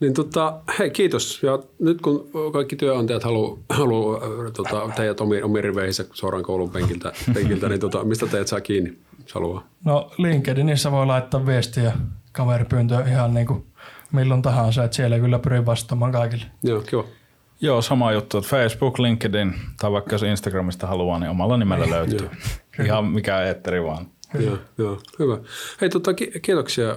Niin 0.00 0.14
tota, 0.14 0.60
hei 0.78 0.90
kiitos. 0.90 1.42
Ja 1.42 1.58
nyt 1.78 2.00
kun 2.00 2.30
kaikki 2.52 2.76
työnantajat 2.76 3.24
haluaa 3.24 3.58
halu, 3.70 4.14
äh, 4.14 4.52
tota, 4.52 4.90
teidät 4.96 5.20
omiin, 5.20 5.44
omi 5.44 5.60
riveihinsä 5.60 6.04
suoraan 6.12 6.44
koulun 6.44 6.70
penkiltä, 6.70 7.12
penkiltä 7.34 7.68
niin 7.68 7.80
tota, 7.80 8.04
mistä 8.04 8.26
teidät 8.26 8.48
saa 8.48 8.60
kiinni, 8.60 8.98
jos 9.22 9.34
haluaa? 9.34 9.66
No 9.84 10.10
LinkedInissä 10.18 10.92
voi 10.92 11.06
laittaa 11.06 11.46
viestiä 11.46 11.92
kaveripyyntöä 12.32 13.04
ihan 13.08 13.34
niin 13.34 13.46
kuin 13.46 13.64
milloin 14.12 14.42
tahansa, 14.42 14.84
että 14.84 14.96
siellä 14.96 15.18
kyllä 15.18 15.38
pyrin 15.38 15.66
vastaamaan 15.66 16.12
kaikille. 16.12 16.44
Joo, 16.62 16.80
kiva. 16.80 17.04
Joo, 17.60 17.82
sama 17.82 18.12
juttu, 18.12 18.38
että 18.38 18.50
Facebook, 18.50 18.98
LinkedIn 18.98 19.54
tai 19.80 19.92
vaikka 19.92 20.14
jos 20.14 20.22
Instagramista 20.22 20.86
haluaa, 20.86 21.18
niin 21.18 21.30
omalla 21.30 21.56
nimellä 21.56 21.84
niin, 21.84 21.94
löytyy. 21.94 22.18
Joo. 22.78 22.86
Ihan 22.86 23.04
mikä 23.04 23.42
eetteri 23.42 23.84
vaan. 23.84 24.06
Joo, 24.38 24.58
joo, 24.78 24.98
hyvä. 25.18 25.38
Hei, 25.80 25.88
tota, 25.88 26.10
kiitoksia 26.42 26.96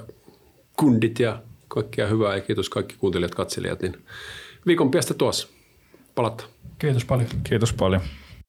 kundit 0.78 1.20
ja 1.20 1.42
Kaikkia 1.74 2.08
hyvää 2.08 2.36
ja 2.36 2.42
kiitos 2.42 2.70
kaikki 2.70 2.96
kuuntelijat, 3.00 3.36
katselijat. 3.36 3.82
Niin 3.82 4.06
viikon 4.68 4.92
päästä 4.92 5.14
tuossa. 5.14 5.48
Palatta. 6.16 6.44
Kiitos 6.80 7.06
paljon. 7.06 7.28
Kiitos 7.44 7.74
paljon. 7.74 8.02